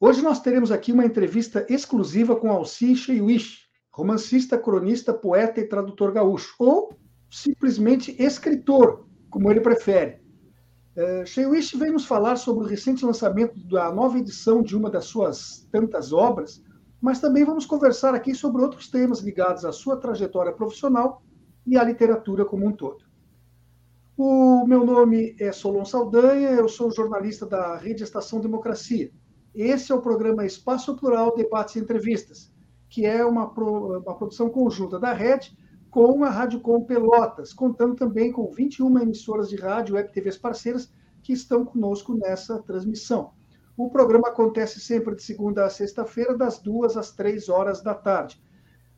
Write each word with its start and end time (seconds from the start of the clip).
Hoje 0.00 0.22
nós 0.22 0.40
teremos 0.40 0.70
aqui 0.70 0.92
uma 0.92 1.04
entrevista 1.04 1.66
exclusiva 1.68 2.36
com 2.36 2.52
Alci 2.52 2.94
Cheiwish, 2.94 3.62
romancista, 3.92 4.56
cronista, 4.56 5.12
poeta 5.12 5.60
e 5.60 5.66
tradutor 5.66 6.12
gaúcho, 6.12 6.54
ou 6.56 6.96
simplesmente 7.28 8.14
escritor, 8.22 9.08
como 9.28 9.50
ele 9.50 9.60
prefere. 9.60 10.22
Uh, 10.96 11.78
vem 11.78 11.90
nos 11.90 12.06
falar 12.06 12.36
sobre 12.36 12.64
o 12.64 12.68
recente 12.68 13.04
lançamento 13.04 13.58
da 13.66 13.90
nova 13.92 14.18
edição 14.18 14.62
de 14.62 14.76
uma 14.76 14.88
das 14.88 15.06
suas 15.06 15.66
tantas 15.72 16.12
obras, 16.12 16.62
mas 17.00 17.20
também 17.20 17.44
vamos 17.44 17.66
conversar 17.66 18.14
aqui 18.14 18.36
sobre 18.36 18.62
outros 18.62 18.88
temas 18.88 19.18
ligados 19.18 19.64
à 19.64 19.72
sua 19.72 19.96
trajetória 19.96 20.52
profissional 20.52 21.24
e 21.66 21.76
à 21.76 21.82
literatura 21.82 22.44
como 22.44 22.68
um 22.68 22.72
todo. 22.72 23.04
O 24.16 24.64
meu 24.64 24.84
nome 24.84 25.34
é 25.40 25.50
Solon 25.50 25.84
Saldanha, 25.84 26.50
eu 26.50 26.68
sou 26.68 26.88
jornalista 26.92 27.44
da 27.44 27.76
Rede 27.76 28.04
Estação 28.04 28.40
Democracia. 28.40 29.10
Esse 29.60 29.90
é 29.90 29.94
o 29.96 30.00
programa 30.00 30.46
Espaço 30.46 30.94
Plural 30.94 31.34
Debates 31.34 31.74
e 31.74 31.80
Entrevistas, 31.80 32.48
que 32.88 33.04
é 33.04 33.26
uma, 33.26 33.52
pro, 33.52 33.98
uma 33.98 34.14
produção 34.16 34.48
conjunta 34.48 35.00
da 35.00 35.12
Rede 35.12 35.58
com 35.90 36.22
a 36.22 36.30
Rádio 36.30 36.60
Com 36.60 36.84
Pelotas, 36.84 37.52
contando 37.52 37.96
também 37.96 38.30
com 38.30 38.48
21 38.52 39.00
emissoras 39.00 39.48
de 39.48 39.56
rádio 39.56 39.98
e 39.98 40.04
TVs 40.04 40.38
parceiras 40.38 40.92
que 41.24 41.32
estão 41.32 41.64
conosco 41.64 42.14
nessa 42.14 42.62
transmissão. 42.62 43.32
O 43.76 43.90
programa 43.90 44.28
acontece 44.28 44.78
sempre 44.78 45.16
de 45.16 45.24
segunda 45.24 45.64
a 45.64 45.70
sexta-feira, 45.70 46.38
das 46.38 46.60
duas 46.60 46.96
às 46.96 47.10
três 47.10 47.48
horas 47.48 47.82
da 47.82 47.94
tarde. 47.94 48.40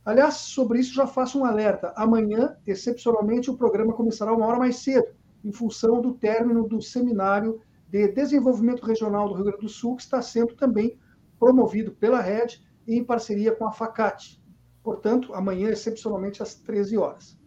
Aliás, 0.04 0.34
sobre 0.34 0.80
isso 0.80 0.92
já 0.92 1.06
faço 1.06 1.38
um 1.38 1.46
alerta. 1.46 1.90
Amanhã, 1.96 2.54
excepcionalmente, 2.66 3.50
o 3.50 3.56
programa 3.56 3.94
começará 3.94 4.30
uma 4.30 4.46
hora 4.46 4.58
mais 4.58 4.76
cedo, 4.76 5.08
em 5.42 5.52
função 5.52 6.02
do 6.02 6.12
término 6.12 6.68
do 6.68 6.82
seminário 6.82 7.62
de 7.90 8.08
Desenvolvimento 8.08 8.86
Regional 8.86 9.28
do 9.28 9.34
Rio 9.34 9.44
Grande 9.44 9.62
do 9.62 9.68
Sul, 9.68 9.96
que 9.96 10.02
está 10.02 10.22
sendo 10.22 10.54
também 10.54 10.98
promovido 11.38 11.92
pela 11.92 12.20
Rede 12.20 12.62
em 12.86 13.04
parceria 13.04 13.54
com 13.54 13.66
a 13.66 13.72
FACAT. 13.72 14.40
Portanto, 14.82 15.34
amanhã, 15.34 15.70
excepcionalmente, 15.70 16.42
às 16.42 16.54
13 16.54 16.96
horas. 16.96 17.38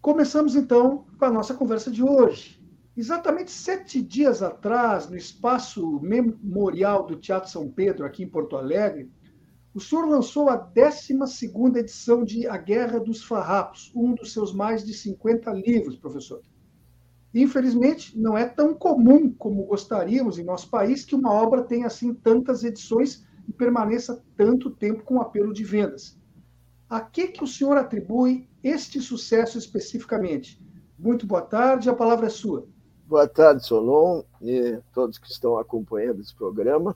Começamos, 0.00 0.56
então, 0.56 1.06
com 1.18 1.24
a 1.24 1.30
nossa 1.30 1.54
conversa 1.54 1.90
de 1.90 2.02
hoje. 2.02 2.60
Exatamente 2.96 3.50
sete 3.50 4.02
dias 4.02 4.42
atrás, 4.42 5.08
no 5.08 5.16
espaço 5.16 6.00
memorial 6.00 7.06
do 7.06 7.16
Teatro 7.16 7.48
São 7.48 7.70
Pedro, 7.70 8.04
aqui 8.04 8.22
em 8.22 8.28
Porto 8.28 8.56
Alegre, 8.56 9.10
o 9.72 9.80
senhor 9.80 10.06
lançou 10.06 10.50
a 10.50 10.56
12 10.56 11.14
edição 11.78 12.22
de 12.24 12.46
A 12.46 12.58
Guerra 12.58 13.00
dos 13.00 13.24
Farrapos, 13.24 13.90
um 13.94 14.14
dos 14.14 14.32
seus 14.32 14.52
mais 14.52 14.84
de 14.84 14.92
50 14.92 15.50
livros, 15.52 15.96
professor. 15.96 16.42
Infelizmente, 17.34 18.18
não 18.18 18.36
é 18.36 18.44
tão 18.46 18.74
comum 18.74 19.32
como 19.32 19.64
gostaríamos 19.64 20.38
em 20.38 20.44
nosso 20.44 20.68
país 20.68 21.04
que 21.04 21.14
uma 21.14 21.32
obra 21.32 21.62
tenha 21.62 21.86
assim 21.86 22.12
tantas 22.12 22.62
edições 22.62 23.26
e 23.48 23.52
permaneça 23.52 24.22
tanto 24.36 24.70
tempo 24.70 25.02
com 25.02 25.20
apelo 25.20 25.52
de 25.52 25.64
vendas. 25.64 26.18
A 26.88 27.00
que, 27.00 27.28
que 27.28 27.42
o 27.42 27.46
senhor 27.46 27.78
atribui 27.78 28.48
este 28.62 29.00
sucesso 29.00 29.56
especificamente? 29.56 30.62
Muito 30.98 31.26
boa 31.26 31.40
tarde, 31.40 31.88
a 31.88 31.94
palavra 31.94 32.26
é 32.26 32.30
sua. 32.30 32.66
Boa 33.06 33.26
tarde, 33.26 33.66
Solon, 33.66 34.22
e 34.40 34.78
todos 34.92 35.18
que 35.18 35.30
estão 35.30 35.58
acompanhando 35.58 36.20
esse 36.20 36.34
programa. 36.34 36.94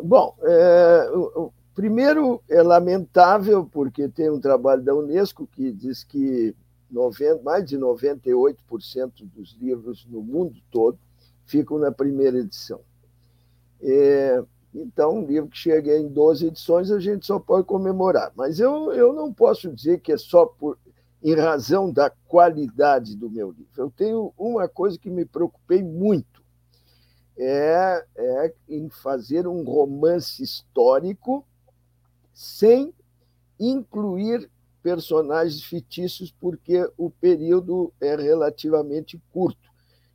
Bom, 0.00 0.36
é, 0.42 1.10
o, 1.12 1.52
primeiro 1.74 2.42
é 2.48 2.62
lamentável, 2.62 3.64
porque 3.64 4.08
tem 4.08 4.30
um 4.30 4.40
trabalho 4.40 4.82
da 4.82 4.94
Unesco 4.94 5.46
que 5.46 5.72
diz 5.72 6.02
que 6.02 6.54
90, 6.90 7.42
mais 7.42 7.64
de 7.64 7.78
98% 7.78 9.24
dos 9.34 9.56
livros 9.60 10.06
no 10.06 10.22
mundo 10.22 10.60
todo 10.70 10.98
ficam 11.44 11.78
na 11.78 11.90
primeira 11.90 12.38
edição. 12.38 12.80
É, 13.80 14.42
então, 14.74 15.18
um 15.18 15.26
livro 15.26 15.48
que 15.48 15.56
chega 15.56 15.96
em 15.96 16.08
12 16.08 16.46
edições, 16.46 16.90
a 16.90 17.00
gente 17.00 17.26
só 17.26 17.38
pode 17.38 17.66
comemorar. 17.66 18.32
Mas 18.36 18.60
eu, 18.60 18.92
eu 18.92 19.12
não 19.12 19.32
posso 19.32 19.72
dizer 19.72 20.00
que 20.00 20.12
é 20.12 20.18
só 20.18 20.46
por, 20.46 20.78
em 21.22 21.34
razão 21.34 21.90
da 21.90 22.10
qualidade 22.10 23.16
do 23.16 23.30
meu 23.30 23.50
livro. 23.50 23.72
Eu 23.76 23.90
tenho 23.90 24.32
uma 24.36 24.68
coisa 24.68 24.98
que 24.98 25.10
me 25.10 25.24
preocupei 25.24 25.82
muito, 25.82 26.42
é, 27.36 28.04
é 28.16 28.54
em 28.68 28.88
fazer 28.88 29.46
um 29.46 29.62
romance 29.62 30.42
histórico 30.42 31.46
sem 32.32 32.92
incluir 33.58 34.50
personagens 34.88 35.62
fictícios, 35.62 36.34
porque 36.40 36.90
o 36.96 37.10
período 37.10 37.92
é 38.00 38.16
relativamente 38.16 39.20
curto. 39.30 39.68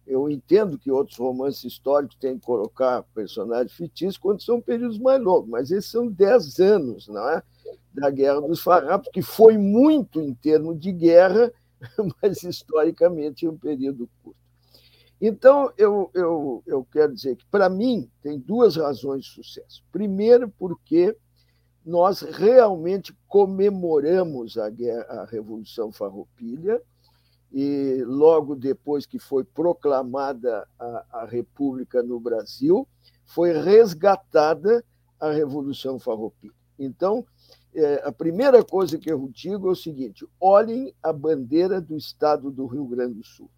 Eu 0.05 0.27
entendo 0.27 0.79
que 0.79 0.91
outros 0.91 1.17
romances 1.17 1.63
históricos 1.63 2.17
têm 2.17 2.39
que 2.39 2.45
colocar 2.45 3.03
personagens 3.13 3.71
fictícios 3.71 4.17
quando 4.17 4.41
são 4.41 4.59
períodos 4.59 4.97
mais 4.97 5.21
longos, 5.21 5.47
mas 5.47 5.69
esses 5.69 5.91
são 5.91 6.07
dez 6.07 6.59
anos 6.59 7.07
não 7.07 7.29
é? 7.29 7.43
da 7.93 8.09
Guerra 8.09 8.41
dos 8.41 8.61
Farrapos, 8.61 9.09
que 9.13 9.21
foi 9.21 9.59
muito 9.59 10.19
em 10.19 10.33
termos 10.33 10.79
de 10.79 10.91
guerra, 10.91 11.53
mas 12.21 12.41
historicamente 12.41 13.45
é 13.45 13.49
um 13.49 13.57
período 13.57 14.09
curto. 14.23 14.39
Então, 15.21 15.71
eu, 15.77 16.09
eu, 16.15 16.63
eu 16.65 16.83
quero 16.91 17.13
dizer 17.13 17.35
que, 17.35 17.45
para 17.45 17.69
mim, 17.69 18.09
tem 18.23 18.39
duas 18.39 18.75
razões 18.75 19.23
de 19.23 19.31
sucesso. 19.31 19.83
Primeiro, 19.91 20.49
porque 20.57 21.15
nós 21.85 22.21
realmente 22.21 23.15
comemoramos 23.27 24.57
a, 24.57 24.69
guerra, 24.69 25.03
a 25.09 25.25
Revolução 25.25 25.91
Farroupilha, 25.91 26.81
e 27.51 28.03
logo 28.05 28.55
depois 28.55 29.05
que 29.05 29.19
foi 29.19 29.43
proclamada 29.43 30.67
a, 30.79 31.05
a 31.11 31.25
República 31.25 32.01
no 32.01 32.19
Brasil, 32.19 32.87
foi 33.25 33.53
resgatada 33.53 34.83
a 35.19 35.31
Revolução 35.31 35.99
Farroupilha. 35.99 36.53
Então, 36.79 37.25
é, 37.75 38.01
a 38.05 38.11
primeira 38.11 38.63
coisa 38.63 38.97
que 38.97 39.11
eu 39.11 39.29
digo 39.31 39.67
é 39.67 39.71
o 39.71 39.75
seguinte: 39.75 40.27
olhem 40.39 40.93
a 41.01 41.13
bandeira 41.13 41.79
do 41.79 41.95
Estado 41.95 42.49
do 42.49 42.65
Rio 42.65 42.85
Grande 42.85 43.15
do 43.15 43.23
Sul 43.23 43.49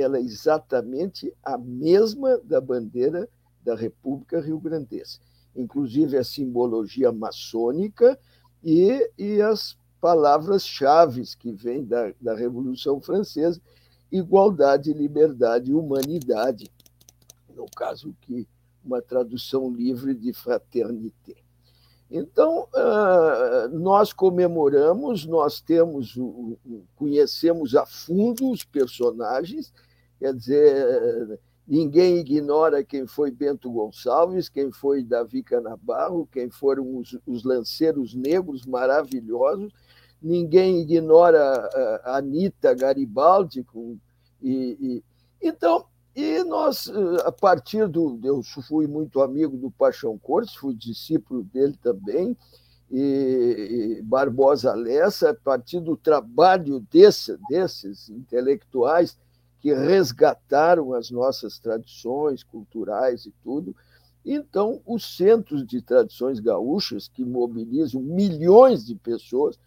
ela 0.00 0.18
é 0.18 0.20
exatamente 0.20 1.32
a 1.42 1.56
mesma 1.56 2.38
da 2.38 2.60
bandeira 2.60 3.28
da 3.62 3.74
República 3.74 4.40
Rio-Grandense, 4.40 5.20
inclusive 5.56 6.16
a 6.16 6.24
simbologia 6.24 7.12
maçônica 7.12 8.18
e, 8.62 9.10
e 9.16 9.40
as 9.40 9.76
palavras-chave 10.00 11.22
que 11.38 11.52
vêm 11.52 11.84
da, 11.84 12.12
da 12.20 12.34
Revolução 12.34 13.00
Francesa, 13.00 13.60
igualdade, 14.10 14.92
liberdade 14.92 15.70
e 15.70 15.74
humanidade, 15.74 16.70
no 17.54 17.66
caso 17.74 18.14
que 18.20 18.46
uma 18.84 19.00
tradução 19.00 19.72
livre 19.72 20.14
de 20.14 20.32
fraternité. 20.32 21.36
Então, 22.10 22.68
ah, 22.74 23.68
nós 23.72 24.12
comemoramos, 24.12 25.24
nós 25.24 25.60
temos, 25.60 26.16
conhecemos 26.94 27.74
a 27.74 27.86
fundo 27.86 28.50
os 28.50 28.62
personagens, 28.62 29.72
quer 30.18 30.34
dizer, 30.34 31.40
ninguém 31.66 32.18
ignora 32.18 32.84
quem 32.84 33.06
foi 33.06 33.30
Bento 33.30 33.70
Gonçalves, 33.70 34.48
quem 34.48 34.70
foi 34.70 35.02
Davi 35.02 35.42
Canabarro, 35.42 36.28
quem 36.30 36.50
foram 36.50 36.98
os, 36.98 37.18
os 37.26 37.42
lanceiros 37.42 38.14
negros 38.14 38.66
maravilhosos, 38.66 39.72
ninguém 40.22 40.80
ignora 40.80 41.68
a 42.04 42.18
Anitta 42.18 42.74
Garibaldi. 42.74 43.62
Com, 43.62 43.98
e, 44.42 44.76
e, 44.80 45.04
então, 45.46 45.86
e 46.14 46.44
nós, 46.44 46.90
a 47.24 47.32
partir 47.32 47.88
do. 47.88 48.20
Eu 48.22 48.42
fui 48.68 48.86
muito 48.86 49.20
amigo 49.20 49.56
do 49.56 49.70
Paixão 49.70 50.18
Cortes, 50.18 50.54
fui 50.54 50.74
discípulo 50.74 51.42
dele 51.42 51.76
também, 51.82 52.36
e, 52.90 54.00
Barbosa 54.04 54.74
Lessa, 54.74 55.30
a 55.30 55.34
partir 55.34 55.80
do 55.80 55.96
trabalho 55.96 56.80
desse, 56.90 57.36
desses 57.48 58.08
intelectuais 58.10 59.18
que 59.64 59.72
resgataram 59.72 60.92
as 60.92 61.10
nossas 61.10 61.58
tradições 61.58 62.42
culturais 62.42 63.24
e 63.24 63.32
tudo. 63.42 63.74
Então, 64.22 64.82
os 64.84 65.16
centros 65.16 65.66
de 65.66 65.80
tradições 65.80 66.38
gaúchas, 66.38 67.08
que 67.08 67.24
mobilizam 67.24 68.02
milhões 68.02 68.84
de 68.84 68.94
pessoas, 68.94 69.58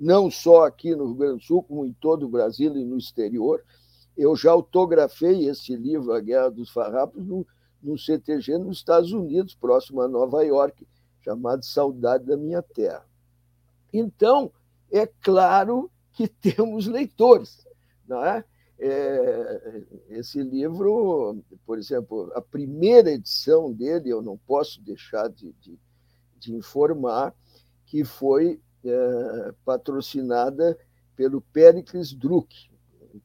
não 0.00 0.30
só 0.30 0.64
aqui 0.64 0.96
no 0.96 1.04
Rio 1.04 1.14
Grande 1.16 1.40
do 1.40 1.44
Sul, 1.44 1.62
como 1.64 1.84
em 1.84 1.92
todo 1.92 2.24
o 2.24 2.30
Brasil 2.30 2.74
e 2.74 2.82
no 2.82 2.96
exterior, 2.96 3.62
eu 4.16 4.34
já 4.34 4.52
autografei 4.52 5.46
esse 5.46 5.76
livro, 5.76 6.14
A 6.14 6.20
Guerra 6.20 6.48
dos 6.48 6.70
Farrapos, 6.70 7.22
no, 7.22 7.46
num 7.82 7.98
CTG 7.98 8.56
nos 8.56 8.78
Estados 8.78 9.12
Unidos, 9.12 9.54
próximo 9.54 10.00
a 10.00 10.08
Nova 10.08 10.42
York, 10.42 10.88
chamado 11.20 11.62
Saudade 11.62 12.24
da 12.24 12.38
Minha 12.38 12.62
Terra. 12.62 13.04
Então, 13.92 14.50
é 14.90 15.06
claro 15.06 15.90
que 16.14 16.26
temos 16.40 16.86
leitores. 16.86 17.66
Não 18.08 18.24
é? 18.24 18.42
É? 18.84 19.82
esse 20.10 20.42
livro, 20.42 21.42
por 21.64 21.78
exemplo, 21.78 22.32
a 22.34 22.40
primeira 22.40 23.12
edição 23.12 23.72
dele, 23.72 24.10
eu 24.10 24.20
não 24.20 24.36
posso 24.36 24.80
deixar 24.82 25.28
de, 25.28 25.52
de, 25.60 25.78
de 26.38 26.54
informar, 26.54 27.34
que 27.86 28.04
foi 28.04 28.60
é, 28.84 29.54
patrocinada 29.64 30.76
pelo 31.14 31.40
Pericles 31.40 32.12
Druck, 32.12 32.70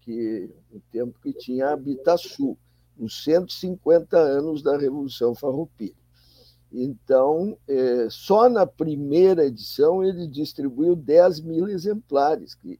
que, 0.02 0.50
no 0.72 0.80
tempo 0.92 1.20
que 1.22 1.34
tinha 1.34 1.68
a 1.68 1.74
Habitasul, 1.74 2.58
nos 2.98 3.24
150 3.24 4.18
anos 4.18 4.62
da 4.62 4.78
Revolução 4.78 5.34
Farroupilha. 5.34 5.96
Então, 6.72 7.58
é, 7.68 8.08
só 8.10 8.50
na 8.50 8.66
primeira 8.66 9.46
edição 9.46 10.04
ele 10.04 10.28
distribuiu 10.28 10.96
10 10.96 11.42
mil 11.42 11.68
exemplares. 11.68 12.56
Que? 12.56 12.80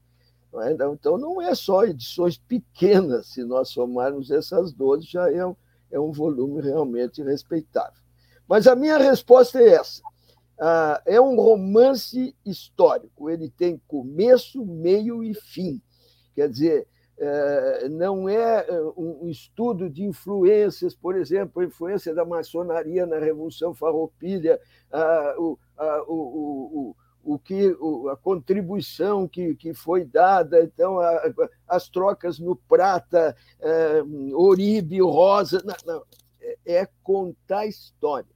Então, 0.92 1.18
não 1.18 1.40
é 1.40 1.54
só 1.54 1.84
edições 1.84 2.38
pequenas, 2.38 3.28
se 3.28 3.44
nós 3.44 3.68
somarmos 3.68 4.30
essas 4.30 4.72
12, 4.72 5.06
já 5.06 5.30
é 5.30 5.44
um, 5.44 5.54
é 5.90 6.00
um 6.00 6.10
volume 6.10 6.62
realmente 6.62 7.22
respeitável. 7.22 8.02
Mas 8.48 8.66
a 8.66 8.74
minha 8.74 8.96
resposta 8.96 9.60
é 9.60 9.74
essa. 9.74 10.02
Ah, 10.60 11.00
é 11.06 11.20
um 11.20 11.36
romance 11.36 12.34
histórico, 12.44 13.30
ele 13.30 13.50
tem 13.50 13.80
começo, 13.86 14.64
meio 14.64 15.22
e 15.22 15.34
fim. 15.34 15.80
Quer 16.34 16.48
dizer, 16.48 16.88
é, 17.20 17.88
não 17.88 18.28
é, 18.28 18.66
é 18.68 18.80
um 18.96 19.28
estudo 19.28 19.90
de 19.90 20.04
influências, 20.04 20.94
por 20.94 21.16
exemplo, 21.16 21.60
a 21.60 21.64
influência 21.64 22.14
da 22.14 22.24
maçonaria 22.24 23.04
na 23.06 23.18
Revolução 23.18 23.74
Farroupilha, 23.74 24.60
a, 24.90 25.34
o, 25.36 25.58
a, 25.76 26.02
o, 26.06 26.14
o, 26.14 26.96
o 27.34 27.38
que, 27.38 27.76
a 28.10 28.16
contribuição 28.16 29.28
que, 29.28 29.54
que 29.54 29.74
foi 29.74 30.04
dada, 30.04 30.62
então, 30.62 30.98
a, 30.98 31.20
as 31.66 31.88
trocas 31.88 32.38
no 32.38 32.56
prata, 32.56 33.36
é, 33.60 34.02
Oribe, 34.32 35.00
Rosa. 35.02 35.62
Não, 35.62 35.74
não, 35.86 36.02
é, 36.40 36.80
é 36.82 36.88
contar 37.02 37.60
a 37.60 37.66
história, 37.66 38.34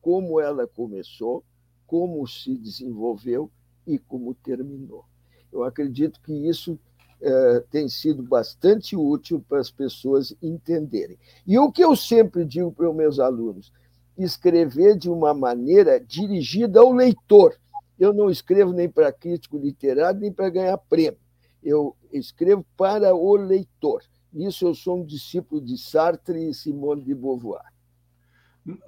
como 0.00 0.40
ela 0.40 0.66
começou, 0.66 1.44
como 1.86 2.26
se 2.26 2.56
desenvolveu 2.56 3.48
e 3.86 3.96
como 3.96 4.34
terminou. 4.34 5.04
Eu 5.52 5.62
acredito 5.62 6.20
que 6.20 6.32
isso 6.32 6.78
eh, 7.20 7.64
tem 7.70 7.88
sido 7.88 8.20
bastante 8.20 8.96
útil 8.96 9.44
para 9.48 9.60
as 9.60 9.70
pessoas 9.70 10.34
entenderem. 10.42 11.16
E 11.46 11.56
o 11.56 11.70
que 11.70 11.84
eu 11.84 11.94
sempre 11.94 12.44
digo 12.44 12.72
para 12.72 12.90
os 12.90 12.96
meus 12.96 13.20
alunos: 13.20 13.72
escrever 14.18 14.96
de 14.96 15.08
uma 15.08 15.32
maneira 15.32 16.00
dirigida 16.00 16.80
ao 16.80 16.92
leitor. 16.92 17.56
Eu 18.02 18.12
não 18.12 18.28
escrevo 18.28 18.72
nem 18.72 18.88
para 18.88 19.12
crítico 19.12 19.56
literário, 19.56 20.18
nem 20.18 20.32
para 20.32 20.50
ganhar 20.50 20.76
prêmio. 20.76 21.20
Eu 21.62 21.96
escrevo 22.12 22.66
para 22.76 23.14
o 23.14 23.36
leitor. 23.36 24.02
Nisso 24.32 24.66
eu 24.66 24.74
sou 24.74 25.00
um 25.00 25.04
discípulo 25.04 25.60
de 25.60 25.78
Sartre 25.78 26.48
e 26.48 26.52
Simone 26.52 27.04
de 27.04 27.14
Beauvoir. 27.14 27.62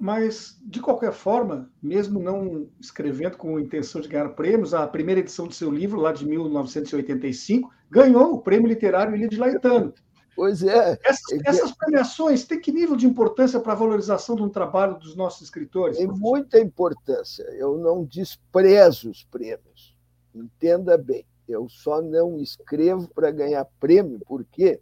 Mas, 0.01 0.61
de 0.65 0.81
qualquer 0.81 1.13
forma, 1.13 1.71
mesmo 1.81 2.19
não 2.19 2.67
escrevendo 2.77 3.37
com 3.37 3.55
a 3.55 3.61
intenção 3.61 4.01
de 4.01 4.09
ganhar 4.09 4.27
prêmios, 4.31 4.73
a 4.73 4.85
primeira 4.85 5.21
edição 5.21 5.47
do 5.47 5.53
seu 5.53 5.71
livro, 5.71 5.97
lá 5.97 6.11
de 6.11 6.27
1985, 6.27 7.73
ganhou 7.89 8.33
o 8.33 8.41
Prêmio 8.41 8.67
Literário 8.67 9.15
Ilha 9.15 9.29
de 9.29 9.37
Laetano. 9.37 9.93
Pois 10.35 10.61
é. 10.63 10.99
Essas, 11.03 11.31
é 11.31 11.41
essas 11.45 11.71
premiações 11.71 12.43
têm 12.43 12.59
que 12.59 12.71
nível 12.71 12.95
de 12.95 13.07
importância 13.07 13.59
para 13.59 13.73
a 13.73 13.75
valorização 13.75 14.35
do 14.35 14.49
trabalho 14.49 14.99
dos 14.99 15.15
nossos 15.15 15.43
escritores? 15.43 15.97
Tem 15.97 16.07
muita 16.07 16.59
importância. 16.59 17.43
Eu 17.53 17.77
não 17.77 18.03
desprezo 18.03 19.09
os 19.09 19.23
prêmios. 19.23 19.95
Entenda 20.33 20.97
bem. 20.97 21.25
Eu 21.47 21.69
só 21.69 22.01
não 22.01 22.39
escrevo 22.39 23.07
para 23.13 23.31
ganhar 23.31 23.65
prêmio, 23.79 24.19
porque 24.27 24.81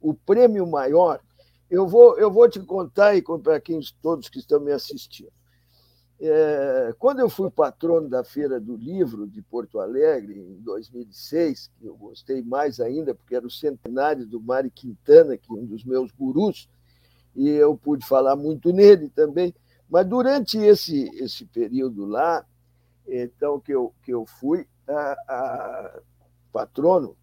o 0.00 0.14
prêmio 0.14 0.66
maior 0.66 1.20
eu 1.70 1.88
vou, 1.88 2.16
eu 2.18 2.30
vou 2.30 2.48
te 2.48 2.60
contar, 2.60 3.16
e 3.16 3.22
para 3.22 3.60
quem 3.60 3.80
todos 4.00 4.28
que 4.28 4.38
estão 4.38 4.60
me 4.60 4.72
assistindo. 4.72 5.32
É, 6.26 6.94
quando 6.98 7.20
eu 7.20 7.28
fui 7.28 7.50
patrono 7.50 8.08
da 8.08 8.24
Feira 8.24 8.58
do 8.58 8.76
Livro 8.76 9.26
de 9.26 9.42
Porto 9.42 9.78
Alegre, 9.78 10.40
em 10.40 10.58
2006, 10.62 11.70
que 11.78 11.84
eu 11.84 11.94
gostei 11.94 12.40
mais 12.40 12.80
ainda, 12.80 13.14
porque 13.14 13.36
era 13.36 13.46
o 13.46 13.50
centenário 13.50 14.24
do 14.26 14.40
Mari 14.40 14.70
Quintana, 14.70 15.36
que 15.36 15.52
é 15.52 15.54
um 15.54 15.66
dos 15.66 15.84
meus 15.84 16.10
gurus, 16.12 16.66
e 17.36 17.50
eu 17.50 17.76
pude 17.76 18.06
falar 18.06 18.36
muito 18.36 18.72
nele 18.72 19.10
também. 19.10 19.54
Mas 19.86 20.06
durante 20.06 20.56
esse, 20.56 21.10
esse 21.22 21.44
período 21.44 22.06
lá, 22.06 22.42
então 23.06 23.60
que 23.60 23.72
eu, 23.72 23.92
que 24.02 24.14
eu 24.14 24.24
fui 24.24 24.66
a, 24.88 25.12
a 25.28 26.00
patrono, 26.50 27.18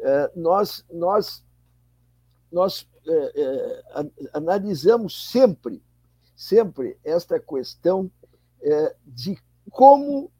é, 0.00 0.32
nós, 0.34 0.84
nós, 0.92 1.44
nós 2.50 2.88
é, 3.06 3.42
é, 3.42 3.82
analisamos 4.32 5.30
sempre, 5.30 5.80
sempre 6.34 6.98
esta 7.04 7.38
questão 7.38 8.10
é, 8.62 8.96
de 9.06 9.38
como 9.70 10.30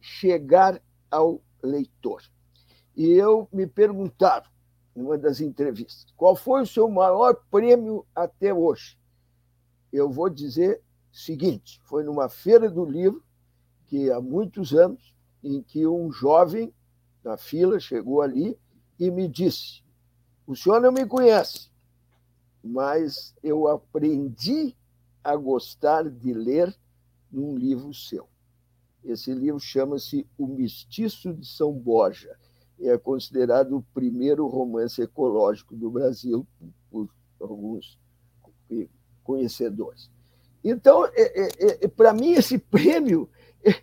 chegar 0.00 0.80
ao 1.10 1.40
leitor. 1.62 2.22
E 2.96 3.10
eu 3.10 3.48
me 3.52 3.66
perguntaram, 3.66 4.48
numa 4.94 5.18
das 5.18 5.40
entrevistas, 5.40 6.06
qual 6.16 6.36
foi 6.36 6.62
o 6.62 6.66
seu 6.66 6.88
maior 6.88 7.34
prêmio 7.50 8.06
até 8.14 8.54
hoje? 8.54 8.98
Eu 9.92 10.10
vou 10.10 10.28
dizer 10.28 10.80
o 11.12 11.16
seguinte: 11.16 11.80
foi 11.84 12.04
numa 12.04 12.28
feira 12.28 12.70
do 12.70 12.84
livro, 12.84 13.24
que 13.86 14.10
há 14.10 14.20
muitos 14.20 14.72
anos, 14.72 15.14
em 15.42 15.62
que 15.62 15.86
um 15.86 16.12
jovem 16.12 16.72
na 17.22 17.36
fila 17.36 17.80
chegou 17.80 18.22
ali 18.22 18.58
e 18.98 19.10
me 19.10 19.28
disse: 19.28 19.82
O 20.46 20.54
senhor 20.54 20.80
não 20.80 20.92
me 20.92 21.06
conhece, 21.06 21.70
mas 22.62 23.34
eu 23.42 23.66
aprendi 23.66 24.76
a 25.22 25.34
gostar 25.34 26.08
de 26.08 26.32
ler 26.32 26.74
num 27.34 27.56
livro 27.56 27.92
seu. 27.92 28.28
Esse 29.04 29.34
livro 29.34 29.60
chama-se 29.60 30.26
O 30.38 30.46
Mestiço 30.46 31.34
de 31.34 31.46
São 31.46 31.72
Borja. 31.72 32.36
É 32.80 32.96
considerado 32.96 33.76
o 33.76 33.82
primeiro 33.94 34.46
romance 34.46 35.02
ecológico 35.02 35.76
do 35.76 35.90
Brasil 35.90 36.46
por 36.90 37.08
alguns 37.40 37.98
conhecedores. 39.22 40.10
Então, 40.62 41.04
é, 41.06 41.12
é, 41.14 41.84
é, 41.84 41.88
para 41.88 42.14
mim, 42.14 42.32
esse 42.32 42.58
prêmio, 42.58 43.28
é, 43.64 43.82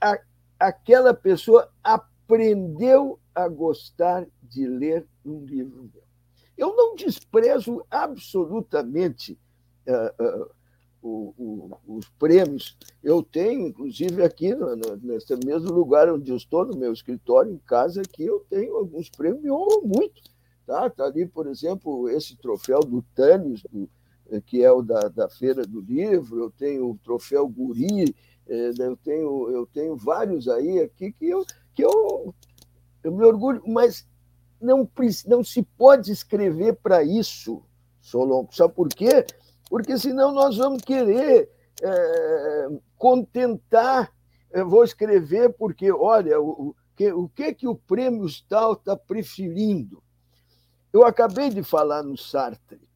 a, 0.00 0.18
aquela 0.58 1.12
pessoa 1.12 1.68
aprendeu 1.82 3.18
a 3.34 3.48
gostar 3.48 4.26
de 4.42 4.66
ler 4.66 5.06
um 5.24 5.44
livro 5.44 5.90
meu. 5.92 6.04
Eu 6.56 6.76
não 6.76 6.94
desprezo 6.94 7.84
absolutamente 7.90 9.36
uh, 9.88 10.24
uh, 10.24 10.50
o, 11.04 11.34
o, 11.36 11.96
os 11.96 12.08
prêmios. 12.18 12.76
Eu 13.02 13.22
tenho, 13.22 13.68
inclusive, 13.68 14.22
aqui, 14.22 14.54
no, 14.54 14.74
no, 14.74 14.96
nesse 14.96 15.36
mesmo 15.44 15.70
lugar 15.70 16.10
onde 16.10 16.30
eu 16.30 16.36
estou, 16.36 16.64
no 16.64 16.76
meu 16.76 16.92
escritório, 16.92 17.52
em 17.52 17.58
casa, 17.58 18.00
aqui, 18.00 18.24
eu 18.24 18.44
tenho 18.48 18.74
alguns 18.76 19.10
prêmios, 19.10 19.42
me 19.42 19.50
honram 19.50 19.82
muito. 19.82 20.22
Tá? 20.66 20.88
tá 20.88 21.04
ali, 21.04 21.26
por 21.26 21.46
exemplo, 21.46 22.08
esse 22.08 22.36
troféu 22.38 22.80
do 22.80 23.02
Tânis, 23.14 23.62
do, 23.70 23.88
eh, 24.30 24.40
que 24.40 24.64
é 24.64 24.72
o 24.72 24.80
da, 24.80 25.08
da 25.08 25.28
Feira 25.28 25.66
do 25.66 25.80
Livro, 25.80 26.44
eu 26.44 26.50
tenho 26.50 26.90
o 26.90 26.98
troféu 27.04 27.46
Guri, 27.46 28.16
eh, 28.48 28.70
eu 28.78 28.96
tenho, 28.96 29.50
eu 29.50 29.66
tenho 29.66 29.94
vários 29.94 30.48
aí 30.48 30.80
aqui 30.80 31.12
que 31.12 31.28
eu, 31.28 31.44
que 31.74 31.84
eu, 31.84 32.34
eu 33.02 33.12
me 33.12 33.26
orgulho, 33.26 33.62
mas 33.66 34.08
não, 34.58 34.88
não 35.26 35.44
se 35.44 35.62
pode 35.76 36.10
escrever 36.10 36.76
para 36.76 37.04
isso, 37.04 37.62
Solon. 38.00 38.46
Sabe 38.50 38.72
por 38.72 38.88
quê? 38.88 39.26
Porque 39.74 39.98
senão 39.98 40.30
nós 40.30 40.56
vamos 40.56 40.84
querer 40.84 41.50
é, 41.82 42.68
contentar. 42.96 44.14
Eu 44.52 44.70
vou 44.70 44.84
escrever 44.84 45.52
porque, 45.54 45.90
olha, 45.90 46.40
o, 46.40 46.76
que, 46.94 47.12
o 47.12 47.28
que, 47.28 47.52
que 47.52 47.66
o 47.66 47.74
prêmio 47.74 48.24
tal 48.48 48.74
está 48.74 48.96
preferindo? 48.96 50.00
Eu 50.92 51.04
acabei 51.04 51.50
de 51.50 51.64
falar 51.64 52.04
no 52.04 52.16
Sartre. 52.16 52.88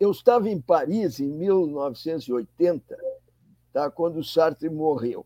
Eu 0.00 0.10
estava 0.10 0.50
em 0.50 0.60
Paris 0.60 1.20
em 1.20 1.28
1980, 1.28 2.98
tá, 3.72 3.88
quando 3.88 4.16
o 4.18 4.24
Sartre 4.24 4.68
morreu. 4.68 5.24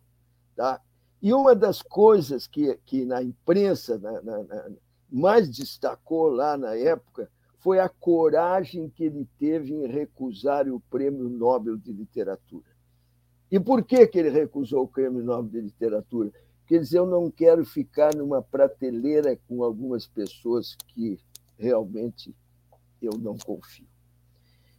Tá? 0.54 0.82
E 1.22 1.32
uma 1.32 1.54
das 1.54 1.80
coisas 1.80 2.46
que, 2.46 2.78
que 2.84 3.06
na 3.06 3.22
imprensa, 3.22 3.98
na, 3.98 4.20
na, 4.20 4.42
na 4.42 4.68
mais 5.10 5.48
destacou 5.48 6.28
lá 6.28 6.58
na 6.58 6.76
época 6.76 7.30
foi 7.62 7.78
a 7.78 7.88
coragem 7.88 8.90
que 8.90 9.04
ele 9.04 9.26
teve 9.38 9.72
em 9.72 9.86
recusar 9.86 10.68
o 10.68 10.80
Prêmio 10.80 11.28
Nobel 11.28 11.76
de 11.76 11.92
Literatura. 11.92 12.66
E 13.50 13.60
por 13.60 13.84
que, 13.84 14.06
que 14.06 14.18
ele 14.18 14.30
recusou 14.30 14.82
o 14.82 14.88
Prêmio 14.88 15.22
Nobel 15.22 15.50
de 15.50 15.60
Literatura? 15.60 16.32
Porque 16.58 16.74
ele 16.74 16.86
eu 16.92 17.06
não 17.06 17.30
quero 17.30 17.64
ficar 17.64 18.14
numa 18.14 18.42
prateleira 18.42 19.38
com 19.48 19.62
algumas 19.62 20.06
pessoas 20.06 20.76
que 20.88 21.20
realmente 21.56 22.34
eu 23.00 23.12
não 23.18 23.36
confio. 23.38 23.86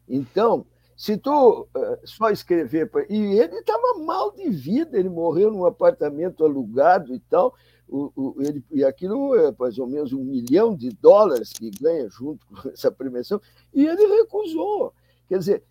Então, 0.07 0.65
Se 0.95 1.17
tu 1.17 1.61
uh, 1.61 1.97
só 2.05 2.29
escrever. 2.29 2.89
E 3.09 3.15
ele 3.15 3.55
estava 3.55 3.99
mal 3.99 4.31
de 4.31 4.49
vida, 4.49 4.97
ele 4.97 5.09
morreu 5.09 5.51
num 5.51 5.65
apartamento 5.65 6.45
alugado 6.45 7.13
e 7.15 7.19
tal. 7.19 7.53
O, 7.95 8.11
o, 8.15 8.41
ele, 8.41 8.65
e 8.71 8.83
aquilo 8.83 9.35
é 9.35 9.53
mais 9.57 9.77
ou 9.77 9.85
menos 9.85 10.11
um 10.13 10.23
milhão 10.23 10.75
de 10.75 10.89
dólares 10.89 11.53
que 11.53 11.69
ganha 11.69 12.09
junto 12.09 12.43
com 12.47 12.69
essa 12.73 12.91
premiação, 12.91 13.39
e 13.71 13.85
ele 13.85 14.07
recusou. 14.07 14.91
Quer 15.29 15.37
dizer, 15.37 15.63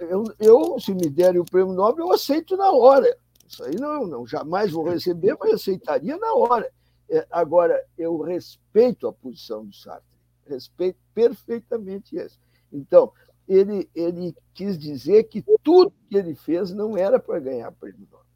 eu, 0.00 0.24
eu 0.40 0.80
se 0.80 0.92
me 0.92 1.08
derem 1.08 1.40
o 1.40 1.44
prêmio 1.44 1.72
Nobel, 1.72 2.06
eu 2.06 2.12
aceito 2.12 2.56
na 2.56 2.72
hora. 2.72 3.16
Isso 3.46 3.62
aí 3.62 3.76
não, 3.76 4.04
não 4.04 4.26
jamais 4.26 4.72
vou 4.72 4.82
receber, 4.82 5.36
mas 5.38 5.54
aceitaria 5.54 6.16
na 6.16 6.34
hora. 6.34 6.68
É, 7.08 7.24
agora, 7.30 7.80
eu 7.96 8.20
respeito 8.20 9.06
a 9.06 9.12
posição 9.12 9.64
do 9.64 9.72
Sartre, 9.72 10.04
respeito 10.48 10.98
perfeitamente 11.14 12.16
isso. 12.16 12.40
Então, 12.72 13.12
ele, 13.46 13.88
ele 13.94 14.34
quis 14.52 14.76
dizer 14.76 15.22
que 15.24 15.44
tudo 15.62 15.92
que 16.08 16.16
ele 16.16 16.34
fez 16.34 16.72
não 16.72 16.96
era 16.96 17.20
para 17.20 17.38
ganhar 17.38 17.70
prêmio 17.70 18.08
Nobel. 18.10 18.26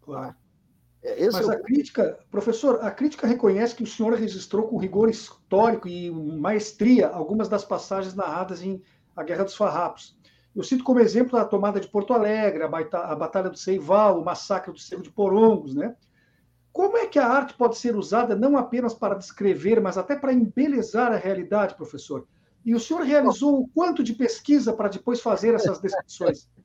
Claro. 0.00 0.34
É, 1.02 1.24
esse 1.24 1.32
Mas 1.32 1.48
é 1.48 1.52
o... 1.52 1.52
a 1.52 1.60
crítica, 1.60 2.18
professor, 2.30 2.78
a 2.82 2.90
crítica 2.90 3.26
reconhece 3.26 3.74
que 3.74 3.82
o 3.82 3.86
senhor 3.86 4.14
registrou 4.14 4.68
com 4.68 4.76
rigor 4.76 5.08
histórico 5.08 5.88
e 5.88 6.10
maestria 6.10 7.08
algumas 7.08 7.48
das 7.48 7.64
passagens 7.64 8.14
narradas 8.14 8.62
em 8.62 8.82
A 9.16 9.22
Guerra 9.22 9.44
dos 9.44 9.56
Farrapos. 9.56 10.18
Eu 10.54 10.64
cito 10.64 10.84
como 10.84 11.00
exemplo 11.00 11.38
a 11.38 11.44
tomada 11.44 11.80
de 11.80 11.88
Porto 11.88 12.12
Alegre, 12.12 12.64
a, 12.64 12.68
Batalha 12.68 13.48
do 13.48 13.56
Seival, 13.56 14.20
o 14.20 14.24
massacre 14.24 14.72
do 14.72 14.78
Cerro 14.78 15.02
de 15.02 15.10
Porongos, 15.10 15.74
né? 15.74 15.94
Como 16.72 16.96
é 16.96 17.06
que 17.06 17.18
a 17.18 17.26
arte 17.26 17.54
pode 17.54 17.78
ser 17.78 17.96
usada 17.96 18.36
não 18.36 18.56
apenas 18.56 18.94
para 18.94 19.14
descrever, 19.14 19.80
mas 19.80 19.96
até 19.96 20.16
para 20.16 20.32
embelezar 20.32 21.12
a 21.12 21.16
realidade, 21.16 21.76
professor? 21.76 22.26
E 22.64 22.74
o 22.74 22.80
senhor 22.80 23.02
realizou 23.02 23.60
o 23.60 23.68
quanto 23.68 24.02
de 24.02 24.12
pesquisa 24.12 24.72
para 24.72 24.88
depois 24.88 25.20
fazer 25.20 25.54
essas 25.54 25.80
descrições? 25.80 26.48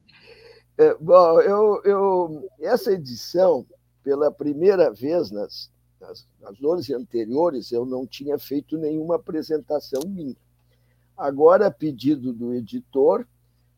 É, 0.78 0.94
bom, 1.00 1.40
eu, 1.40 1.82
eu, 1.86 2.50
essa 2.60 2.92
edição, 2.92 3.66
pela 4.06 4.32
primeira 4.32 4.94
vez 4.94 5.32
nas, 5.32 5.72
nas, 6.00 6.28
nas 6.40 6.64
11 6.64 6.94
anteriores, 6.94 7.72
eu 7.72 7.88
não 7.88 8.06
tinha 8.06 8.38
feito 8.38 8.78
nenhuma 8.78 9.16
apresentação 9.16 10.00
minha. 10.06 10.36
Agora, 11.18 11.66
a 11.66 11.72
pedido 11.72 12.32
do 12.32 12.54
editor, 12.54 13.26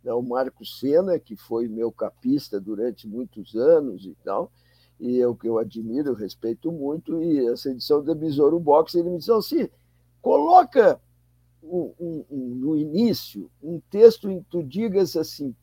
né, 0.04 0.12
o 0.12 0.22
Marco 0.22 0.66
Sena, 0.66 1.18
que 1.18 1.38
foi 1.38 1.70
meu 1.70 1.90
capista 1.94 2.60
durante 2.60 3.08
muitos 3.08 3.56
anos 3.56 4.06
e 4.06 4.18
tal, 4.22 4.52
e 5.00 5.24
o 5.24 5.34
que 5.34 5.48
eu 5.48 5.58
admiro, 5.58 6.10
eu 6.10 6.14
respeito 6.14 6.74
muito, 6.74 7.24
e 7.24 7.48
essa 7.48 7.70
edição 7.70 8.04
da 8.04 8.14
Besouro 8.14 8.60
Box, 8.60 8.96
ele 8.96 9.12
me 9.12 9.20
disse 9.20 9.32
assim, 9.32 9.70
coloca 10.22 11.00
um, 11.64 11.94
um, 11.98 12.26
um, 12.30 12.56
no 12.56 12.78
início 12.78 13.50
um 13.64 13.80
texto 13.90 14.30
em 14.30 14.42
que 14.42 14.50
tu 14.50 14.62
digas 14.62 15.16
assim, 15.16 15.56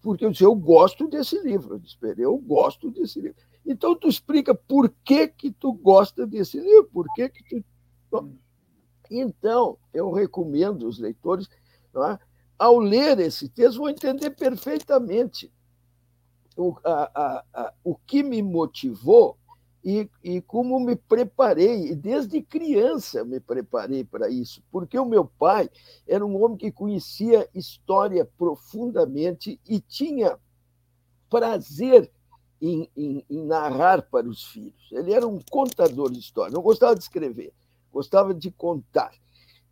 porque 0.00 0.24
eu 0.24 0.30
disse, 0.32 0.42
eu 0.42 0.56
gosto 0.56 1.06
desse 1.06 1.38
livro, 1.40 1.76
eu 1.76 1.78
disse, 1.78 1.96
eu 2.18 2.36
gosto 2.38 2.90
desse 2.90 3.20
livro. 3.20 3.36
Então 3.64 3.94
tu 3.94 4.08
explica 4.08 4.54
por 4.54 4.92
que 5.04 5.28
que 5.28 5.50
tu 5.50 5.72
gosta 5.72 6.26
desse 6.26 6.58
livro, 6.58 6.90
por 6.92 7.06
que 7.14 7.28
que 7.28 7.64
tu... 8.10 8.32
Então, 9.10 9.78
eu 9.92 10.10
recomendo 10.10 10.86
os 10.86 10.98
leitores, 10.98 11.48
é? 11.94 12.18
ao 12.58 12.78
ler 12.78 13.18
esse 13.18 13.48
texto, 13.48 13.78
vão 13.78 13.88
entender 13.88 14.30
perfeitamente 14.30 15.52
o, 16.56 16.76
a, 16.84 17.10
a, 17.14 17.44
a, 17.52 17.74
o 17.84 17.94
que 17.94 18.22
me 18.22 18.42
motivou 18.42 19.36
e, 19.84 20.08
e 20.22 20.40
como 20.40 20.78
me 20.78 20.94
preparei, 20.94 21.90
e 21.90 21.94
desde 21.96 22.40
criança 22.40 23.24
me 23.24 23.40
preparei 23.40 24.04
para 24.04 24.28
isso, 24.28 24.62
porque 24.70 24.96
o 24.96 25.04
meu 25.04 25.24
pai 25.24 25.68
era 26.06 26.24
um 26.24 26.40
homem 26.42 26.56
que 26.56 26.70
conhecia 26.70 27.48
história 27.52 28.24
profundamente 28.38 29.60
e 29.68 29.80
tinha 29.80 30.38
prazer 31.28 32.12
em, 32.62 32.88
em, 32.96 33.24
em, 33.28 33.44
narrar 33.44 34.02
para 34.02 34.28
os 34.28 34.44
filhos. 34.44 34.88
Ele 34.92 35.12
era 35.12 35.26
um 35.26 35.40
contador 35.50 36.10
de 36.10 36.20
história, 36.20 36.54
não 36.54 36.62
gostava 36.62 36.94
de 36.94 37.02
escrever, 37.02 37.52
gostava 37.92 38.32
de 38.32 38.52
contar. 38.52 39.10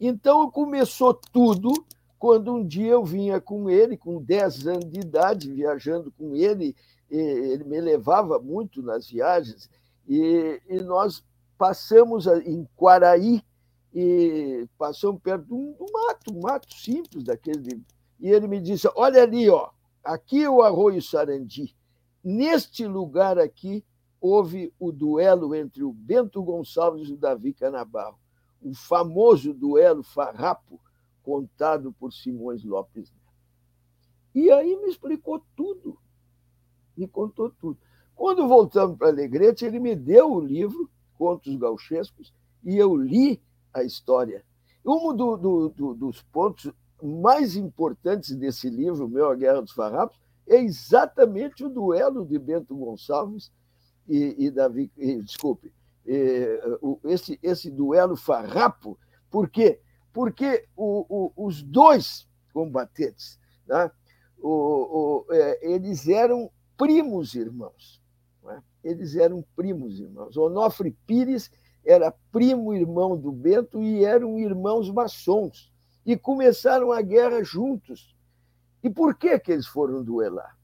Então 0.01 0.51
começou 0.51 1.15
tudo 1.15 1.73
quando 2.19 2.53
um 2.53 2.67
dia 2.67 2.91
eu 2.93 3.05
vinha 3.05 3.41
com 3.41 3.71
ele, 3.71 3.97
com 3.97 4.21
10 4.21 4.67
anos 4.67 4.91
de 4.91 5.01
idade, 5.01 5.53
viajando 5.53 6.11
com 6.11 6.35
ele, 6.35 6.77
ele 7.09 7.65
me 7.65 7.81
levava 7.81 8.39
muito 8.39 8.83
nas 8.83 9.09
viagens, 9.09 9.71
e, 10.07 10.61
e 10.69 10.81
nós 10.81 11.25
passamos 11.57 12.27
em 12.27 12.67
Quaraí, 12.77 13.43
e 13.95 14.69
passamos 14.79 15.21
perto 15.23 15.47
de 15.47 15.55
um, 15.55 15.75
mato, 15.93 16.33
um 16.35 16.41
mato 16.41 16.73
simples 16.75 17.25
daquele. 17.25 17.83
E 18.21 18.29
ele 18.31 18.47
me 18.47 18.61
disse: 18.61 18.89
Olha 18.95 19.23
ali, 19.23 19.49
ó, 19.49 19.71
aqui 20.05 20.45
é 20.45 20.51
o 20.51 20.63
Arroio 20.63 21.03
Sarandi. 21.03 21.75
Neste 22.23 22.87
lugar 22.87 23.39
aqui 23.39 23.85
houve 24.21 24.73
o 24.79 24.93
duelo 24.93 25.55
entre 25.55 25.83
o 25.83 25.93
Bento 25.93 26.43
Gonçalves 26.43 27.09
e 27.09 27.15
o 27.15 27.17
Davi 27.17 27.55
Canabarro, 27.55 28.19
o 28.61 28.75
famoso 28.75 29.55
duelo 29.55 30.03
farrapo 30.03 30.79
contado 31.23 31.93
por 31.93 32.13
Simões 32.13 32.63
Lopes. 32.63 33.13
E 34.35 34.51
aí 34.51 34.77
me 34.77 34.89
explicou 34.89 35.43
tudo, 35.57 35.99
me 36.97 37.09
contou 37.09 37.51
tudo. 37.51 37.79
Quando 38.15 38.47
voltamos 38.47 38.99
para 38.99 39.09
Alegrete, 39.09 39.65
ele 39.65 39.81
me 39.81 39.97
deu 39.97 40.31
o 40.31 40.41
livro, 40.41 40.91
Contos 41.15 41.57
Gauchescos, 41.57 42.35
e 42.63 42.77
eu 42.77 42.95
li 42.95 43.43
a 43.73 43.83
história. 43.83 44.45
Um 44.85 45.15
do, 45.15 45.37
do, 45.37 45.69
do, 45.71 45.95
dos 45.95 46.23
pontos 46.23 46.71
mais 47.03 47.57
importantes 47.57 48.37
desse 48.37 48.69
livro, 48.69 49.09
meu 49.09 49.31
A 49.31 49.35
Guerra 49.35 49.63
dos 49.63 49.73
Farrapos, 49.73 50.21
é 50.51 50.61
exatamente 50.61 51.65
o 51.65 51.69
duelo 51.69 52.27
de 52.27 52.39
Bento 52.39 52.77
Gonçalves 52.77 53.53
e, 54.09 54.47
e 54.47 54.51
Davi. 54.51 54.91
E, 54.97 55.23
desculpe, 55.23 55.73
e, 56.05 56.61
esse, 57.05 57.39
esse 57.43 57.71
duelo 57.71 58.17
farrapo. 58.17 58.99
Por 59.31 59.49
quê? 59.49 59.81
Porque 60.13 60.67
o, 60.77 61.07
o, 61.09 61.47
os 61.47 61.63
dois 61.63 62.29
combatentes 62.53 63.39
né, 63.67 63.91
o, 64.43 65.25
é, 65.31 65.73
eles 65.75 66.09
eram 66.09 66.51
primos 66.77 67.35
irmãos. 67.35 68.03
Né? 68.43 68.63
Eles 68.83 69.15
eram 69.15 69.45
primos 69.55 70.01
irmãos. 70.01 70.37
Onofre 70.37 70.97
Pires 71.07 71.51
era 71.85 72.13
primo 72.33 72.75
irmão 72.75 73.17
do 73.17 73.31
Bento 73.31 73.81
e 73.81 74.05
eram 74.05 74.39
irmãos 74.39 74.91
maçons. 74.91 75.73
E 76.05 76.17
começaram 76.17 76.91
a 76.91 77.01
guerra 77.01 77.43
juntos. 77.45 78.17
E 78.83 78.91
por 78.91 79.15
que, 79.15 79.39
que 79.39 79.53
eles 79.53 79.67
foram 79.67 80.03
duelar? 80.03 80.57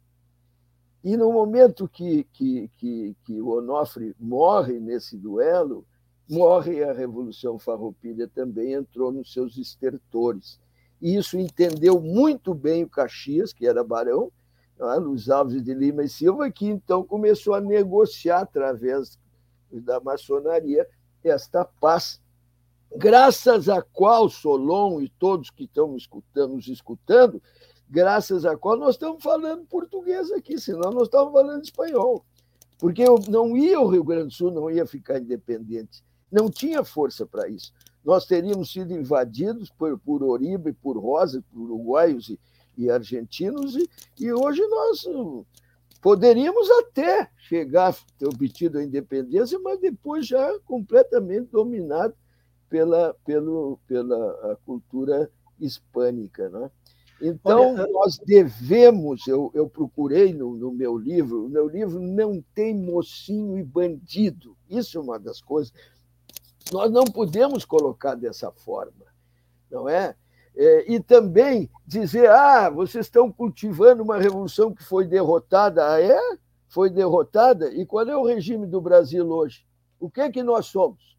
E 1.04 1.16
no 1.16 1.32
momento 1.32 1.88
que, 1.88 2.24
que, 2.32 2.70
que, 2.76 3.16
que 3.24 3.40
o 3.40 3.58
Onofre 3.58 4.14
morre 4.18 4.80
nesse 4.80 5.16
duelo, 5.16 5.86
morre 6.28 6.82
a 6.82 6.92
Revolução 6.92 7.58
Farroupilha 7.58 8.26
também, 8.26 8.72
entrou 8.72 9.12
nos 9.12 9.32
seus 9.32 9.56
estertores. 9.56 10.58
E 11.00 11.16
isso 11.16 11.38
entendeu 11.38 12.00
muito 12.00 12.54
bem 12.54 12.82
o 12.82 12.88
Caxias, 12.88 13.52
que 13.52 13.66
era 13.66 13.84
barão, 13.84 14.32
é? 14.78 14.96
Luiz 14.96 15.30
Alves 15.30 15.62
de 15.62 15.72
Lima 15.72 16.04
e 16.04 16.08
Silva, 16.08 16.50
que 16.50 16.66
então 16.66 17.02
começou 17.02 17.54
a 17.54 17.60
negociar 17.60 18.40
através 18.40 19.18
da 19.70 19.98
maçonaria 20.00 20.86
esta 21.24 21.64
paz, 21.64 22.20
graças 22.94 23.68
a 23.68 23.80
qual 23.80 24.28
Solon 24.28 25.00
e 25.00 25.08
todos 25.08 25.50
que 25.50 25.64
estão 25.64 25.96
escutando, 25.96 26.54
nos 26.54 26.68
escutando, 26.68 27.42
graças 27.88 28.44
a 28.44 28.56
qual 28.56 28.76
nós 28.76 28.94
estamos 28.94 29.22
falando 29.22 29.66
português 29.66 30.30
aqui, 30.32 30.58
senão 30.58 30.90
nós 30.90 31.04
estamos 31.04 31.32
falando 31.32 31.62
espanhol. 31.62 32.24
Porque 32.78 33.04
não 33.28 33.56
ia 33.56 33.80
o 33.80 33.88
Rio 33.88 34.04
Grande 34.04 34.26
do 34.26 34.32
Sul, 34.32 34.50
não 34.50 34.70
ia 34.70 34.86
ficar 34.86 35.18
independente. 35.18 36.04
Não 36.30 36.50
tinha 36.50 36.84
força 36.84 37.24
para 37.24 37.48
isso. 37.48 37.72
Nós 38.04 38.26
teríamos 38.26 38.70
sido 38.72 38.92
invadidos 38.92 39.70
por, 39.70 39.98
por 39.98 40.22
Oribe, 40.22 40.72
por 40.72 40.98
Rosa, 40.98 41.42
por 41.50 41.60
uruguaios 41.60 42.28
e, 42.28 42.38
e 42.76 42.90
argentinos, 42.90 43.74
e, 43.76 43.88
e 44.20 44.32
hoje 44.32 44.64
nós 44.66 45.06
hum, 45.06 45.44
poderíamos 46.02 46.70
até 46.70 47.30
chegar 47.38 47.96
ter 48.18 48.26
obtido 48.26 48.78
a 48.78 48.84
independência, 48.84 49.58
mas 49.58 49.80
depois 49.80 50.26
já 50.26 50.56
completamente 50.60 51.48
dominado 51.50 52.14
pela, 52.68 53.14
pelo, 53.24 53.78
pela 53.86 54.58
cultura 54.64 55.30
hispânica. 55.58 56.48
Né? 56.48 56.70
Então, 57.20 57.74
nós 57.92 58.18
devemos, 58.18 59.26
eu, 59.26 59.50
eu 59.54 59.68
procurei 59.68 60.34
no, 60.34 60.54
no 60.54 60.70
meu 60.70 60.98
livro, 60.98 61.46
o 61.46 61.48
meu 61.48 61.66
livro 61.66 61.98
não 61.98 62.44
tem 62.54 62.74
mocinho 62.74 63.58
e 63.58 63.62
bandido. 63.62 64.56
Isso 64.68 64.98
é 64.98 65.00
uma 65.00 65.18
das 65.18 65.40
coisas. 65.40 65.72
Nós 66.72 66.90
não 66.90 67.04
podemos 67.04 67.64
colocar 67.64 68.14
dessa 68.14 68.50
forma, 68.50 69.06
não 69.70 69.88
é? 69.88 70.14
É, 70.56 70.92
e 70.92 71.00
também 71.00 71.70
dizer: 71.86 72.30
ah, 72.30 72.68
vocês 72.70 73.06
estão 73.06 73.30
cultivando 73.30 74.02
uma 74.02 74.18
revolução 74.18 74.74
que 74.74 74.82
foi 74.82 75.06
derrotada. 75.06 75.92
Ah, 75.92 76.00
é? 76.00 76.18
Foi 76.68 76.90
derrotada? 76.90 77.72
E 77.72 77.86
qual 77.86 78.06
é 78.08 78.16
o 78.16 78.24
regime 78.24 78.66
do 78.66 78.80
Brasil 78.80 79.26
hoje? 79.28 79.66
O 80.00 80.10
que 80.10 80.20
é 80.20 80.30
que 80.30 80.42
nós 80.42 80.66
somos? 80.66 81.16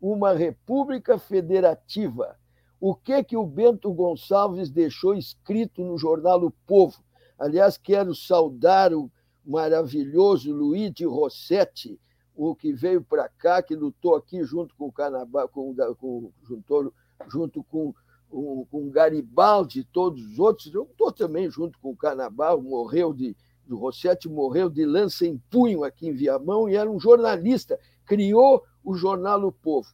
Uma 0.00 0.32
república 0.32 1.16
federativa, 1.16 2.36
o 2.82 2.96
que 2.96 3.22
que 3.22 3.36
o 3.36 3.46
Bento 3.46 3.92
Gonçalves 3.92 4.68
deixou 4.68 5.14
escrito 5.14 5.84
no 5.84 5.96
jornal 5.96 6.42
O 6.42 6.50
Povo. 6.50 7.00
Aliás, 7.38 7.78
quero 7.78 8.12
saudar 8.12 8.92
o 8.92 9.08
maravilhoso 9.46 10.52
Luiz 10.52 10.92
de 10.92 11.04
Rossetti, 11.04 11.96
o 12.34 12.56
que 12.56 12.72
veio 12.72 13.00
para 13.00 13.28
cá, 13.28 13.62
que 13.62 13.76
lutou 13.76 14.16
aqui 14.16 14.42
junto 14.42 14.74
com 14.74 14.86
o 14.86 14.92
Canabá, 14.92 15.46
com, 15.46 15.72
com, 15.96 16.32
juntou, 16.42 16.92
junto 17.28 17.62
com, 17.62 17.94
com, 18.28 18.90
Garibaldi 18.90 19.78
e 19.78 19.84
todos 19.84 20.20
os 20.20 20.40
outros. 20.40 20.74
Eu 20.74 20.82
estou 20.82 21.12
também 21.12 21.48
junto 21.48 21.78
com 21.78 21.90
o 21.90 21.96
Canabá, 21.96 22.56
morreu 22.56 23.14
de. 23.14 23.36
O 23.70 23.76
Rossetti 23.76 24.28
morreu 24.28 24.68
de 24.68 24.84
lança 24.84 25.24
em 25.24 25.38
punho 25.48 25.84
aqui 25.84 26.08
em 26.08 26.12
Viamão 26.12 26.68
e 26.68 26.74
era 26.74 26.90
um 26.90 26.98
jornalista, 26.98 27.78
criou 28.04 28.64
o 28.82 28.92
jornal 28.96 29.40
O 29.44 29.52
Povo. 29.52 29.88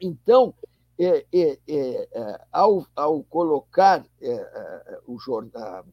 Então, 0.00 0.54
é, 0.98 1.26
é, 1.32 1.58
é, 1.68 2.08
é 2.12 2.40
ao, 2.50 2.86
ao, 2.94 3.22
colocar 3.24 4.04
é, 4.20 4.30
é, 4.30 5.00
o 5.06 5.16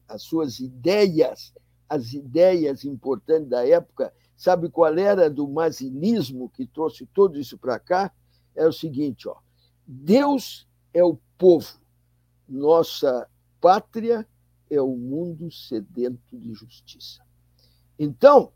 as 0.08 0.22
suas 0.22 0.60
ideias, 0.60 1.52
as 1.88 2.12
ideias 2.12 2.84
importantes 2.84 3.48
da 3.48 3.66
época, 3.66 4.12
Sabe 4.36 4.68
qual 4.68 4.96
era 4.98 5.30
do 5.30 5.46
mazinismo 5.48 6.50
que 6.50 6.66
trouxe 6.66 7.06
tudo 7.06 7.38
isso 7.38 7.56
para 7.56 7.78
cá? 7.78 8.12
É 8.54 8.66
o 8.66 8.72
seguinte: 8.72 9.28
ó, 9.28 9.36
Deus 9.86 10.68
é 10.92 11.04
o 11.04 11.18
povo, 11.38 11.78
nossa 12.48 13.28
pátria 13.60 14.26
é 14.68 14.80
o 14.80 14.96
mundo 14.96 15.50
sedento 15.50 16.36
de 16.36 16.52
justiça. 16.52 17.22
Então, 17.98 18.52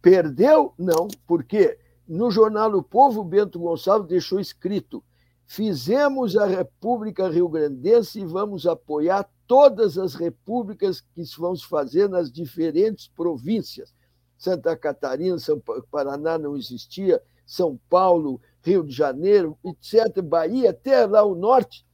perdeu? 0.00 0.72
Não, 0.78 1.08
porque 1.26 1.78
no 2.08 2.30
jornal 2.30 2.72
O 2.74 2.82
Povo, 2.82 3.22
Bento 3.22 3.58
Gonçalves 3.58 4.08
deixou 4.08 4.40
escrito: 4.40 5.04
fizemos 5.46 6.36
a 6.36 6.44
República 6.44 7.28
Rio 7.28 7.48
Grandense 7.48 8.20
e 8.20 8.26
vamos 8.26 8.66
apoiar 8.66 9.28
todas 9.46 9.96
as 9.96 10.14
repúblicas 10.14 11.00
que 11.00 11.22
vão 11.38 11.54
se 11.54 11.66
fazer 11.66 12.08
nas 12.08 12.30
diferentes 12.30 13.08
províncias. 13.08 13.94
Santa 14.36 14.76
Catarina, 14.76 15.38
São 15.38 15.62
Paraná 15.90 16.36
não 16.36 16.56
existia, 16.56 17.22
São 17.46 17.78
Paulo, 17.88 18.40
Rio 18.60 18.84
de 18.84 18.92
Janeiro, 18.92 19.56
etc., 19.64 20.20
Bahia, 20.20 20.70
até 20.70 21.06
lá 21.06 21.22
o 21.22 21.34
norte. 21.34 21.86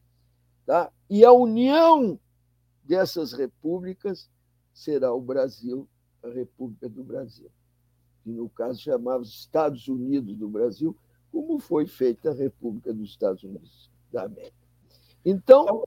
Tá? 0.64 0.90
E 1.08 1.24
a 1.24 1.32
união 1.32 2.18
dessas 2.82 3.32
repúblicas 3.32 4.30
será 4.72 5.12
o 5.12 5.20
Brasil, 5.20 5.86
a 6.22 6.28
República 6.28 6.88
do 6.88 7.04
Brasil, 7.04 7.50
que 8.24 8.30
no 8.30 8.48
caso 8.48 8.80
chamava 8.80 9.22
Estados 9.22 9.86
Unidos 9.88 10.34
do 10.36 10.48
Brasil, 10.48 10.96
como 11.32 11.58
foi 11.58 11.86
feita 11.86 12.30
a 12.30 12.34
República 12.34 12.92
dos 12.92 13.10
Estados 13.10 13.42
Unidos 13.42 13.90
da 14.12 14.24
América. 14.24 14.52
Então, 15.24 15.84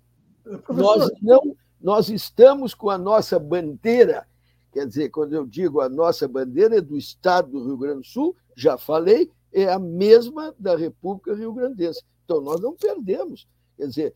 nós 0.70 1.12
não 1.22 1.56
nós 1.80 2.10
estamos 2.10 2.74
com 2.74 2.90
a 2.90 2.98
nossa 2.98 3.38
bandeira 3.38 4.26
Quer 4.76 4.88
dizer, 4.88 5.10
quando 5.10 5.32
eu 5.32 5.46
digo 5.46 5.80
a 5.80 5.88
nossa 5.88 6.28
bandeira 6.28 6.80
é 6.80 6.82
do 6.82 6.98
Estado 6.98 7.50
do 7.50 7.64
Rio 7.64 7.78
Grande 7.78 8.00
do 8.00 8.06
Sul, 8.06 8.36
já 8.58 8.78
falei, 8.78 9.32
é 9.54 9.72
a 9.72 9.80
mesma 9.80 10.54
da 10.60 10.76
República 10.76 11.34
Rio 11.34 11.54
Grandense. 11.54 12.04
Então, 12.26 12.42
nós 12.42 12.60
não 12.60 12.76
perdemos. 12.76 13.48
Quer 13.78 13.88
dizer, 13.88 14.16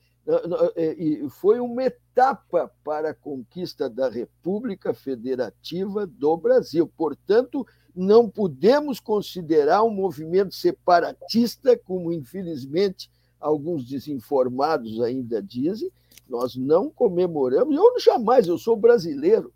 foi 1.30 1.60
uma 1.60 1.84
etapa 1.84 2.72
para 2.84 3.12
a 3.12 3.14
conquista 3.14 3.90
da 3.90 4.10
República 4.10 4.94
Federativa 4.94 6.06
do 6.06 6.38
Brasil. 6.38 6.88
Portanto, 6.96 7.66
não 7.96 8.30
podemos 8.30 9.00
considerar 9.00 9.84
um 9.84 9.90
movimento 9.90 10.54
separatista, 10.54 11.78
como 11.78 12.12
infelizmente 12.14 13.10
alguns 13.40 13.86
desinformados 13.88 15.02
ainda 15.02 15.42
dizem. 15.42 15.92
Nós 16.28 16.56
não 16.56 16.92
comemoramos, 16.92 17.76
eu 17.76 18.00
jamais, 18.00 18.48
eu 18.48 18.58
sou 18.58 18.76
brasileiro, 18.76 19.52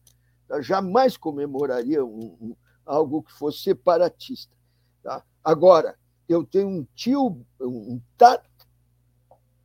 jamais 0.62 1.16
comemoraria 1.16 2.04
um, 2.04 2.36
um, 2.42 2.56
algo 2.86 3.22
que 3.22 3.32
fosse 3.32 3.60
separatista. 3.60 4.56
Tá? 5.04 5.24
Agora, 5.44 5.96
eu 6.28 6.44
tenho 6.44 6.68
um 6.68 6.88
tio, 6.96 7.46
um 7.62 8.02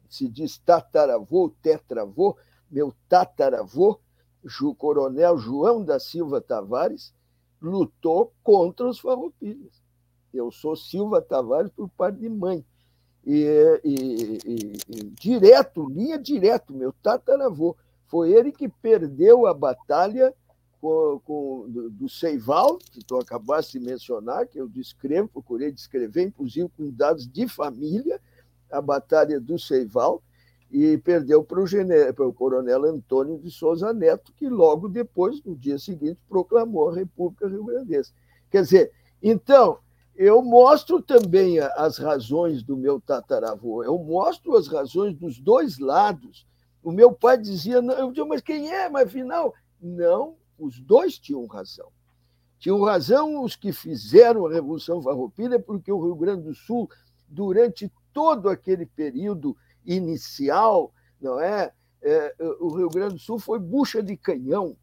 se 0.09 0.29
diz 0.29 0.59
tataravô, 0.59 1.53
tetravô, 1.63 2.37
meu 2.71 2.93
tataravô, 3.09 3.99
o 4.63 4.75
coronel 4.75 5.37
João 5.39 5.85
da 5.85 5.99
Silva 5.99 6.41
Tavares, 6.41 7.13
lutou 7.61 8.33
contra 8.43 8.89
os 8.89 8.99
farroupilhas. 8.99 9.83
Eu 10.33 10.51
sou 10.51 10.77
Silva 10.77 11.21
Tavares 11.21 11.71
por 11.73 11.89
parte 11.91 12.19
de 12.19 12.29
mãe. 12.29 12.65
E, 13.27 13.45
e, 13.85 14.39
e, 14.47 14.73
e 14.89 15.05
direto, 15.21 15.89
linha 15.89 16.19
direto, 16.19 16.73
meu 16.73 16.93
tataravô. 17.03 17.77
Foi 18.07 18.33
ele 18.33 18.53
que 18.53 18.69
perdeu 18.69 19.47
a 19.47 19.53
batalha 19.53 20.35
com, 20.81 21.21
com, 21.25 21.67
do, 21.91 22.09
Seival, 22.09 22.79
que 22.79 23.05
tu 23.05 23.17
acabaste 23.19 23.79
de 23.79 23.85
mencionar, 23.85 24.47
que 24.47 24.59
eu 24.59 24.69
descrevo, 24.69 25.29
procurei 25.29 25.73
descrever, 25.73 26.23
inclusive 26.23 26.69
com 26.77 26.91
dados 26.91 27.27
de 27.27 27.49
família, 27.49 28.21
a 28.71 28.81
Batalha 28.81 29.41
do 29.41 29.59
Seival, 29.59 30.23
e 30.71 30.99
perdeu 30.99 31.43
para 31.43 31.63
o, 31.63 31.67
para 32.15 32.29
o 32.29 32.33
coronel 32.33 32.85
Antônio 32.85 33.39
de 33.39 33.51
Souza 33.51 33.93
Neto, 33.93 34.33
que 34.37 34.49
logo 34.49 34.89
depois, 34.89 35.43
no 35.43 35.57
dia 35.57 35.79
seguinte, 35.79 36.21
proclamou 36.29 36.91
a 36.91 36.95
República 36.95 37.49
Rio 37.49 37.65
Grandense. 37.65 38.13
Quer 38.51 38.63
dizer, 38.63 38.93
então, 39.23 39.79
eu 40.15 40.43
mostro 40.43 41.01
também 41.01 41.59
as 41.59 41.97
razões 41.97 42.63
do 42.63 42.77
meu 42.77 43.01
tataravô, 43.01 43.83
eu 43.83 43.97
mostro 43.99 44.57
as 44.57 44.69
razões 44.69 45.15
dos 45.15 45.39
dois 45.39 45.79
lados. 45.79 46.47
O 46.83 46.93
meu 46.93 47.13
pai 47.13 47.39
dizia, 47.39 47.77
eu 47.77 48.11
dizia, 48.11 48.25
mas 48.27 48.41
quem 48.41 48.71
é? 48.71 48.89
Mas 48.89 49.07
afinal, 49.07 49.55
não 49.81 50.37
os 50.59 50.79
dois 50.81 51.19
tinham 51.19 51.47
razão. 51.47 51.89
Tinham 52.59 52.83
razão 52.83 53.43
os 53.43 53.55
que 53.55 53.73
fizeram 53.73 54.47
a 54.47 54.53
Revolução 54.53 55.01
Farroupilha, 55.01 55.61
porque 55.61 55.93
o 55.93 56.03
Rio 56.03 56.17
Grande 56.17 56.43
do 56.43 56.55
Sul, 56.55 56.91
durante 57.29 57.91
todo 58.19 58.49
aquele 58.49 58.85
período 58.85 59.57
inicial, 59.87 60.93
não 61.21 61.39
é? 61.39 61.73
é 62.03 62.35
o 62.59 62.77
Rio 62.77 62.89
Grande 62.89 63.15
do 63.15 63.21
Sul 63.21 63.39
foi 63.39 63.61
bucha 63.61 64.03
de 64.03 64.17
canhão. 64.17 64.77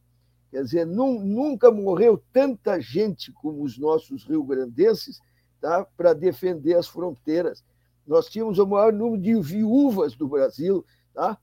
Quer 0.49 0.63
dizer, 0.63 0.85
nunca 0.85 1.69
morreu 1.69 2.23
tanta 2.31 2.79
gente 2.79 3.33
como 3.33 3.61
os 3.61 3.77
nossos 3.77 4.23
rio-grandenses 4.23 5.19
tá? 5.59 5.85
para 5.97 6.13
defender 6.13 6.75
as 6.75 6.87
fronteiras. 6.87 7.61
Nós 8.07 8.29
tínhamos 8.29 8.57
o 8.57 8.65
maior 8.65 8.93
número 8.93 9.21
de 9.21 9.35
viúvas 9.41 10.15
do 10.15 10.29
Brasil, 10.29 10.85
tá? 11.13 11.37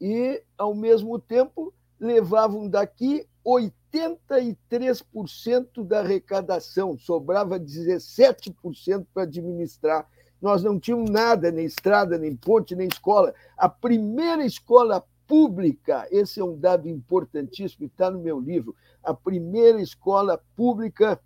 e, 0.00 0.40
ao 0.56 0.72
mesmo 0.72 1.18
tempo, 1.18 1.74
levavam 1.98 2.68
daqui 2.68 3.26
83% 3.44 5.84
da 5.84 5.98
arrecadação, 5.98 6.96
sobrava 6.96 7.58
17% 7.58 9.04
para 9.12 9.24
administrar. 9.24 10.08
Nós 10.40 10.62
não 10.62 10.78
tínhamos 10.78 11.10
nada, 11.10 11.50
nem 11.50 11.64
estrada, 11.64 12.18
nem 12.18 12.34
ponte, 12.36 12.76
nem 12.76 12.88
escola. 12.88 13.34
A 13.56 13.68
primeira 13.68 14.44
escola 14.44 15.04
pública, 15.26 16.06
esse 16.10 16.40
é 16.40 16.44
um 16.44 16.58
dado 16.58 16.88
importantíssimo, 16.88 17.86
está 17.86 18.10
no 18.10 18.20
meu 18.20 18.38
livro, 18.38 18.76
a 19.02 19.14
primeira 19.14 19.80
escola 19.80 20.42
pública 20.54 21.18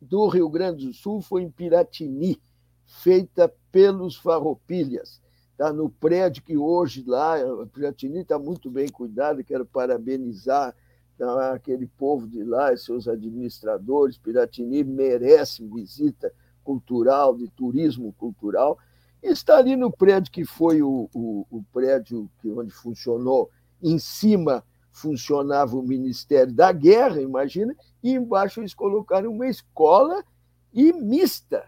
do 0.00 0.26
Rio 0.28 0.48
Grande 0.48 0.86
do 0.86 0.94
Sul 0.94 1.20
foi 1.20 1.42
em 1.42 1.50
Piratini, 1.50 2.40
feita 2.86 3.52
pelos 3.70 4.16
farroupilhas. 4.16 5.20
Está 5.52 5.72
no 5.72 5.90
prédio 5.90 6.42
que 6.42 6.56
hoje 6.56 7.04
lá, 7.06 7.36
Piratini 7.72 8.20
está 8.20 8.38
muito 8.38 8.70
bem 8.70 8.88
cuidado, 8.88 9.44
quero 9.44 9.66
parabenizar 9.66 10.74
então, 11.20 11.38
aquele 11.38 11.86
povo 11.86 12.26
de 12.26 12.42
lá 12.42 12.74
seus 12.74 13.06
administradores, 13.06 14.16
Piratini 14.16 14.82
merece 14.82 15.62
visita 15.66 16.32
cultural, 16.64 17.36
de 17.36 17.48
turismo 17.48 18.12
cultural. 18.14 18.78
Está 19.22 19.58
ali 19.58 19.76
no 19.76 19.90
prédio 19.90 20.32
que 20.32 20.44
foi 20.44 20.82
o, 20.82 21.08
o, 21.14 21.46
o 21.50 21.62
prédio 21.72 22.28
que, 22.40 22.50
onde 22.50 22.70
funcionou, 22.70 23.50
em 23.82 23.98
cima 23.98 24.64
funcionava 24.92 25.76
o 25.76 25.82
Ministério 25.82 26.52
da 26.52 26.70
Guerra, 26.72 27.20
imagina, 27.20 27.74
e 28.02 28.12
embaixo 28.12 28.60
eles 28.60 28.74
colocaram 28.74 29.32
uma 29.32 29.48
escola 29.48 30.24
e 30.72 30.92
mista, 30.92 31.64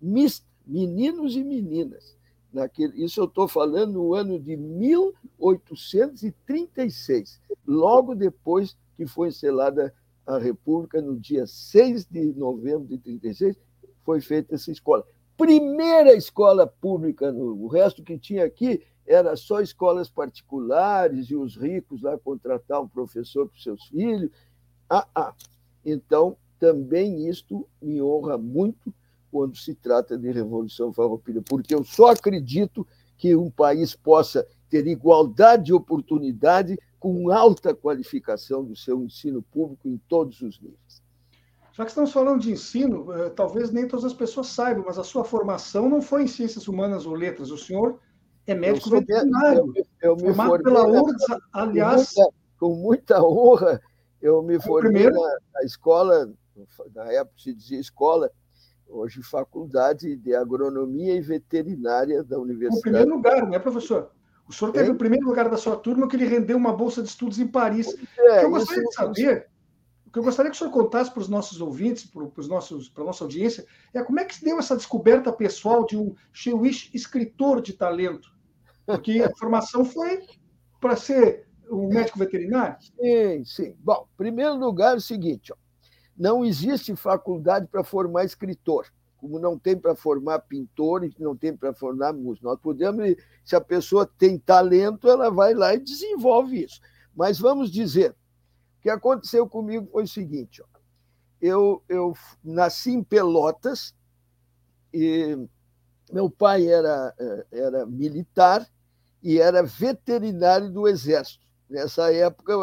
mista, 0.00 0.46
meninos 0.66 1.36
e 1.36 1.44
meninas. 1.44 2.16
Naquele, 2.52 3.04
isso 3.04 3.20
eu 3.20 3.26
estou 3.26 3.46
falando 3.46 3.92
no 3.94 4.12
ano 4.14 4.36
de 4.38 4.56
1836, 4.56 7.40
logo 7.66 8.14
depois 8.14 8.76
que 8.96 9.06
foi 9.06 9.30
selada 9.30 9.94
a 10.26 10.38
República, 10.38 11.00
no 11.00 11.18
dia 11.18 11.46
6 11.46 12.04
de 12.06 12.34
novembro 12.34 12.86
de 12.86 12.98
36, 12.98 13.56
foi 14.10 14.20
feita 14.20 14.56
essa 14.56 14.72
escola. 14.72 15.06
Primeira 15.36 16.12
escola 16.14 16.66
pública, 16.66 17.30
no, 17.30 17.62
o 17.62 17.68
resto 17.68 18.02
que 18.02 18.18
tinha 18.18 18.44
aqui 18.44 18.82
era 19.06 19.36
só 19.36 19.60
escolas 19.60 20.10
particulares 20.10 21.30
e 21.30 21.36
os 21.36 21.56
ricos 21.56 22.02
lá 22.02 22.18
contratavam 22.18 22.88
professor 22.88 23.46
para 23.46 23.56
os 23.56 23.62
seus 23.62 23.84
filhos. 23.84 24.30
Ah, 24.88 25.06
ah. 25.14 25.32
Então, 25.84 26.36
também 26.58 27.28
isto 27.28 27.68
me 27.80 28.02
honra 28.02 28.36
muito 28.36 28.92
quando 29.30 29.56
se 29.56 29.76
trata 29.76 30.18
de 30.18 30.32
Revolução 30.32 30.92
Farroupilha, 30.92 31.40
porque 31.48 31.72
eu 31.72 31.84
só 31.84 32.08
acredito 32.08 32.84
que 33.16 33.36
um 33.36 33.48
país 33.48 33.94
possa 33.94 34.44
ter 34.68 34.88
igualdade 34.88 35.66
de 35.66 35.72
oportunidade 35.72 36.76
com 36.98 37.30
alta 37.30 37.72
qualificação 37.72 38.64
do 38.64 38.74
seu 38.74 39.02
ensino 39.04 39.40
público 39.40 39.88
em 39.88 39.96
todos 40.08 40.40
os 40.42 40.60
níveis. 40.60 41.00
Já 41.72 41.84
que 41.84 41.90
estamos 41.90 42.12
falando 42.12 42.40
de 42.40 42.52
ensino, 42.52 43.12
eh, 43.12 43.30
talvez 43.30 43.70
nem 43.70 43.86
todas 43.86 44.04
as 44.04 44.12
pessoas 44.12 44.48
saibam, 44.48 44.84
mas 44.86 44.98
a 44.98 45.04
sua 45.04 45.24
formação 45.24 45.88
não 45.88 46.02
foi 46.02 46.24
em 46.24 46.26
ciências 46.26 46.66
humanas 46.66 47.06
ou 47.06 47.14
letras. 47.14 47.50
O 47.50 47.58
senhor 47.58 47.98
é 48.46 48.54
médico 48.54 48.90
veterinário. 48.90 49.72
Eu, 50.02 50.10
eu 50.10 50.16
me 50.16 50.34
formei 50.34 50.62
pela 50.62 50.86
URGS, 50.86 51.26
aliás. 51.52 52.12
Com 52.12 52.20
muita, 52.20 52.34
com 52.58 52.74
muita 52.74 53.22
honra, 53.22 53.80
eu 54.20 54.42
me 54.42 54.60
formei 54.60 55.08
na, 55.08 55.36
na, 55.54 55.64
escola, 55.64 56.30
na 56.94 57.12
época 57.12 57.38
se 57.38 57.54
dizia 57.54 57.80
escola, 57.80 58.30
hoje 58.86 59.22
faculdade 59.22 60.16
de 60.16 60.34
agronomia 60.34 61.14
e 61.14 61.20
veterinária 61.20 62.22
da 62.22 62.38
universidade. 62.38 62.78
O 62.78 62.82
primeiro 62.82 63.14
lugar, 63.14 63.46
né, 63.48 63.58
professor? 63.58 64.10
O 64.48 64.52
senhor 64.52 64.72
teve 64.72 64.88
é? 64.88 64.92
o 64.92 64.96
primeiro 64.96 65.24
lugar 65.24 65.48
da 65.48 65.56
sua 65.56 65.76
turma 65.76 66.08
que 66.08 66.16
ele 66.16 66.26
rendeu 66.26 66.56
uma 66.56 66.72
bolsa 66.72 67.02
de 67.02 67.08
estudos 67.08 67.38
em 67.38 67.46
Paris. 67.46 67.94
É, 68.18 68.44
eu 68.44 68.50
gostaria 68.50 68.82
isso, 68.82 68.90
de 68.90 68.94
saber, 68.96 69.49
o 70.10 70.12
que 70.12 70.18
eu 70.18 70.24
gostaria 70.24 70.50
que 70.50 70.56
o 70.56 70.58
senhor 70.58 70.72
contasse 70.72 71.08
para 71.08 71.20
os 71.20 71.28
nossos 71.28 71.60
ouvintes, 71.60 72.04
para, 72.04 72.24
os 72.36 72.48
nossos, 72.48 72.88
para 72.88 73.04
a 73.04 73.06
nossa 73.06 73.22
audiência, 73.22 73.64
é 73.94 74.02
como 74.02 74.18
é 74.18 74.24
que 74.24 74.34
se 74.34 74.44
deu 74.44 74.58
essa 74.58 74.76
descoberta 74.76 75.32
pessoal 75.32 75.86
de 75.86 75.96
um 75.96 76.16
Shewish 76.32 76.90
escritor 76.92 77.62
de 77.62 77.74
talento? 77.74 78.28
Porque 78.84 79.22
a 79.22 79.30
formação 79.36 79.84
foi 79.84 80.26
para 80.80 80.96
ser 80.96 81.46
um 81.70 81.86
médico 81.86 82.18
veterinário? 82.18 82.76
Sim, 82.80 83.44
sim. 83.44 83.76
Bom, 83.78 84.08
em 84.12 84.16
primeiro 84.16 84.56
lugar, 84.56 84.94
é 84.94 84.96
o 84.96 85.00
seguinte: 85.00 85.52
ó, 85.52 85.56
não 86.16 86.44
existe 86.44 86.96
faculdade 86.96 87.68
para 87.68 87.84
formar 87.84 88.24
escritor 88.24 88.86
como 89.20 89.38
não 89.38 89.58
tem 89.58 89.76
para 89.76 89.94
formar 89.94 90.38
pintores, 90.40 91.14
não 91.18 91.36
tem 91.36 91.54
para 91.54 91.74
formar 91.74 92.12
músicos. 92.14 92.50
Nós 92.50 92.58
podemos, 92.58 93.14
se 93.44 93.54
a 93.54 93.60
pessoa 93.60 94.10
tem 94.18 94.38
talento, 94.38 95.08
ela 95.10 95.30
vai 95.30 95.52
lá 95.52 95.74
e 95.74 95.78
desenvolve 95.78 96.64
isso. 96.64 96.80
Mas 97.14 97.38
vamos 97.38 97.70
dizer, 97.70 98.16
o 98.80 98.82
que 98.82 98.88
aconteceu 98.88 99.46
comigo 99.46 99.86
foi 99.92 100.04
o 100.04 100.08
seguinte: 100.08 100.62
ó, 100.62 100.66
eu, 101.40 101.82
eu 101.86 102.14
nasci 102.42 102.90
em 102.92 103.04
Pelotas 103.04 103.94
e 104.92 105.36
meu 106.10 106.30
pai 106.30 106.66
era, 106.66 107.14
eh, 107.18 107.46
era 107.52 107.86
militar 107.86 108.66
e 109.22 109.38
era 109.38 109.62
veterinário 109.62 110.70
do 110.70 110.88
Exército. 110.88 111.46
Nessa 111.68 112.12
época, 112.12 112.54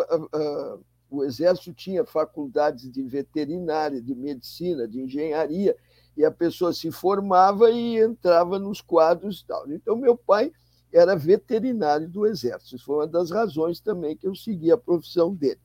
o 1.10 1.24
Exército 1.24 1.72
tinha 1.74 2.04
faculdades 2.04 2.92
de 2.92 3.04
veterinária, 3.04 4.02
de 4.02 4.14
medicina, 4.14 4.88
de 4.88 5.00
engenharia, 5.00 5.78
e 6.18 6.26
a 6.26 6.32
pessoa 6.32 6.74
se 6.74 6.92
formava 6.92 7.70
e 7.70 8.00
entrava 8.00 8.58
nos 8.58 8.82
quadros 8.82 9.42
e 9.42 9.46
tal. 9.46 9.72
Então, 9.72 9.96
meu 9.96 10.18
pai 10.18 10.52
era 10.92 11.16
veterinário 11.16 12.10
do 12.10 12.26
Exército. 12.26 12.76
Isso 12.76 12.86
foi 12.86 12.96
uma 12.98 13.08
das 13.08 13.30
razões 13.30 13.80
também 13.80 14.18
que 14.18 14.28
eu 14.28 14.36
segui 14.36 14.72
a 14.72 14.78
profissão 14.78 15.34
dele. 15.34 15.60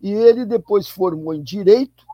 E 0.00 0.12
ele 0.12 0.44
depois 0.44 0.88
formou 0.88 1.34
em 1.34 1.42
Direito, 1.42 2.04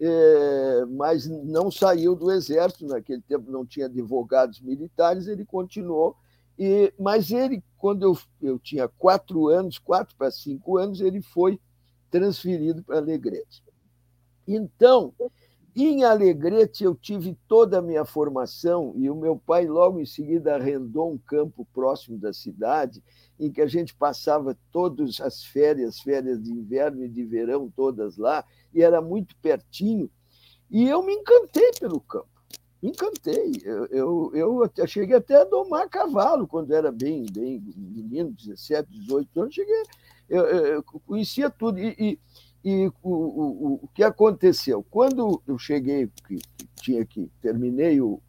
é, 0.00 0.84
mas 0.86 1.26
não 1.26 1.70
saiu 1.70 2.14
do 2.14 2.30
Exército. 2.30 2.86
Naquele 2.86 3.22
tempo 3.22 3.50
não 3.50 3.64
tinha 3.64 3.86
advogados 3.86 4.60
militares, 4.60 5.26
ele 5.26 5.44
continuou. 5.44 6.16
E, 6.58 6.92
mas 6.98 7.30
ele, 7.30 7.62
quando 7.76 8.02
eu, 8.02 8.18
eu 8.42 8.58
tinha 8.58 8.88
quatro 8.88 9.48
anos, 9.48 9.78
quatro 9.78 10.16
para 10.16 10.30
cinco 10.30 10.76
anos, 10.76 11.00
ele 11.00 11.22
foi 11.22 11.60
transferido 12.10 12.82
para 12.82 12.98
Alegrete. 12.98 13.62
Então, 14.46 15.12
em 15.74 16.02
Alegrete, 16.04 16.82
eu 16.82 16.94
tive 16.94 17.36
toda 17.46 17.78
a 17.78 17.82
minha 17.82 18.04
formação 18.04 18.92
e 18.96 19.08
o 19.08 19.14
meu 19.14 19.36
pai, 19.36 19.66
logo 19.66 20.00
em 20.00 20.06
seguida, 20.06 20.54
arrendou 20.54 21.12
um 21.12 21.18
campo 21.18 21.66
próximo 21.72 22.18
da 22.18 22.32
cidade, 22.32 23.02
em 23.38 23.50
que 23.50 23.60
a 23.60 23.66
gente 23.66 23.94
passava 23.94 24.56
todas 24.72 25.20
as 25.20 25.44
férias, 25.44 26.00
férias 26.00 26.42
de 26.42 26.50
inverno 26.50 27.04
e 27.04 27.08
de 27.08 27.24
verão, 27.24 27.72
todas 27.74 28.16
lá, 28.16 28.44
e 28.74 28.82
era 28.82 29.00
muito 29.00 29.36
pertinho. 29.36 30.10
E 30.70 30.88
eu 30.88 31.02
me 31.02 31.14
encantei 31.14 31.70
pelo 31.78 32.00
campo. 32.00 32.28
Me 32.82 32.90
encantei. 32.90 33.60
Eu, 33.64 34.32
eu, 34.32 34.70
eu 34.76 34.86
cheguei 34.86 35.16
até 35.16 35.40
a 35.40 35.44
domar 35.44 35.88
cavalo 35.88 36.46
quando 36.46 36.72
era 36.72 36.92
bem, 36.92 37.26
bem 37.32 37.60
menino, 37.76 38.30
17, 38.30 38.88
18 38.90 39.40
anos. 39.40 39.54
Cheguei, 39.54 39.82
eu, 40.28 40.44
eu 40.44 40.82
conhecia 40.82 41.50
tudo. 41.50 41.78
E, 41.78 41.96
e 41.98 42.18
e 42.68 42.88
o, 43.02 43.10
o, 43.10 43.80
o 43.82 43.88
que 43.94 44.02
aconteceu? 44.02 44.84
Quando 44.90 45.42
eu 45.46 45.58
cheguei, 45.58 46.10
que, 46.26 46.38
tinha 46.76 47.04
que 47.04 47.30
terminei, 47.40 48.00
o, 48.00 48.20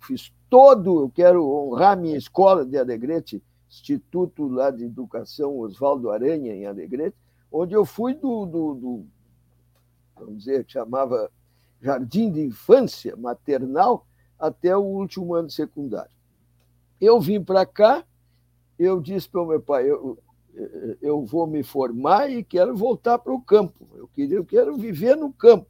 fiz 0.00 0.32
todo, 0.50 1.02
eu 1.02 1.10
quero 1.10 1.48
honrar 1.48 1.96
minha 1.96 2.16
escola 2.16 2.64
de 2.64 2.76
Alegrete, 2.76 3.42
Instituto 3.68 4.46
lá 4.48 4.70
de 4.70 4.84
Educação 4.84 5.58
Oswaldo 5.58 6.10
Aranha, 6.10 6.54
em 6.54 6.66
Alegrete, 6.66 7.16
onde 7.50 7.74
eu 7.74 7.84
fui 7.84 8.14
do, 8.14 8.44
do, 8.46 8.74
do 8.74 9.06
vamos 10.16 10.38
dizer, 10.38 10.64
chamava 10.66 11.30
Jardim 11.80 12.30
de 12.30 12.40
Infância 12.40 13.16
Maternal, 13.16 14.06
até 14.38 14.76
o 14.76 14.82
último 14.82 15.34
ano 15.34 15.50
secundário. 15.50 16.14
Eu 17.00 17.20
vim 17.20 17.42
para 17.42 17.64
cá, 17.64 18.04
eu 18.78 19.00
disse 19.00 19.28
para 19.28 19.42
o 19.42 19.46
meu 19.46 19.60
pai, 19.60 19.88
eu, 19.88 20.18
eu 21.00 21.24
vou 21.24 21.46
me 21.46 21.62
formar 21.62 22.30
e 22.30 22.44
quero 22.44 22.76
voltar 22.76 23.18
para 23.18 23.32
o 23.32 23.40
campo. 23.40 23.88
Eu, 23.94 24.08
queria, 24.08 24.36
eu 24.36 24.44
quero 24.44 24.76
viver 24.76 25.16
no 25.16 25.32
campo. 25.32 25.66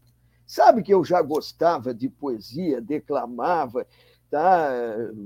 Sabe 0.46 0.82
que 0.82 0.92
eu 0.92 1.02
já 1.04 1.22
gostava 1.22 1.94
de 1.94 2.08
poesia, 2.08 2.80
declamava, 2.80 3.86
tá? 4.30 4.70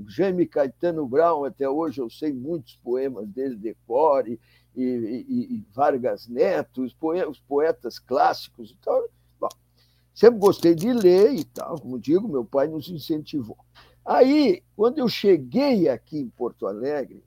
Jaime 0.07 0.45
Caetano 0.45 1.05
Brown, 1.05 1.43
até 1.43 1.67
hoje 1.69 1.99
eu 1.99 2.09
sei 2.09 2.31
muitos 2.31 2.77
poemas 2.77 3.27
dele, 3.27 3.55
decore, 3.55 4.39
e, 4.75 4.83
e, 4.83 5.55
e 5.55 5.65
Vargas 5.73 6.27
Neto, 6.27 6.83
os, 6.83 6.93
poetas, 6.93 7.31
os 7.31 7.39
poetas 7.39 7.99
clássicos. 7.99 8.73
Então, 8.79 9.07
bom, 9.39 9.49
sempre 10.13 10.39
gostei 10.39 10.73
de 10.73 10.93
ler 10.93 11.33
e 11.33 11.43
tal, 11.43 11.79
como 11.81 11.99
digo, 11.99 12.29
meu 12.29 12.45
pai 12.45 12.67
nos 12.67 12.89
incentivou. 12.89 13.57
Aí, 14.05 14.63
quando 14.75 14.99
eu 14.99 15.09
cheguei 15.09 15.89
aqui 15.89 16.17
em 16.17 16.29
Porto 16.29 16.65
Alegre, 16.65 17.23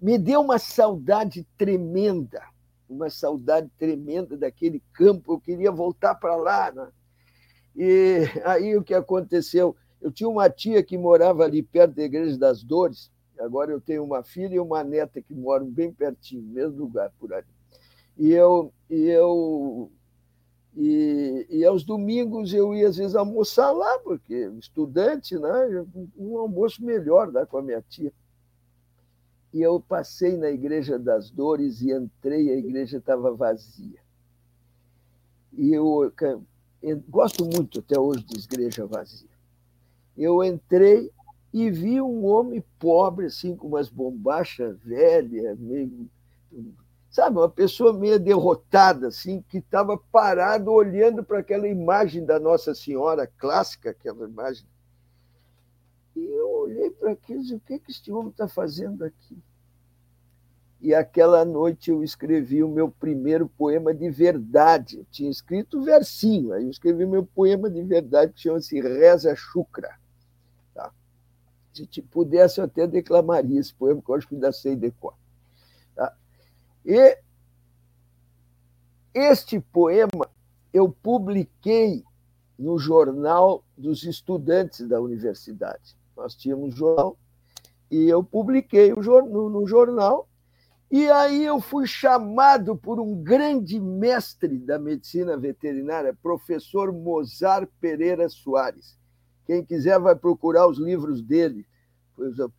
me 0.00 0.16
deu 0.18 0.40
uma 0.40 0.58
saudade 0.58 1.46
tremenda, 1.58 2.42
uma 2.88 3.10
saudade 3.10 3.70
tremenda 3.78 4.36
daquele 4.36 4.82
campo. 4.92 5.34
Eu 5.34 5.40
queria 5.40 5.70
voltar 5.70 6.14
para 6.14 6.36
lá. 6.36 6.72
Né? 6.72 6.88
E 7.76 8.24
aí 8.44 8.76
o 8.76 8.82
que 8.82 8.94
aconteceu? 8.94 9.76
Eu 10.00 10.10
tinha 10.10 10.28
uma 10.28 10.48
tia 10.48 10.82
que 10.82 10.96
morava 10.96 11.44
ali 11.44 11.62
perto 11.62 11.94
da 11.94 12.02
Igreja 12.02 12.38
das 12.38 12.62
Dores. 12.62 13.10
Agora 13.38 13.70
eu 13.70 13.80
tenho 13.80 14.04
uma 14.04 14.22
filha 14.22 14.56
e 14.56 14.60
uma 14.60 14.82
neta 14.82 15.20
que 15.20 15.34
moram 15.34 15.66
bem 15.66 15.92
pertinho, 15.92 16.42
mesmo 16.42 16.78
lugar 16.78 17.12
por 17.18 17.32
ali. 17.32 17.46
E 18.18 18.32
eu, 18.32 18.72
e 18.88 19.08
eu 19.08 19.90
e, 20.76 21.46
e, 21.50 21.64
aos 21.64 21.84
domingos 21.84 22.54
eu 22.54 22.74
ia, 22.74 22.88
às 22.88 22.96
vezes, 22.96 23.16
almoçar 23.16 23.72
lá, 23.72 23.98
porque 24.00 24.50
estudante, 24.58 25.36
né? 25.38 25.84
um 26.16 26.38
almoço 26.38 26.84
melhor 26.84 27.32
lá 27.32 27.44
com 27.44 27.58
a 27.58 27.62
minha 27.62 27.82
tia. 27.88 28.12
E 29.52 29.60
eu 29.62 29.80
passei 29.80 30.36
na 30.36 30.50
Igreja 30.50 30.98
das 30.98 31.30
Dores 31.30 31.80
e 31.80 31.90
entrei, 31.92 32.50
a 32.50 32.56
igreja 32.56 32.98
estava 32.98 33.34
vazia. 33.34 33.98
E 35.52 35.72
eu, 35.72 36.12
eu 36.80 37.02
gosto 37.08 37.44
muito 37.44 37.80
até 37.80 37.98
hoje 37.98 38.24
de 38.24 38.38
igreja 38.44 38.86
vazia. 38.86 39.28
Eu 40.16 40.44
entrei 40.44 41.10
e 41.52 41.70
vi 41.70 42.00
um 42.00 42.24
homem 42.26 42.62
pobre, 42.78 43.26
assim, 43.26 43.56
com 43.56 43.66
umas 43.68 43.88
bombachas 43.88 44.78
velhas, 44.80 45.58
meio. 45.58 46.08
Sabe, 47.10 47.38
uma 47.38 47.48
pessoa 47.48 47.92
meio 47.92 48.20
derrotada, 48.20 49.08
assim, 49.08 49.42
que 49.48 49.58
estava 49.58 49.98
parado 50.12 50.70
olhando 50.70 51.24
para 51.24 51.40
aquela 51.40 51.66
imagem 51.66 52.24
da 52.24 52.38
Nossa 52.38 52.72
Senhora 52.72 53.26
clássica, 53.26 53.90
aquela 53.90 54.28
imagem 54.28 54.64
e 56.14 56.24
eu 56.24 56.50
olhei 56.50 56.90
para 56.90 57.12
aquilo 57.12 57.40
e 57.40 57.42
disse, 57.42 57.54
o 57.54 57.60
que, 57.60 57.78
que 57.78 57.90
este 57.90 58.10
homem 58.12 58.30
está 58.30 58.48
fazendo 58.48 59.04
aqui? 59.04 59.38
E 60.80 60.94
aquela 60.94 61.44
noite 61.44 61.90
eu 61.90 62.02
escrevi 62.02 62.62
o 62.62 62.68
meu 62.68 62.90
primeiro 62.90 63.46
poema 63.46 63.92
de 63.92 64.08
verdade. 64.08 64.98
Eu 64.98 65.06
tinha 65.10 65.30
escrito 65.30 65.82
versinho, 65.82 66.54
aí 66.54 66.64
eu 66.64 66.70
escrevi 66.70 67.04
meu 67.04 67.24
poema 67.24 67.68
de 67.68 67.82
verdade, 67.82 68.32
que 68.32 68.40
chama-se 68.40 68.80
Reza 68.80 69.34
Chucra. 69.36 69.98
Tá? 70.74 70.90
Se 71.74 72.00
pudesse, 72.00 72.60
eu 72.60 72.64
até 72.64 72.86
declamaria 72.86 73.60
esse 73.60 73.74
poema, 73.74 74.00
que 74.00 74.10
eu 74.10 74.14
acho 74.14 74.26
que 74.26 74.34
ainda 74.34 74.52
sei 74.52 74.74
decor. 74.74 75.14
Tá? 75.94 76.16
E 76.84 77.18
este 79.12 79.60
poema 79.60 80.30
eu 80.72 80.90
publiquei 80.90 82.02
no 82.58 82.78
jornal 82.78 83.62
dos 83.76 84.02
estudantes 84.04 84.88
da 84.88 84.98
universidade. 84.98 85.99
Nós 86.16 86.34
tínhamos 86.34 86.74
jornal 86.74 87.16
e 87.90 88.08
eu 88.08 88.22
publiquei 88.22 88.92
no 88.92 89.66
jornal. 89.66 90.28
E 90.90 91.08
aí 91.08 91.44
eu 91.44 91.60
fui 91.60 91.86
chamado 91.86 92.76
por 92.76 92.98
um 92.98 93.22
grande 93.22 93.78
mestre 93.78 94.58
da 94.58 94.78
medicina 94.78 95.36
veterinária, 95.36 96.16
professor 96.20 96.92
Mozart 96.92 97.68
Pereira 97.80 98.28
Soares. 98.28 98.98
Quem 99.46 99.64
quiser 99.64 99.98
vai 100.00 100.16
procurar 100.16 100.66
os 100.66 100.78
livros 100.78 101.22
dele. 101.22 101.66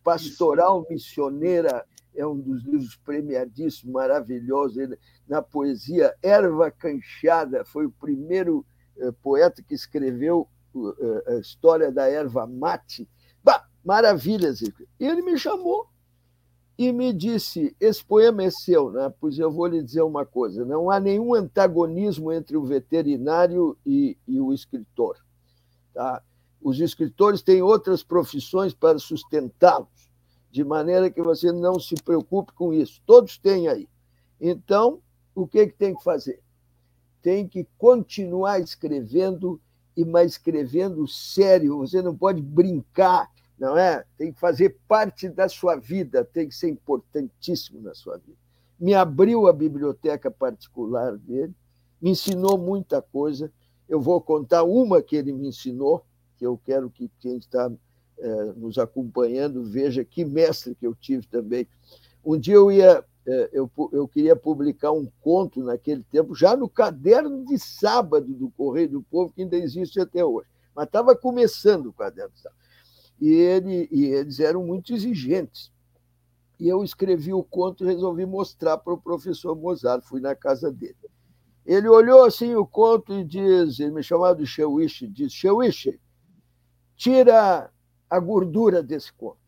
Pastoral 0.02 0.86
Missioneira 0.90 1.84
é 2.14 2.26
um 2.26 2.38
dos 2.38 2.64
livros 2.64 2.96
premiadíssimos, 2.96 3.92
maravilhosos. 3.92 4.96
Na 5.28 5.40
poesia, 5.40 6.14
Erva 6.22 6.70
Canchada 6.70 7.64
foi 7.64 7.86
o 7.86 7.90
primeiro 7.90 8.64
eh, 8.98 9.12
poeta 9.22 9.62
que 9.62 9.74
escreveu 9.74 10.48
eh, 10.74 11.34
a 11.34 11.38
história 11.38 11.92
da 11.92 12.08
erva 12.08 12.46
mate. 12.46 13.08
Bah, 13.84 13.94
maravilhas! 14.02 14.62
E 14.62 14.72
ele 15.00 15.22
me 15.22 15.38
chamou 15.38 15.88
e 16.78 16.92
me 16.92 17.12
disse: 17.12 17.76
Esse 17.78 18.04
poema 18.04 18.44
é 18.44 18.50
seu, 18.50 18.90
né? 18.90 19.12
pois 19.20 19.38
eu 19.38 19.50
vou 19.50 19.66
lhe 19.66 19.82
dizer 19.82 20.02
uma 20.02 20.24
coisa: 20.24 20.64
não 20.64 20.90
há 20.90 20.98
nenhum 20.98 21.34
antagonismo 21.34 22.32
entre 22.32 22.56
o 22.56 22.64
veterinário 22.64 23.76
e, 23.84 24.16
e 24.26 24.40
o 24.40 24.52
escritor. 24.52 25.16
Tá? 25.92 26.22
Os 26.60 26.80
escritores 26.80 27.42
têm 27.42 27.60
outras 27.60 28.02
profissões 28.02 28.72
para 28.72 28.98
sustentá-los, 28.98 30.08
de 30.50 30.64
maneira 30.64 31.10
que 31.10 31.22
você 31.22 31.50
não 31.50 31.78
se 31.78 31.94
preocupe 31.96 32.52
com 32.52 32.72
isso. 32.72 33.02
Todos 33.04 33.36
têm 33.36 33.68
aí. 33.68 33.88
Então, 34.40 35.00
o 35.34 35.46
que, 35.46 35.66
que 35.66 35.74
tem 35.74 35.94
que 35.94 36.02
fazer? 36.02 36.40
Tem 37.20 37.46
que 37.46 37.66
continuar 37.78 38.60
escrevendo, 38.60 39.60
e 39.96 40.04
mas 40.04 40.32
escrevendo 40.32 41.06
sério. 41.06 41.78
Você 41.78 42.00
não 42.00 42.16
pode 42.16 42.40
brincar, 42.40 43.30
não 43.58 43.76
é? 43.76 44.04
Tem 44.16 44.32
que 44.32 44.40
fazer 44.40 44.76
parte 44.88 45.28
da 45.28 45.48
sua 45.48 45.76
vida, 45.76 46.24
tem 46.24 46.48
que 46.48 46.54
ser 46.54 46.68
importantíssimo 46.68 47.80
na 47.80 47.94
sua 47.94 48.18
vida. 48.18 48.38
Me 48.78 48.94
abriu 48.94 49.46
a 49.46 49.52
biblioteca 49.52 50.30
particular 50.30 51.16
dele, 51.16 51.54
me 52.00 52.10
ensinou 52.10 52.58
muita 52.58 53.00
coisa. 53.00 53.52
Eu 53.88 54.00
vou 54.00 54.20
contar 54.20 54.64
uma 54.64 55.00
que 55.00 55.14
ele 55.14 55.32
me 55.32 55.48
ensinou, 55.48 56.04
que 56.36 56.44
eu 56.44 56.58
quero 56.64 56.90
que 56.90 57.08
quem 57.20 57.36
está 57.36 57.70
é, 58.18 58.44
nos 58.56 58.78
acompanhando 58.78 59.64
veja 59.64 60.04
que 60.04 60.24
mestre 60.24 60.74
que 60.74 60.86
eu 60.86 60.94
tive 60.94 61.26
também. 61.26 61.66
Um 62.24 62.38
dia 62.38 62.54
eu 62.54 62.70
ia, 62.70 63.04
é, 63.26 63.50
eu, 63.52 63.70
eu 63.92 64.06
queria 64.08 64.36
publicar 64.36 64.92
um 64.92 65.08
conto 65.20 65.62
naquele 65.62 66.02
tempo, 66.04 66.34
já 66.34 66.56
no 66.56 66.68
caderno 66.68 67.44
de 67.44 67.58
sábado 67.58 68.32
do 68.32 68.50
Correio 68.50 68.88
do 68.88 69.02
Povo, 69.02 69.32
que 69.32 69.42
ainda 69.42 69.56
existe 69.56 70.00
até 70.00 70.24
hoje. 70.24 70.48
Mas 70.74 70.86
estava 70.86 71.14
começando 71.14 71.86
o 71.86 71.92
caderno 71.92 72.32
de 72.32 72.40
sábado. 72.40 72.61
E, 73.22 73.32
ele, 73.34 73.88
e 73.92 74.06
eles 74.06 74.40
eram 74.40 74.66
muito 74.66 74.92
exigentes. 74.92 75.70
E 76.58 76.68
eu 76.68 76.82
escrevi 76.82 77.32
o 77.32 77.44
conto 77.44 77.84
e 77.84 77.86
resolvi 77.86 78.26
mostrar 78.26 78.76
para 78.78 78.92
o 78.92 79.00
professor 79.00 79.54
Mozart, 79.54 80.02
fui 80.02 80.20
na 80.20 80.34
casa 80.34 80.72
dele. 80.72 80.96
Ele 81.64 81.86
olhou 81.86 82.24
assim 82.24 82.56
o 82.56 82.66
conto 82.66 83.12
e 83.12 83.22
diz, 83.22 83.78
ele 83.78 83.92
me 83.92 84.02
chamava 84.02 84.34
de 84.34 84.44
Shewish, 84.44 85.06
diz, 85.06 85.32
Shewish, 85.32 86.00
tira 86.96 87.70
a 88.10 88.18
gordura 88.18 88.82
desse 88.82 89.12
conto. 89.12 89.38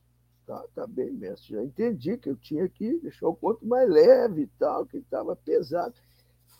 Tá, 0.46 0.64
tá 0.72 0.86
bem, 0.86 1.10
mestre, 1.10 1.54
já 1.54 1.62
entendi 1.64 2.16
que 2.16 2.30
eu 2.30 2.36
tinha 2.36 2.68
que 2.68 3.00
deixar 3.00 3.26
o 3.26 3.34
conto 3.34 3.66
mais 3.66 3.90
leve 3.90 4.42
e 4.42 4.46
tal, 4.56 4.86
que 4.86 4.98
estava 4.98 5.34
pesado. 5.34 5.94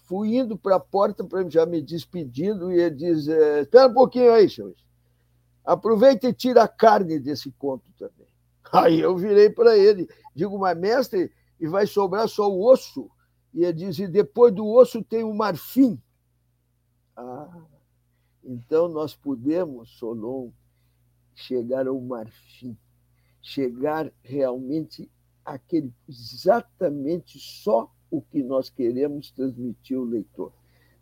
Fui 0.08 0.34
indo 0.34 0.58
para 0.58 0.76
a 0.76 0.80
porta, 0.80 1.22
para 1.22 1.48
já 1.48 1.64
me 1.64 1.80
despedindo, 1.80 2.72
e 2.72 2.80
ele 2.80 2.96
diz: 2.96 3.28
é, 3.28 3.60
Espera 3.60 3.86
um 3.86 3.94
pouquinho 3.94 4.32
aí, 4.32 4.50
senhor. 4.50 4.74
Aproveita 5.64 6.28
e 6.28 6.34
tira 6.34 6.62
a 6.62 6.68
carne 6.68 7.18
desse 7.18 7.50
conto 7.52 7.90
também. 7.98 8.28
Aí 8.72 9.00
eu 9.00 9.16
virei 9.16 9.48
para 9.48 9.76
ele, 9.78 10.08
digo, 10.34 10.58
mas 10.58 10.76
mestre, 10.76 11.32
e 11.60 11.66
vai 11.66 11.86
sobrar 11.86 12.28
só 12.28 12.50
o 12.50 12.70
osso? 12.70 13.10
E 13.52 13.64
ele 13.64 13.72
diz: 13.72 13.98
e 13.98 14.08
depois 14.08 14.52
do 14.52 14.66
osso 14.66 15.02
tem 15.02 15.22
o 15.22 15.32
marfim. 15.32 16.00
Ah, 17.16 17.62
então 18.42 18.88
nós 18.88 19.14
podemos, 19.14 19.90
Solon, 19.96 20.50
chegar 21.34 21.86
ao 21.86 22.00
marfim, 22.00 22.76
chegar 23.40 24.12
realmente 24.22 25.10
aquele 25.44 25.92
exatamente 26.08 27.38
só 27.38 27.90
o 28.10 28.20
que 28.20 28.42
nós 28.42 28.68
queremos 28.68 29.30
transmitir 29.30 29.96
ao 29.96 30.04
leitor. 30.04 30.52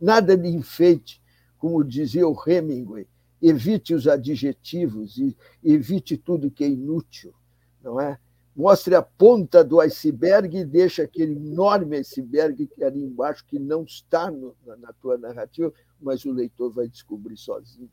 Nada 0.00 0.36
de 0.36 0.48
enfeite, 0.48 1.22
como 1.58 1.84
dizia 1.84 2.26
o 2.28 2.36
Hemingway, 2.46 3.06
evite 3.42 3.92
os 3.92 4.06
adjetivos 4.06 5.18
evite 5.62 6.16
tudo 6.16 6.50
que 6.50 6.62
é 6.62 6.68
inútil, 6.68 7.34
não 7.82 8.00
é? 8.00 8.18
Mostre 8.54 8.94
a 8.94 9.02
ponta 9.02 9.64
do 9.64 9.80
iceberg 9.80 10.58
e 10.58 10.64
deixe 10.64 11.00
aquele 11.00 11.34
enorme 11.34 11.96
iceberg 11.96 12.66
que 12.66 12.84
é 12.84 12.86
ali 12.86 13.02
embaixo 13.02 13.44
que 13.46 13.58
não 13.58 13.82
está 13.82 14.30
no, 14.30 14.54
na 14.78 14.92
tua 14.92 15.16
narrativa, 15.16 15.72
mas 16.00 16.24
o 16.24 16.32
leitor 16.32 16.70
vai 16.70 16.86
descobrir 16.86 17.36
sozinho. 17.36 17.90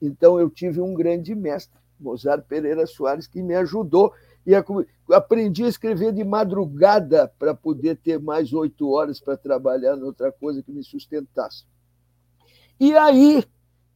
Então, 0.00 0.38
eu 0.38 0.50
tive 0.50 0.82
um 0.82 0.92
grande 0.92 1.34
mestre, 1.34 1.78
Mozart 1.98 2.44
Pereira 2.46 2.86
Soares, 2.86 3.26
que 3.26 3.42
me 3.42 3.54
ajudou. 3.54 4.12
E 4.46 4.52
aprendi 5.12 5.64
a 5.64 5.68
escrever 5.68 6.12
de 6.12 6.22
madrugada 6.22 7.32
para 7.38 7.54
poder 7.54 7.96
ter 7.96 8.20
mais 8.20 8.52
oito 8.52 8.90
horas 8.90 9.18
para 9.18 9.36
trabalhar 9.36 9.96
em 9.96 10.02
outra 10.02 10.30
coisa 10.30 10.62
que 10.62 10.70
me 10.70 10.84
sustentasse. 10.84 11.64
E 12.78 12.94
aí, 12.94 13.42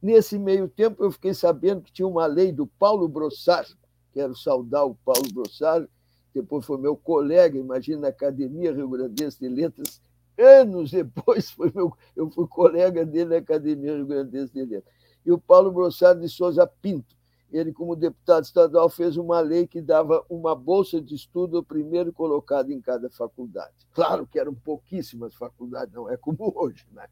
nesse 0.01 0.39
meio 0.39 0.67
tempo, 0.67 1.03
eu 1.03 1.11
fiquei 1.11 1.33
sabendo 1.33 1.81
que 1.81 1.91
tinha 1.91 2.07
uma 2.07 2.25
lei 2.25 2.51
do 2.51 2.65
Paulo 2.65 3.07
Brossard, 3.07 3.75
quero 4.13 4.35
saudar 4.35 4.85
o 4.85 4.95
Paulo 4.95 5.31
Brossard, 5.33 5.87
depois 6.33 6.65
foi 6.65 6.77
meu 6.77 6.95
colega, 6.95 7.57
imagina, 7.57 8.01
na 8.01 8.07
Academia 8.07 8.73
Rio 8.73 8.89
Grandense 8.89 9.39
de 9.39 9.47
Letras, 9.47 10.01
anos 10.37 10.91
depois 10.91 11.51
foi 11.51 11.71
meu, 11.75 11.93
eu 12.15 12.29
fui 12.29 12.47
colega 12.47 13.05
dele 13.05 13.31
na 13.31 13.37
Academia 13.37 13.95
Rio 13.95 14.05
Grandense 14.05 14.53
de 14.53 14.65
Letras 14.65 14.93
e 15.25 15.31
o 15.31 15.37
Paulo 15.37 15.71
Brossard 15.71 16.19
de 16.19 16.29
Souza 16.29 16.65
Pinto. 16.65 17.15
Ele, 17.51 17.73
como 17.73 17.97
deputado 17.97 18.45
estadual, 18.45 18.89
fez 18.89 19.17
uma 19.17 19.41
lei 19.41 19.67
que 19.67 19.81
dava 19.81 20.25
uma 20.29 20.55
bolsa 20.55 21.01
de 21.01 21.13
estudo 21.15 21.57
ao 21.57 21.63
primeiro 21.63 22.13
colocado 22.13 22.71
em 22.71 22.79
cada 22.79 23.09
faculdade. 23.09 23.73
Claro 23.91 24.25
que 24.25 24.39
eram 24.39 24.53
pouquíssimas 24.53 25.35
faculdades, 25.35 25.93
não 25.93 26.09
é 26.09 26.15
como 26.15 26.53
hoje. 26.55 26.85
Né? 26.93 27.05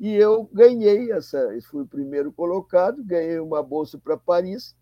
E 0.00 0.14
eu 0.14 0.48
ganhei 0.50 1.12
essa, 1.12 1.46
fui 1.70 1.82
o 1.82 1.86
primeiro 1.86 2.32
colocado, 2.32 3.04
ganhei 3.04 3.38
uma 3.38 3.62
bolsa 3.62 3.98
para 3.98 4.16
Paris, 4.16 4.74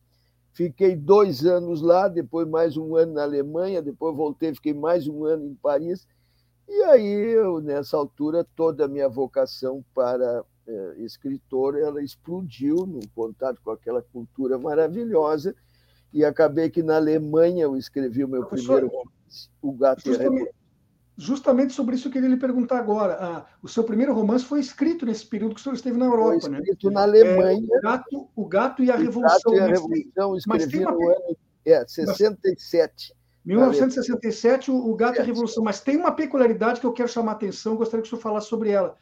fiquei 0.52 0.94
dois 0.94 1.44
anos 1.44 1.82
lá, 1.82 2.06
depois 2.06 2.46
mais 2.46 2.76
um 2.76 2.94
ano 2.94 3.14
na 3.14 3.24
Alemanha, 3.24 3.82
depois 3.82 4.14
voltei, 4.14 4.54
fiquei 4.54 4.72
mais 4.72 5.08
um 5.08 5.24
ano 5.24 5.44
em 5.44 5.54
Paris. 5.56 6.06
E 6.68 6.82
aí, 6.84 7.32
eu, 7.32 7.60
nessa 7.60 7.96
altura, 7.96 8.46
toda 8.54 8.84
a 8.84 8.88
minha 8.88 9.08
vocação 9.08 9.84
para 9.92 10.44
é, 10.68 10.94
escritor, 10.98 11.76
ela 11.76 12.00
explodiu 12.00 12.86
no 12.86 13.00
contato 13.12 13.60
com 13.64 13.72
aquela 13.72 14.02
cultura 14.02 14.56
maravilhosa. 14.56 15.52
E 16.12 16.24
acabei 16.24 16.70
que 16.70 16.82
na 16.82 16.96
Alemanha 16.96 17.64
eu 17.64 17.76
escrevi 17.76 18.22
o 18.22 18.28
meu 18.28 18.46
Professor, 18.46 18.80
primeiro 18.80 18.96
romance, 18.96 19.50
O 19.60 19.72
Gato 19.72 20.08
e 20.08 20.14
a 20.14 20.57
Justamente 21.20 21.72
sobre 21.72 21.96
isso 21.96 22.04
que 22.04 22.08
eu 22.10 22.12
queria 22.12 22.28
lhe 22.28 22.40
perguntar 22.40 22.78
agora. 22.78 23.18
Ah, 23.20 23.46
o 23.60 23.66
seu 23.66 23.82
primeiro 23.82 24.14
romance 24.14 24.44
foi 24.44 24.60
escrito 24.60 25.04
nesse 25.04 25.26
período 25.26 25.56
que 25.56 25.60
o 25.60 25.64
senhor 25.64 25.74
esteve 25.74 25.98
na 25.98 26.06
Europa, 26.06 26.42
foi 26.42 26.50
né? 26.50 26.58
escrito 26.60 26.86
né? 26.86 26.94
na 26.94 27.02
Alemanha. 27.02 27.66
É, 27.72 27.78
o, 27.78 27.82
gato, 27.82 28.28
o 28.36 28.46
Gato 28.46 28.84
e 28.84 28.90
a 28.90 28.94
Revolução. 28.94 29.52
Gato 29.52 29.54
e 29.54 29.58
a 29.58 29.66
Revolução, 29.66 30.36
escrevi 30.36 30.78
no 30.78 30.96
uma... 30.96 31.12
ano 31.12 31.36
é, 31.66 31.84
67. 31.84 33.12
1967, 33.44 34.70
o 34.70 34.94
Gato 34.94 35.16
e 35.16 35.20
a 35.20 35.24
Revolução. 35.24 35.64
Mas 35.64 35.80
tem 35.80 35.96
uma 35.96 36.12
peculiaridade 36.12 36.78
que 36.78 36.86
eu 36.86 36.92
quero 36.92 37.08
chamar 37.08 37.32
a 37.32 37.34
atenção, 37.34 37.74
gostaria 37.74 38.02
que 38.02 38.06
o 38.06 38.10
senhor 38.10 38.22
falasse 38.22 38.46
sobre 38.46 38.70
ela. 38.70 38.96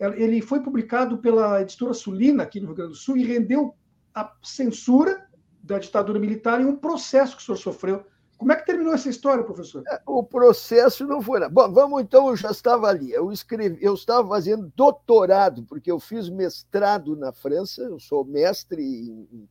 Ele 0.00 0.42
foi 0.42 0.60
publicado 0.60 1.18
pela 1.18 1.62
editora 1.62 1.94
Sulina, 1.94 2.42
aqui 2.42 2.58
no 2.58 2.66
Rio 2.66 2.74
Grande 2.74 2.90
do 2.90 2.96
Sul, 2.96 3.16
e 3.16 3.24
rendeu 3.24 3.72
a 4.12 4.32
censura 4.42 5.28
da 5.62 5.78
ditadura 5.78 6.18
militar 6.18 6.60
em 6.60 6.64
um 6.64 6.74
processo 6.74 7.36
que 7.36 7.42
o 7.42 7.44
senhor 7.44 7.56
sofreu. 7.56 8.04
Como 8.42 8.52
é 8.52 8.56
que 8.56 8.66
terminou 8.66 8.92
essa 8.92 9.08
história, 9.08 9.44
professor? 9.44 9.84
É, 9.86 10.02
o 10.04 10.20
processo 10.20 11.06
não 11.06 11.22
foi. 11.22 11.48
Bom, 11.48 11.72
vamos 11.72 12.02
então, 12.02 12.28
eu 12.28 12.36
já 12.36 12.50
estava 12.50 12.88
ali. 12.88 13.12
Eu 13.12 13.30
escrevi, 13.30 13.78
eu 13.80 13.94
estava 13.94 14.26
fazendo 14.26 14.72
doutorado, 14.74 15.62
porque 15.62 15.88
eu 15.88 16.00
fiz 16.00 16.28
mestrado 16.28 17.14
na 17.14 17.32
França, 17.32 17.82
eu 17.82 18.00
sou 18.00 18.24
mestre 18.24 18.82
em, 18.82 19.48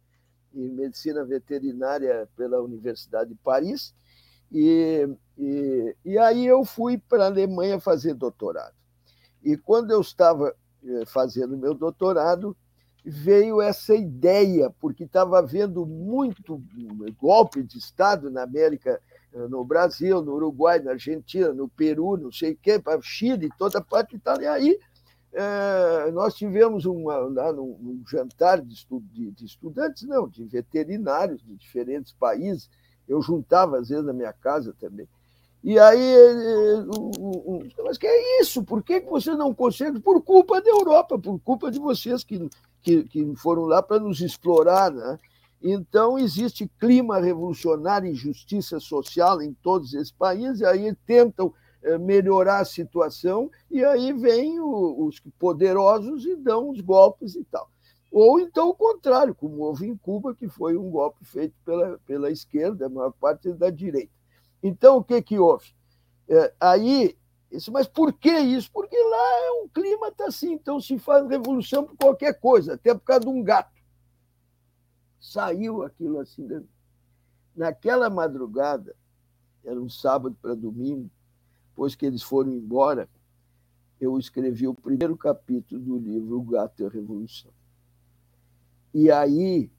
em 0.53 0.69
medicina 0.71 1.23
veterinária 1.23 2.27
pela 2.35 2.61
Universidade 2.61 3.29
de 3.29 3.35
Paris, 3.35 3.95
e, 4.51 5.07
e, 5.37 5.95
e 6.03 6.17
aí 6.17 6.45
eu 6.45 6.65
fui 6.65 6.97
para 6.97 7.23
a 7.23 7.27
Alemanha 7.27 7.79
fazer 7.79 8.13
doutorado. 8.13 8.75
E 9.41 9.55
quando 9.55 9.91
eu 9.91 10.01
estava 10.01 10.53
eh, 10.83 11.05
fazendo 11.05 11.57
meu 11.57 11.73
doutorado, 11.73 12.57
veio 13.03 13.61
essa 13.61 13.95
ideia, 13.95 14.69
porque 14.79 15.03
estava 15.03 15.39
havendo 15.39 15.85
muito 15.85 16.61
golpe 17.19 17.63
de 17.63 17.77
Estado 17.77 18.29
na 18.29 18.43
América, 18.43 19.01
eh, 19.33 19.47
no 19.47 19.65
Brasil, 19.65 20.21
no 20.21 20.33
Uruguai, 20.33 20.79
na 20.79 20.91
Argentina, 20.91 21.51
no 21.51 21.67
Peru, 21.67 22.17
não 22.17 22.31
sei 22.31 22.53
o 22.53 22.57
quê, 22.61 22.77
para 22.77 23.01
Chile, 23.01 23.49
toda 23.57 23.81
parte 23.81 24.21
e 24.39 24.45
aí 24.45 24.79
é, 25.33 26.11
nós 26.11 26.35
tivemos 26.35 26.85
uma, 26.85 27.15
lá 27.17 27.53
num, 27.53 27.77
num 27.79 28.03
jantar 28.05 28.61
de, 28.61 28.73
estu, 28.73 29.01
de, 29.11 29.31
de, 29.31 29.45
estudantes, 29.45 30.03
não, 30.03 30.27
de 30.27 30.43
veterinários 30.43 31.41
de 31.41 31.55
diferentes 31.55 32.11
países. 32.13 32.69
Eu 33.07 33.21
juntava, 33.21 33.79
às 33.79 33.89
vezes, 33.89 34.05
na 34.05 34.13
minha 34.13 34.33
casa 34.33 34.75
também. 34.79 35.07
E 35.63 35.79
aí, 35.79 36.15
mas 37.83 37.97
que 37.97 38.07
é 38.07 38.41
isso? 38.41 38.63
Por 38.63 38.83
que 38.83 38.99
você 39.01 39.33
não 39.35 39.53
consegue? 39.53 39.99
Por 39.99 40.21
culpa 40.21 40.59
da 40.59 40.69
Europa, 40.69 41.19
por 41.19 41.39
culpa 41.39 41.69
de 41.69 41.79
vocês 41.79 42.23
que, 42.23 42.49
que, 42.81 43.03
que 43.03 43.35
foram 43.35 43.63
lá 43.63 43.81
para 43.81 43.99
nos 43.99 44.21
explorar. 44.21 44.91
Né? 44.91 45.17
Então, 45.61 46.17
existe 46.17 46.69
clima 46.79 47.19
revolucionário 47.19 48.09
e 48.09 48.15
justiça 48.15 48.79
social 48.79 49.41
em 49.41 49.53
todos 49.53 49.93
esses 49.93 50.11
países, 50.11 50.61
e 50.61 50.65
aí 50.65 50.95
tentam 51.05 51.53
eh, 51.83 51.97
melhorar 51.97 52.59
a 52.59 52.65
situação, 52.65 53.49
e 53.69 53.83
aí 53.83 54.11
vêm 54.13 54.59
os 54.59 55.19
poderosos 55.37 56.25
e 56.25 56.35
dão 56.35 56.69
os 56.69 56.81
golpes 56.81 57.35
e 57.35 57.43
tal. 57.43 57.69
Ou 58.11 58.39
então 58.39 58.69
o 58.69 58.75
contrário, 58.75 59.33
como 59.33 59.63
houve 59.63 59.87
em 59.87 59.95
Cuba, 59.95 60.35
que 60.35 60.49
foi 60.49 60.75
um 60.75 60.89
golpe 60.89 61.23
feito 61.23 61.55
pela, 61.63 61.97
pela 62.05 62.29
esquerda, 62.29 62.87
a 62.87 62.89
maior 62.89 63.13
parte 63.13 63.53
da 63.53 63.69
direita. 63.69 64.11
Então, 64.61 64.97
o 64.97 65.03
que, 65.03 65.21
que 65.21 65.39
houve? 65.39 65.73
É, 66.27 66.53
aí, 66.59 67.15
isso, 67.51 67.71
mas 67.71 67.87
por 67.87 68.13
que 68.13 68.31
isso? 68.31 68.71
Porque 68.71 68.95
lá 68.95 69.45
é 69.45 69.51
um 69.63 69.67
clima 69.67 70.07
está 70.07 70.25
assim, 70.25 70.53
então 70.53 70.79
se 70.79 70.97
faz 70.97 71.27
revolução 71.27 71.85
por 71.85 71.97
qualquer 71.97 72.39
coisa, 72.39 72.75
até 72.75 72.93
por 72.93 73.01
causa 73.01 73.21
de 73.21 73.29
um 73.29 73.43
gato. 73.43 73.81
Saiu 75.19 75.83
aquilo 75.83 76.19
assim. 76.19 76.45
Né? 76.45 76.63
Naquela 77.55 78.09
madrugada, 78.09 78.95
era 79.63 79.79
um 79.79 79.89
sábado 79.89 80.35
para 80.41 80.55
domingo, 80.55 81.09
depois 81.69 81.93
que 81.93 82.05
eles 82.05 82.23
foram 82.23 82.51
embora, 82.51 83.09
eu 83.99 84.17
escrevi 84.17 84.67
o 84.67 84.73
primeiro 84.73 85.15
capítulo 85.15 85.79
do 85.79 85.97
livro 85.97 86.39
O 86.39 86.43
Gato 86.43 86.81
e 86.81 86.85
a 86.85 86.89
Revolução. 86.89 87.51
E 88.93 89.11
aí 89.11 89.69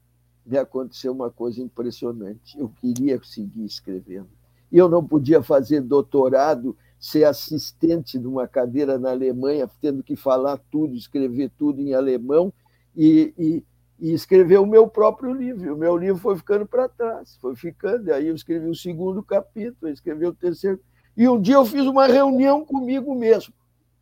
me 0.45 0.57
aconteceu 0.57 1.11
uma 1.11 1.29
coisa 1.29 1.61
impressionante. 1.61 2.57
Eu 2.57 2.69
queria 2.69 3.21
seguir 3.23 3.65
escrevendo. 3.65 4.29
E 4.71 4.77
eu 4.77 4.89
não 4.89 5.05
podia 5.05 5.43
fazer 5.43 5.81
doutorado, 5.81 6.75
ser 7.03 7.25
assistente 7.25 8.17
de 8.17 8.25
uma 8.25 8.47
cadeira 8.47 8.97
na 8.97 9.11
Alemanha, 9.11 9.69
tendo 9.81 10.01
que 10.01 10.15
falar 10.15 10.57
tudo, 10.71 10.95
escrever 10.95 11.51
tudo 11.57 11.81
em 11.81 11.93
alemão 11.93 12.53
e, 12.95 13.33
e, 13.37 13.63
e 13.99 14.13
escrever 14.13 14.57
o 14.57 14.65
meu 14.65 14.87
próprio 14.87 15.33
livro. 15.33 15.75
O 15.75 15.77
meu 15.77 15.97
livro 15.97 16.21
foi 16.21 16.37
ficando 16.37 16.65
para 16.65 16.87
trás, 16.87 17.35
foi 17.41 17.57
ficando. 17.57 18.13
Aí 18.13 18.27
eu 18.27 18.33
escrevi 18.33 18.69
o 18.69 18.75
segundo 18.75 19.21
capítulo, 19.21 19.91
escrevi 19.91 20.25
o 20.25 20.33
terceiro. 20.33 20.79
E 21.17 21.27
um 21.27 21.41
dia 21.41 21.55
eu 21.55 21.65
fiz 21.65 21.85
uma 21.85 22.07
reunião 22.07 22.63
comigo 22.63 23.13
mesmo, 23.13 23.53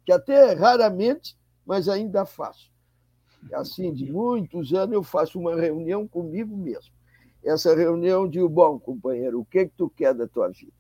que 0.06 0.12
até 0.12 0.54
raramente, 0.54 1.36
mas 1.66 1.90
ainda 1.90 2.24
faço 2.24 2.70
assim, 3.54 3.92
de 3.92 4.12
muitos 4.12 4.72
anos, 4.74 4.94
eu 4.94 5.02
faço 5.02 5.40
uma 5.40 5.56
reunião 5.56 6.08
comigo 6.08 6.56
mesmo. 6.56 6.94
Essa 7.44 7.76
reunião 7.76 8.30
de 8.30 8.48
bom, 8.48 8.78
companheiro, 8.78 9.40
o 9.40 9.46
que, 9.46 9.58
é 9.58 9.66
que 9.66 9.74
tu 9.76 9.90
quer 9.90 10.14
da 10.14 10.28
tua 10.28 10.50
vida? 10.50 10.72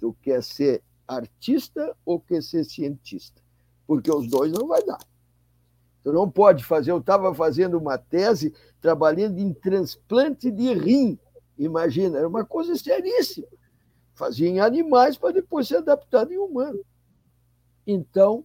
Tu 0.00 0.16
quer 0.22 0.42
ser 0.42 0.82
artista 1.08 1.96
ou 2.04 2.20
quer 2.20 2.42
ser 2.42 2.64
cientista? 2.64 3.42
Porque 3.86 4.12
os 4.12 4.28
dois 4.28 4.52
não 4.52 4.68
vai 4.68 4.84
dar. 4.84 5.00
Tu 6.04 6.12
não 6.12 6.30
pode 6.30 6.64
fazer. 6.64 6.90
Eu 6.90 6.98
estava 6.98 7.34
fazendo 7.34 7.78
uma 7.78 7.98
tese 7.98 8.54
trabalhando 8.80 9.38
em 9.38 9.52
transplante 9.52 10.50
de 10.50 10.72
rim. 10.74 11.18
Imagina, 11.58 12.18
era 12.18 12.28
uma 12.28 12.44
coisa 12.44 12.76
seríssima. 12.76 13.48
Fazia 14.14 14.48
em 14.48 14.60
animais 14.60 15.16
para 15.16 15.32
depois 15.32 15.66
ser 15.66 15.78
adaptado 15.78 16.32
em 16.32 16.38
humano. 16.38 16.80
Então, 17.86 18.44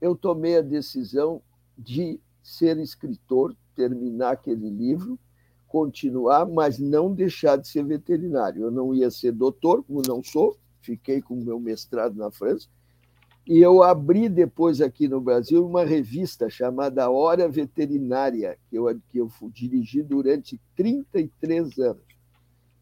eu 0.00 0.16
tomei 0.16 0.56
a 0.58 0.62
decisão 0.62 1.42
de 1.76 2.20
ser 2.42 2.78
escritor, 2.78 3.56
terminar 3.74 4.32
aquele 4.32 4.70
livro, 4.70 5.18
continuar, 5.66 6.46
mas 6.46 6.78
não 6.78 7.12
deixar 7.12 7.56
de 7.56 7.66
ser 7.66 7.84
veterinário. 7.84 8.62
Eu 8.62 8.70
não 8.70 8.94
ia 8.94 9.10
ser 9.10 9.32
doutor, 9.32 9.82
como 9.82 10.02
não 10.06 10.22
sou, 10.22 10.56
fiquei 10.84 11.22
com 11.22 11.34
o 11.34 11.44
meu 11.44 11.58
mestrado 11.58 12.14
na 12.14 12.30
França, 12.30 12.68
e 13.46 13.58
eu 13.58 13.82
abri 13.82 14.28
depois 14.28 14.80
aqui 14.80 15.06
no 15.06 15.20
Brasil 15.20 15.66
uma 15.66 15.84
revista 15.84 16.48
chamada 16.48 17.10
Hora 17.10 17.46
Veterinária, 17.46 18.58
que 18.70 18.76
eu, 18.76 19.00
que 19.10 19.18
eu 19.18 19.30
dirigi 19.52 20.02
durante 20.02 20.58
33 20.74 21.78
anos, 21.78 22.02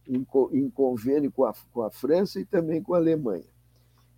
em, 0.09 0.25
em 0.53 0.71
convênio 0.71 1.33
com 1.33 1.45
a, 1.45 1.53
com 1.73 1.83
a 1.83 1.91
França 1.91 2.39
e 2.39 2.45
também 2.45 2.81
com 2.81 2.95
a 2.95 2.99
Alemanha. 2.99 3.51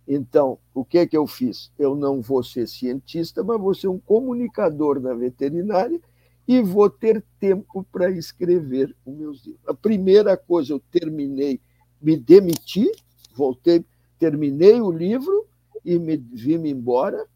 Então, 0.07 0.59
o 0.71 0.85
que 0.85 0.99
é 0.99 1.07
que 1.07 1.17
eu 1.17 1.25
fiz? 1.25 1.71
Eu 1.79 1.95
não 1.95 2.21
vou 2.21 2.43
ser 2.43 2.67
cientista, 2.67 3.43
mas 3.43 3.59
vou 3.59 3.73
ser 3.73 3.87
um 3.87 3.97
comunicador 3.97 4.99
na 4.99 5.15
veterinária 5.15 5.99
e 6.47 6.61
vou 6.61 6.89
ter 6.91 7.25
tempo 7.39 7.83
para 7.91 8.11
escrever 8.11 8.95
os 9.03 9.15
meus 9.15 9.43
livros. 9.43 9.63
A 9.67 9.73
primeira 9.73 10.37
coisa, 10.37 10.73
eu 10.73 10.79
terminei, 10.91 11.59
me 11.99 12.15
demiti, 12.15 12.91
voltei, 13.35 13.85
terminei 14.17 14.81
o 14.81 14.91
livro 14.91 15.45
e 15.83 15.99
me 15.99 16.17
vim 16.17 16.65
embora. 16.67 17.27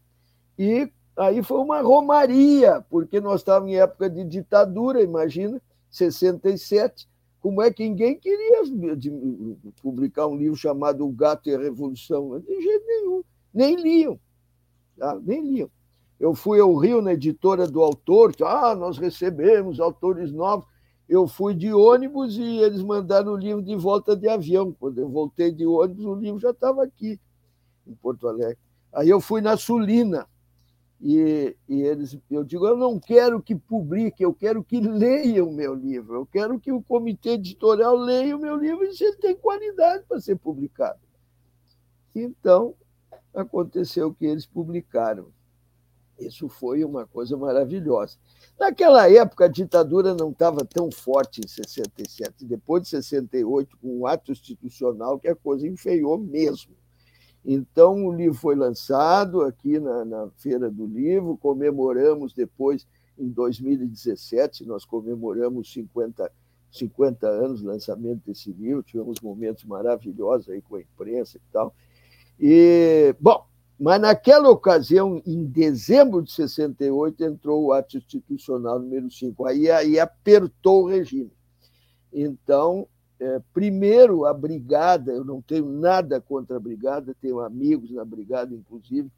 E 0.58 0.90
aí 1.16 1.42
foi 1.42 1.58
uma 1.58 1.80
romaria, 1.80 2.84
porque 2.88 3.20
nós 3.20 3.40
estávamos 3.40 3.72
em 3.72 3.76
época 3.76 4.08
de 4.08 4.24
ditadura, 4.24 5.02
imagina, 5.02 5.60
67, 5.90 7.08
como 7.40 7.62
é 7.62 7.70
que 7.70 7.88
ninguém 7.88 8.18
queria 8.18 8.62
publicar 9.82 10.26
um 10.26 10.36
livro 10.36 10.56
chamado 10.56 11.06
O 11.06 11.12
Gato 11.12 11.48
e 11.48 11.54
a 11.54 11.58
Revolução? 11.58 12.38
De 12.40 12.60
jeito 12.60 12.86
nenhum. 12.86 13.22
Nem 13.52 13.76
liam. 13.76 14.20
Tá? 14.98 15.18
Nem 15.22 15.42
liam. 15.42 15.70
Eu 16.18 16.34
fui 16.34 16.60
ao 16.60 16.76
Rio 16.76 17.00
na 17.00 17.14
editora 17.14 17.66
do 17.66 17.82
autor, 17.82 18.34
ah, 18.42 18.74
nós 18.74 18.98
recebemos 18.98 19.80
autores 19.80 20.30
novos. 20.30 20.66
Eu 21.10 21.26
fui 21.26 21.54
de 21.54 21.72
ônibus 21.74 22.38
e 22.38 22.58
eles 22.58 22.84
mandaram 22.84 23.32
o 23.32 23.36
livro 23.36 23.60
de 23.60 23.74
volta 23.74 24.14
de 24.14 24.28
avião. 24.28 24.72
Quando 24.78 24.98
eu 25.00 25.08
voltei 25.08 25.50
de 25.50 25.66
ônibus, 25.66 26.04
o 26.04 26.14
livro 26.14 26.38
já 26.38 26.50
estava 26.50 26.84
aqui, 26.84 27.18
em 27.84 27.94
Porto 27.96 28.28
Alegre. 28.28 28.56
Aí 28.92 29.08
eu 29.08 29.20
fui 29.20 29.40
na 29.40 29.56
Sulina, 29.56 30.28
e, 31.02 31.56
e, 31.68 31.80
eles, 31.80 32.16
eu 32.30 32.44
digo, 32.44 32.64
eu 32.64 32.76
não 32.76 33.00
quero 33.00 33.42
que 33.42 33.56
publique, 33.56 34.22
eu 34.22 34.32
quero 34.32 34.62
que 34.62 34.78
leiam 34.80 35.48
o 35.48 35.52
meu 35.52 35.74
livro, 35.74 36.14
eu 36.14 36.26
quero 36.26 36.60
que 36.60 36.70
o 36.70 36.80
comitê 36.80 37.30
editorial 37.30 37.96
leia 37.96 38.36
o 38.36 38.40
meu 38.40 38.54
livro 38.54 38.84
e 38.84 38.94
se 38.94 39.02
ele 39.02 39.16
tem 39.16 39.34
qualidade 39.34 40.04
para 40.06 40.20
ser 40.20 40.36
publicado. 40.36 41.00
Então, 42.14 42.74
aconteceu 43.34 44.14
que 44.14 44.26
eles 44.26 44.46
publicaram. 44.46 45.26
Isso 46.18 46.48
foi 46.48 46.84
uma 46.84 47.04
coisa 47.04 47.36
maravilhosa. 47.36 48.16
Naquela 48.60 49.10
época, 49.10 49.46
a 49.46 49.48
ditadura 49.48 50.14
não 50.14 50.32
estava 50.32 50.62
tão 50.66 50.90
forte 50.92 51.40
em 51.42 51.48
67. 51.48 52.44
Depois 52.44 52.82
de 52.82 52.90
68, 52.90 53.74
com 53.78 54.00
o 54.00 54.06
ato 54.06 54.30
institucional, 54.30 55.18
que 55.18 55.28
a 55.28 55.34
coisa 55.34 55.66
enfeiou 55.66 56.18
mesmo. 56.18 56.76
Então, 57.42 58.04
o 58.04 58.12
livro 58.12 58.36
foi 58.36 58.54
lançado 58.54 59.40
aqui 59.40 59.80
na, 59.80 60.04
na 60.04 60.28
Feira 60.36 60.70
do 60.70 60.84
Livro, 60.84 61.38
comemoramos 61.38 62.34
depois, 62.34 62.86
em 63.18 63.30
2017, 63.30 64.66
nós 64.66 64.84
comemoramos 64.84 65.72
50, 65.72 66.30
50 66.70 67.26
anos 67.26 67.62
do 67.62 67.68
lançamento 67.68 68.20
desse 68.26 68.52
livro, 68.52 68.82
tivemos 68.82 69.20
momentos 69.22 69.64
maravilhosos 69.64 70.50
aí 70.50 70.60
com 70.60 70.76
a 70.76 70.82
imprensa 70.82 71.38
e 71.38 71.40
tal. 71.50 71.74
E, 72.38 73.16
bom, 73.18 73.42
mas 73.80 73.98
naquela 73.98 74.50
ocasião, 74.50 75.22
em 75.24 75.42
dezembro 75.42 76.20
de 76.22 76.30
68, 76.30 77.24
entrou 77.24 77.64
o 77.64 77.72
ato 77.72 77.96
institucional 77.96 78.78
número 78.78 79.10
5. 79.10 79.46
Aí, 79.46 79.70
aí 79.70 79.98
apertou 79.98 80.82
o 80.82 80.86
regime. 80.86 81.32
Então, 82.12 82.86
é, 83.18 83.40
primeiro, 83.54 84.26
a 84.26 84.34
brigada, 84.34 85.12
eu 85.12 85.24
não 85.24 85.40
tenho 85.40 85.64
nada 85.64 86.20
contra 86.20 86.58
a 86.58 86.60
brigada, 86.60 87.16
tenho 87.22 87.40
amigos 87.40 87.90
na 87.90 88.04
brigada, 88.04 88.54
inclusive. 88.54 89.10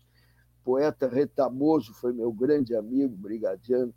Poeta 0.65 1.09
Retamoso 1.09 1.93
foi 1.95 2.13
meu 2.13 2.33
grande 2.33 2.73
amigo, 2.77 3.17
brigadiano. 3.17 3.93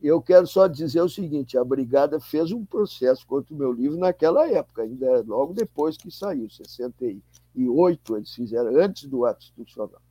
Eu 0.00 0.22
quero 0.22 0.46
só 0.46 0.68
dizer 0.68 1.00
o 1.00 1.08
seguinte: 1.08 1.58
a 1.58 1.64
brigada 1.64 2.20
fez 2.20 2.52
um 2.52 2.64
processo 2.64 3.26
contra 3.26 3.52
o 3.52 3.58
meu 3.58 3.72
livro 3.72 3.98
naquela 3.98 4.48
época, 4.48 4.82
ainda 4.82 5.24
logo 5.26 5.54
depois 5.54 5.96
que 5.96 6.08
saiu, 6.08 6.48
68, 6.48 8.16
eles 8.16 8.32
fizeram, 8.32 8.76
antes 8.80 9.08
do 9.08 9.24
ato 9.24 9.42
institucional. 9.42 10.03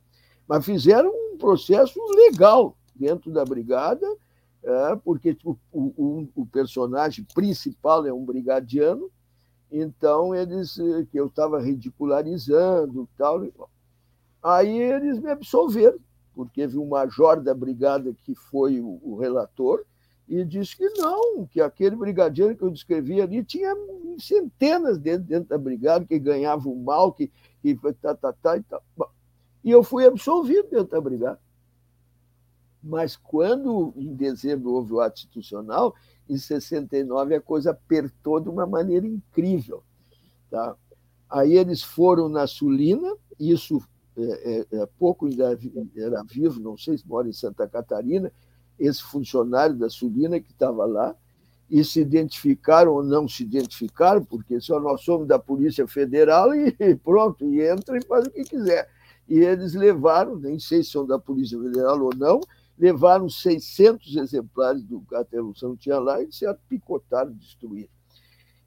Mas 0.48 0.64
fizeram 0.64 1.10
um 1.10 1.38
processo 1.38 1.98
legal 2.14 2.76
dentro 2.94 3.30
da 3.30 3.44
brigada, 3.44 4.06
é, 4.62 4.96
porque 4.96 5.36
o, 5.44 5.56
o, 5.72 6.28
o 6.34 6.46
personagem 6.46 7.26
principal 7.34 8.06
é 8.06 8.12
um 8.12 8.24
brigadiano, 8.24 9.10
então, 9.76 10.32
eles, 10.32 10.78
eh, 10.78 11.04
que 11.10 11.18
eu 11.18 11.26
estava 11.26 11.60
ridicularizando 11.60 13.08
tal. 13.18 13.44
Aí 14.40 14.78
eles 14.78 15.18
me 15.18 15.30
absolveram, 15.30 15.98
porque 16.32 16.64
vi 16.64 16.78
um 16.78 16.86
major 16.86 17.40
da 17.42 17.52
brigada 17.52 18.14
que 18.22 18.36
foi 18.36 18.78
o, 18.78 19.00
o 19.02 19.16
relator 19.16 19.84
e 20.28 20.44
disse 20.44 20.76
que 20.76 20.88
não, 20.90 21.44
que 21.46 21.60
aquele 21.60 21.96
brigadiano 21.96 22.56
que 22.56 22.62
eu 22.62 22.70
descrevi 22.70 23.20
ali 23.20 23.42
tinha 23.42 23.74
centenas 24.18 24.96
dentro, 24.96 25.24
dentro 25.24 25.48
da 25.48 25.58
brigada 25.58 26.04
que 26.04 26.20
ganhavam 26.20 26.74
mal, 26.76 27.12
que, 27.12 27.30
que 27.60 27.76
tá, 28.00 28.14
tá, 28.14 28.32
tá, 28.32 28.56
e 28.56 28.62
tal. 28.62 28.82
E 29.64 29.70
eu 29.70 29.82
fui 29.82 30.06
absolvido 30.06 30.84
da 30.84 31.00
brigada. 31.00 31.40
Mas 32.82 33.16
quando, 33.16 33.94
em 33.96 34.14
dezembro, 34.14 34.72
houve 34.72 34.92
o 34.92 35.00
ato 35.00 35.18
institucional, 35.18 35.94
em 36.28 36.36
69 36.36 37.34
a 37.34 37.40
coisa 37.40 37.70
apertou 37.70 38.38
de 38.38 38.50
uma 38.50 38.66
maneira 38.66 39.06
incrível. 39.06 39.82
Tá? 40.50 40.76
Aí 41.30 41.56
eles 41.56 41.82
foram 41.82 42.28
na 42.28 42.46
Sulina, 42.46 43.16
isso 43.40 43.82
é, 44.16 44.66
é, 44.72 44.82
é 44.82 44.86
pouco 44.98 45.26
ainda 45.26 45.58
era 45.96 46.22
vivo, 46.22 46.60
não 46.60 46.76
sei 46.76 46.98
se 46.98 47.08
mora 47.08 47.26
em 47.26 47.32
Santa 47.32 47.66
Catarina, 47.66 48.30
esse 48.78 49.02
funcionário 49.02 49.76
da 49.76 49.88
Sulina 49.88 50.38
que 50.38 50.52
estava 50.52 50.84
lá, 50.84 51.16
e 51.70 51.82
se 51.82 52.00
identificaram 52.00 52.92
ou 52.92 53.02
não 53.02 53.26
se 53.26 53.42
identificaram, 53.42 54.22
porque 54.22 54.60
só 54.60 54.78
nós 54.78 55.00
somos 55.02 55.26
da 55.26 55.38
Polícia 55.38 55.86
Federal 55.88 56.50
e 56.54 56.94
pronto, 57.02 57.46
e 57.46 57.66
entra 57.66 57.96
e 57.96 58.04
faz 58.04 58.26
o 58.26 58.30
que 58.30 58.44
quiser. 58.44 58.88
E 59.28 59.38
eles 59.38 59.74
levaram, 59.74 60.36
nem 60.36 60.58
sei 60.58 60.82
se 60.82 60.90
são 60.90 61.06
da 61.06 61.18
Polícia 61.18 61.58
Federal 61.58 62.00
ou 62.00 62.14
não, 62.14 62.40
levaram 62.78 63.28
600 63.28 64.16
exemplares 64.16 64.82
do 64.82 65.04
Revolução 65.30 65.76
tinha 65.76 65.98
lá 65.98 66.22
e 66.22 66.30
se 66.32 66.44
picotaram, 66.68 67.32
destruíram. 67.32 67.88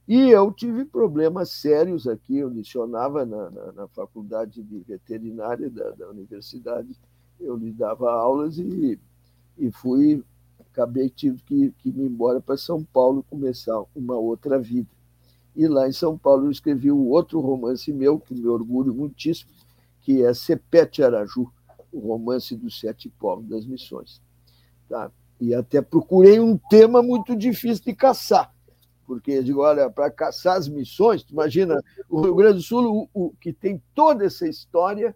E 0.07 0.29
eu 0.29 0.51
tive 0.51 0.85
problemas 0.85 1.51
sérios 1.51 2.07
aqui, 2.07 2.37
eu 2.37 2.47
lecionava 2.47 3.25
na, 3.25 3.49
na, 3.49 3.71
na 3.73 3.87
faculdade 3.89 4.63
de 4.63 4.79
veterinária 4.79 5.69
da, 5.69 5.91
da 5.91 6.09
universidade, 6.09 6.97
eu 7.39 7.57
lhe 7.57 7.71
dava 7.71 8.09
aulas 8.09 8.57
e, 8.57 8.97
e 9.57 9.71
fui 9.71 10.23
acabei 10.77 11.09
tive 11.09 11.41
que, 11.41 11.71
que 11.79 11.89
ir 11.89 11.99
embora 11.99 12.39
para 12.39 12.55
São 12.55 12.83
Paulo 12.83 13.25
começar 13.27 13.81
uma 13.95 14.15
outra 14.15 14.59
vida. 14.59 14.89
E 15.55 15.67
lá 15.67 15.87
em 15.87 15.91
São 15.91 16.15
Paulo 16.15 16.45
eu 16.45 16.51
escrevi 16.51 16.91
um 16.91 17.07
outro 17.07 17.39
romance 17.39 17.91
meu, 17.91 18.19
que 18.19 18.35
me 18.35 18.47
orgulho 18.47 18.93
muitíssimo, 18.93 19.49
que 20.07 20.23
é 20.23 20.33
Sepete 20.33 21.03
Araju, 21.03 21.51
o 21.91 21.99
romance 21.99 22.55
dos 22.55 22.79
sete 22.79 23.09
povos 23.09 23.45
das 23.49 23.65
missões. 23.65 24.21
Tá? 24.87 25.11
E 25.37 25.53
até 25.53 25.81
procurei 25.81 26.39
um 26.39 26.57
tema 26.57 27.03
muito 27.03 27.35
difícil 27.35 27.83
de 27.83 27.93
caçar, 27.93 28.55
porque 29.05 29.31
eu 29.31 29.43
digo, 29.43 29.59
olha, 29.59 29.89
para 29.89 30.09
caçar 30.09 30.55
as 30.55 30.69
missões, 30.69 31.25
imagina, 31.29 31.83
o 32.07 32.21
Rio 32.21 32.35
Grande 32.35 32.59
do 32.59 32.61
Sul, 32.61 33.09
o, 33.13 33.25
o, 33.25 33.33
que 33.33 33.51
tem 33.51 33.83
toda 33.93 34.23
essa 34.23 34.47
história, 34.47 35.13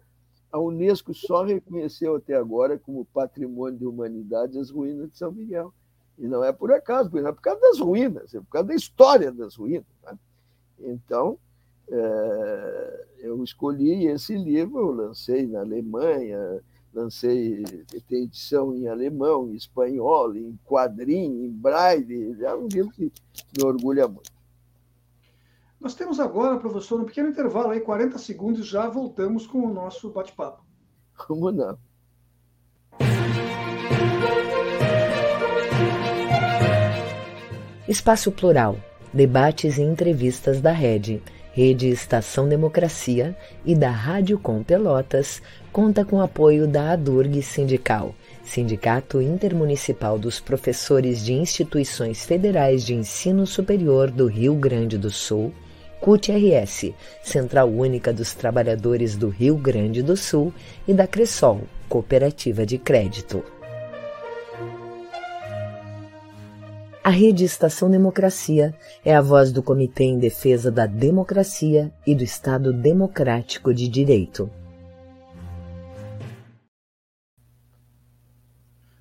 a 0.52 0.58
Unesco 0.58 1.14
só 1.14 1.42
reconheceu 1.42 2.16
até 2.16 2.34
agora 2.34 2.78
como 2.78 3.06
patrimônio 3.14 3.80
da 3.80 3.88
humanidade 3.88 4.58
as 4.58 4.68
ruínas 4.68 5.10
de 5.10 5.16
São 5.16 5.32
Miguel. 5.32 5.72
E 6.18 6.28
não 6.28 6.44
é 6.44 6.52
por 6.52 6.70
acaso, 6.70 7.08
não 7.10 7.28
é 7.28 7.32
por 7.32 7.40
causa 7.40 7.62
das 7.62 7.78
ruínas, 7.78 8.34
é 8.34 8.40
por 8.40 8.50
causa 8.50 8.68
da 8.68 8.74
história 8.74 9.32
das 9.32 9.56
ruínas. 9.56 9.86
Né? 10.02 10.18
Então, 10.80 11.38
é, 11.92 13.06
eu 13.18 13.44
escolhi 13.44 14.06
esse 14.06 14.34
livro, 14.34 14.78
eu 14.78 14.92
lancei 14.92 15.46
na 15.46 15.60
Alemanha, 15.60 16.62
lancei, 16.94 17.62
tem 18.08 18.24
edição 18.24 18.74
em 18.74 18.88
alemão, 18.88 19.50
em 19.50 19.54
espanhol, 19.54 20.34
em 20.34 20.58
quadrinho, 20.64 21.44
em 21.44 21.50
braille, 21.50 22.42
é 22.42 22.54
um 22.54 22.66
livro 22.66 22.90
que 22.92 23.12
me 23.56 23.64
orgulha 23.64 24.08
muito. 24.08 24.32
Nós 25.78 25.94
temos 25.94 26.18
agora, 26.18 26.58
professor, 26.58 27.00
um 27.00 27.04
pequeno 27.04 27.28
intervalo 27.28 27.70
aí, 27.70 27.80
40 27.80 28.16
segundos, 28.16 28.66
já 28.66 28.88
voltamos 28.88 29.46
com 29.46 29.58
o 29.58 29.74
nosso 29.74 30.10
bate-papo. 30.10 30.64
Como 31.26 31.50
não? 31.50 31.76
Espaço 37.86 38.32
Plural, 38.32 38.76
debates 39.12 39.76
e 39.76 39.82
entrevistas 39.82 40.60
da 40.60 40.70
Rede, 40.70 41.20
Rede 41.52 41.88
Estação 41.88 42.48
Democracia 42.48 43.36
e 43.62 43.74
da 43.74 43.90
Rádio 43.90 44.38
Com 44.38 44.62
Pelotas, 44.62 45.42
conta 45.70 46.02
com 46.02 46.22
apoio 46.22 46.66
da 46.66 46.92
ADURG 46.92 47.42
Sindical, 47.42 48.14
Sindicato 48.42 49.20
Intermunicipal 49.20 50.18
dos 50.18 50.40
Professores 50.40 51.22
de 51.22 51.34
Instituições 51.34 52.24
Federais 52.24 52.84
de 52.84 52.94
Ensino 52.94 53.46
Superior 53.46 54.10
do 54.10 54.26
Rio 54.26 54.54
Grande 54.54 54.96
do 54.96 55.10
Sul, 55.10 55.52
CUT-RS, 56.00 56.92
Central 57.22 57.68
Única 57.68 58.14
dos 58.14 58.34
Trabalhadores 58.34 59.14
do 59.14 59.28
Rio 59.28 59.56
Grande 59.56 60.02
do 60.02 60.16
Sul, 60.16 60.54
e 60.88 60.94
da 60.94 61.06
Cressol, 61.06 61.60
Cooperativa 61.86 62.64
de 62.64 62.78
Crédito. 62.78 63.61
A 67.04 67.10
Rede 67.10 67.42
Estação 67.42 67.90
Democracia 67.90 68.72
é 69.04 69.12
a 69.12 69.20
voz 69.20 69.50
do 69.50 69.60
Comitê 69.60 70.04
em 70.04 70.20
Defesa 70.20 70.70
da 70.70 70.86
Democracia 70.86 71.92
e 72.06 72.14
do 72.14 72.22
Estado 72.22 72.72
Democrático 72.72 73.74
de 73.74 73.88
Direito. 73.88 74.48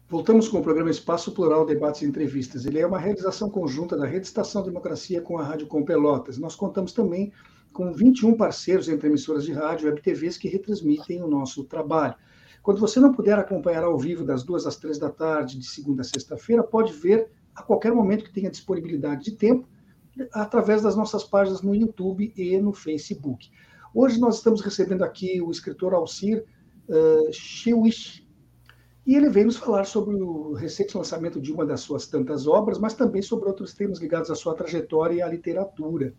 Voltamos 0.09 0.47
com 0.47 0.57
o 0.57 0.63
programa 0.63 0.89
Espaço 0.89 1.31
Plural 1.31 1.63
Debates 1.63 2.01
e 2.01 2.05
Entrevistas. 2.07 2.65
Ele 2.65 2.79
é 2.79 2.87
uma 2.87 2.97
realização 2.97 3.51
conjunta 3.51 3.95
da 3.95 4.07
Rede 4.07 4.25
Estação 4.25 4.63
Democracia 4.63 5.21
com 5.21 5.37
a 5.37 5.43
Rádio 5.43 5.67
Com 5.67 5.85
Pelotas. 5.85 6.39
Nós 6.39 6.55
contamos 6.55 6.93
também 6.93 7.31
com 7.71 7.93
21 7.93 8.33
parceiros 8.33 8.89
entre 8.89 9.09
emissoras 9.09 9.45
de 9.45 9.53
rádio 9.53 9.87
e 9.87 10.01
TVs 10.01 10.37
que 10.37 10.49
retransmitem 10.49 11.21
o 11.21 11.27
nosso 11.27 11.65
trabalho. 11.65 12.15
Quando 12.63 12.79
você 12.79 12.99
não 12.99 13.13
puder 13.13 13.37
acompanhar 13.37 13.83
ao 13.83 13.95
vivo 13.95 14.25
das 14.25 14.41
duas 14.41 14.65
às 14.65 14.75
três 14.75 14.97
da 14.97 15.11
tarde, 15.11 15.59
de 15.59 15.67
segunda 15.67 16.01
a 16.01 16.05
sexta-feira, 16.05 16.63
pode 16.63 16.93
ver 16.93 17.29
a 17.55 17.61
qualquer 17.63 17.93
momento 17.93 18.23
que 18.23 18.33
tenha 18.33 18.49
disponibilidade 18.49 19.23
de 19.25 19.31
tempo, 19.31 19.67
através 20.33 20.81
das 20.81 20.95
nossas 20.95 21.23
páginas 21.23 21.61
no 21.61 21.73
YouTube 21.73 22.33
e 22.35 22.57
no 22.59 22.73
Facebook. 22.73 23.49
Hoje 23.93 24.19
nós 24.19 24.37
estamos 24.37 24.61
recebendo 24.61 25.03
aqui 25.03 25.41
o 25.41 25.51
escritor 25.51 25.93
Alcir 25.93 26.45
uh, 26.87 27.31
Shewish, 27.31 28.25
e 29.05 29.15
ele 29.15 29.29
veio 29.29 29.47
nos 29.47 29.57
falar 29.57 29.85
sobre 29.85 30.15
o 30.15 30.53
recente 30.53 30.95
lançamento 30.95 31.41
de 31.41 31.51
uma 31.51 31.65
das 31.65 31.81
suas 31.81 32.07
tantas 32.07 32.45
obras, 32.45 32.77
mas 32.77 32.93
também 32.93 33.21
sobre 33.21 33.49
outros 33.49 33.73
temas 33.73 33.99
ligados 33.99 34.29
à 34.29 34.35
sua 34.35 34.53
trajetória 34.53 35.15
e 35.15 35.21
à 35.21 35.27
literatura. 35.27 36.13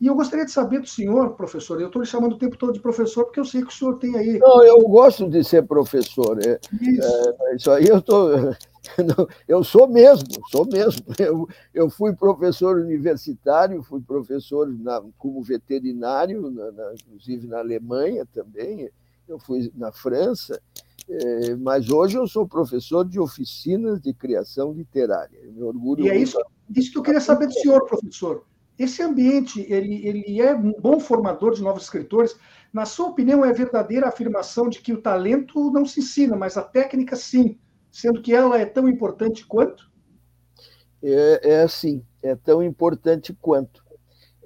E 0.00 0.06
eu 0.06 0.14
gostaria 0.14 0.44
de 0.44 0.50
saber 0.50 0.80
do 0.80 0.88
senhor, 0.88 1.34
professor, 1.34 1.80
eu 1.80 1.86
estou 1.86 2.02
lhe 2.02 2.08
chamando 2.08 2.32
o 2.32 2.38
tempo 2.38 2.56
todo 2.56 2.72
de 2.72 2.80
professor, 2.80 3.24
porque 3.24 3.38
eu 3.38 3.44
sei 3.44 3.62
que 3.62 3.68
o 3.68 3.70
senhor 3.70 3.98
tem 3.98 4.16
aí. 4.16 4.38
Não, 4.38 4.64
eu 4.64 4.80
gosto 4.80 5.28
de 5.28 5.44
ser 5.44 5.66
professor. 5.66 6.38
É, 6.44 6.58
isso. 6.80 7.02
É, 7.02 7.56
isso 7.56 7.70
aí 7.70 7.86
eu 7.86 7.98
estou. 7.98 8.54
Eu 9.48 9.64
sou 9.64 9.88
mesmo, 9.88 10.28
sou 10.50 10.66
mesmo. 10.66 11.04
Eu, 11.18 11.48
eu 11.72 11.90
fui 11.90 12.14
professor 12.14 12.76
universitário, 12.76 13.82
fui 13.82 14.00
professor 14.00 14.68
na, 14.68 15.02
como 15.18 15.42
veterinário, 15.42 16.50
na, 16.50 16.70
na, 16.70 16.94
inclusive 16.94 17.46
na 17.46 17.58
Alemanha 17.58 18.26
também, 18.26 18.90
eu 19.26 19.38
fui 19.38 19.72
na 19.74 19.90
França. 19.90 20.60
É, 21.08 21.54
mas 21.56 21.90
hoje 21.90 22.16
eu 22.16 22.26
sou 22.26 22.48
professor 22.48 23.04
de 23.04 23.20
oficinas 23.20 24.00
de 24.00 24.12
criação 24.12 24.72
literária. 24.72 25.38
Eu 25.42 25.52
me 25.52 25.62
orgulho. 25.62 26.04
E 26.04 26.10
é 26.10 26.16
isso, 26.16 26.38
isso 26.74 26.92
que 26.92 26.98
eu 26.98 27.02
queria 27.02 27.20
saber 27.20 27.46
do 27.46 27.52
senhor, 27.52 27.84
professor. 27.84 28.44
Esse 28.78 29.02
ambiente, 29.02 29.60
ele, 29.68 30.06
ele 30.06 30.40
é 30.40 30.54
um 30.54 30.72
bom 30.80 30.98
formador 30.98 31.54
de 31.54 31.62
novos 31.62 31.84
escritores. 31.84 32.36
Na 32.72 32.84
sua 32.84 33.08
opinião, 33.08 33.44
é 33.44 33.52
verdadeira 33.52 34.06
a 34.06 34.08
afirmação 34.08 34.68
de 34.68 34.80
que 34.80 34.92
o 34.92 35.00
talento 35.00 35.70
não 35.70 35.86
se 35.86 36.00
ensina, 36.00 36.36
mas 36.36 36.56
a 36.56 36.62
técnica 36.62 37.14
sim, 37.14 37.56
sendo 37.94 38.20
que 38.20 38.34
ela 38.34 38.58
é 38.58 38.66
tão 38.66 38.88
importante 38.88 39.46
quanto? 39.46 39.88
É, 41.00 41.52
é 41.52 41.62
assim, 41.62 42.04
é 42.20 42.34
tão 42.34 42.60
importante 42.60 43.32
quanto. 43.32 43.84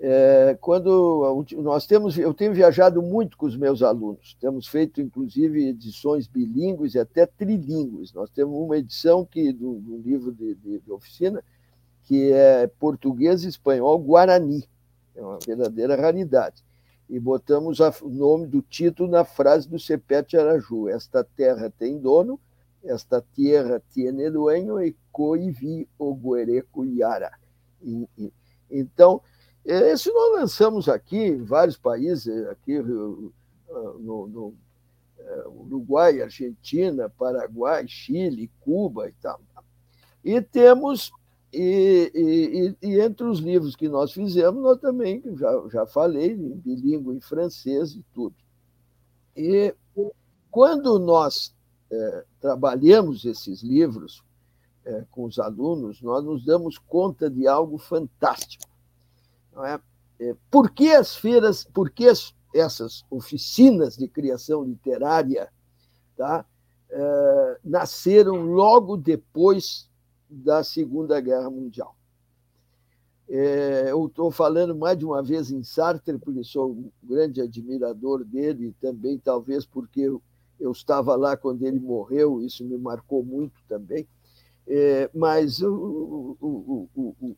É, 0.01 0.57
quando 0.61 1.45
nós 1.57 1.87
temos, 1.87 2.19
eu 2.19 2.35
tenho 2.35 2.53
viajado 2.53 3.01
muito 3.01 3.39
com 3.39 3.47
os 3.47 3.57
meus 3.57 3.83
alunos, 3.83 4.37
temos 4.39 4.69
feito 4.69 5.01
inclusive 5.01 5.67
edições 5.67 6.29
bilíngues 6.29 6.95
e 6.95 6.99
até 6.99 7.25
trilíngues. 7.25 8.13
Nós 8.13 8.29
temos 8.31 8.55
uma 8.55 8.77
edição 8.77 9.25
que 9.25 9.51
do, 9.51 9.77
do 9.77 9.97
livro 9.97 10.31
de, 10.31 10.55
de, 10.55 10.79
de, 10.81 10.93
oficina 10.93 11.43
que 12.05 12.31
é 12.31 12.67
português 12.79 13.45
espanhol 13.45 13.99
guarani, 13.99 14.69
é 15.17 15.23
uma 15.23 15.39
verdadeira 15.39 15.97
raridade. 15.97 16.63
E 17.09 17.19
botamos 17.19 17.81
a, 17.81 17.93
o 18.03 18.11
nome 18.11 18.47
do 18.47 18.61
título 18.61 19.11
na 19.11 19.25
frase 19.25 19.67
do 19.67 19.79
Cepete 19.79 20.37
Araju: 20.37 20.89
Esta 20.89 21.25
terra 21.25 21.73
tem 21.77 21.99
dono, 21.99 22.39
esta 22.85 23.21
terra 23.21 23.83
tiene 23.91 24.31
dueño 24.31 24.81
e 24.81 24.97
coivi 25.13 25.89
o 25.99 26.15
guereco 26.15 26.85
yara. 26.85 27.31
Então 28.71 29.23
esse 29.65 30.11
nós 30.11 30.41
lançamos 30.41 30.89
aqui 30.89 31.19
em 31.19 31.43
vários 31.45 31.77
países, 31.77 32.47
aqui 32.47 32.79
no, 32.81 33.33
no 33.99 34.55
é, 35.19 35.49
Uruguai, 35.49 36.23
Argentina, 36.23 37.11
Paraguai, 37.11 37.87
Chile, 37.87 38.51
Cuba 38.61 39.09
e 39.09 39.13
tal. 39.21 39.41
E 40.25 40.41
temos, 40.41 41.13
e, 41.53 42.11
e, 42.83 42.89
e, 42.89 43.01
entre 43.01 43.27
os 43.27 43.41
livros 43.41 43.77
que 43.77 43.89
nós 43.89 44.13
fizemos, 44.13 44.63
nós 44.63 44.79
também, 44.79 45.23
já, 45.37 45.69
já 45.71 45.87
falei, 45.87 46.33
em 46.33 46.57
bilíngue, 46.57 47.17
em 47.17 47.21
francês 47.21 47.93
e 47.93 48.03
tudo. 48.15 48.37
E 49.37 49.75
quando 50.51 50.99
nós 50.99 51.55
é, 51.91 52.25
trabalhamos 52.41 53.25
esses 53.25 53.63
livros 53.63 54.23
é, 54.85 55.05
com 55.11 55.25
os 55.25 55.39
alunos, 55.39 56.01
nós 56.03 56.25
nos 56.25 56.45
damos 56.45 56.79
conta 56.79 57.29
de 57.29 57.47
algo 57.47 57.79
fantástico 57.79 58.69
não 59.59 59.67
é? 59.67 59.81
é? 60.21 60.37
Por 60.51 60.71
que 60.71 60.91
as 60.93 61.17
feiras, 61.17 61.65
por 61.65 61.91
que 61.91 62.07
essas 62.55 63.05
oficinas 63.11 63.97
de 63.97 64.09
criação 64.09 64.65
literária 64.65 65.53
tá, 66.17 66.47
é, 66.89 67.61
nasceram 67.65 68.37
logo 68.47 68.97
depois 68.97 69.91
da 70.31 70.63
Segunda 70.63 71.21
Guerra 71.21 71.51
Mundial? 71.51 71.97
É, 73.29 73.91
eu 73.91 74.07
estou 74.07 74.31
falando 74.31 74.75
mais 74.75 74.97
de 74.97 75.05
uma 75.05 75.23
vez 75.23 75.51
em 75.51 75.63
Sartre, 75.63 76.19
porque 76.19 76.43
sou 76.43 76.71
um 76.71 76.91
grande 77.03 77.43
admirador 77.43 78.25
dele, 78.25 78.69
e 78.69 78.73
também 78.75 79.19
talvez 79.19 79.67
porque 79.67 80.09
eu 80.59 80.73
estava 80.73 81.15
lá 81.17 81.37
quando 81.37 81.63
ele 81.63 81.79
morreu, 81.79 82.43
isso 82.43 82.65
me 82.65 82.77
marcou 82.77 83.25
muito 83.25 83.63
também. 83.69 84.07
É, 84.67 85.11
mas 85.15 85.63
o, 85.63 86.37
o, 86.41 86.89
o, 86.95 87.37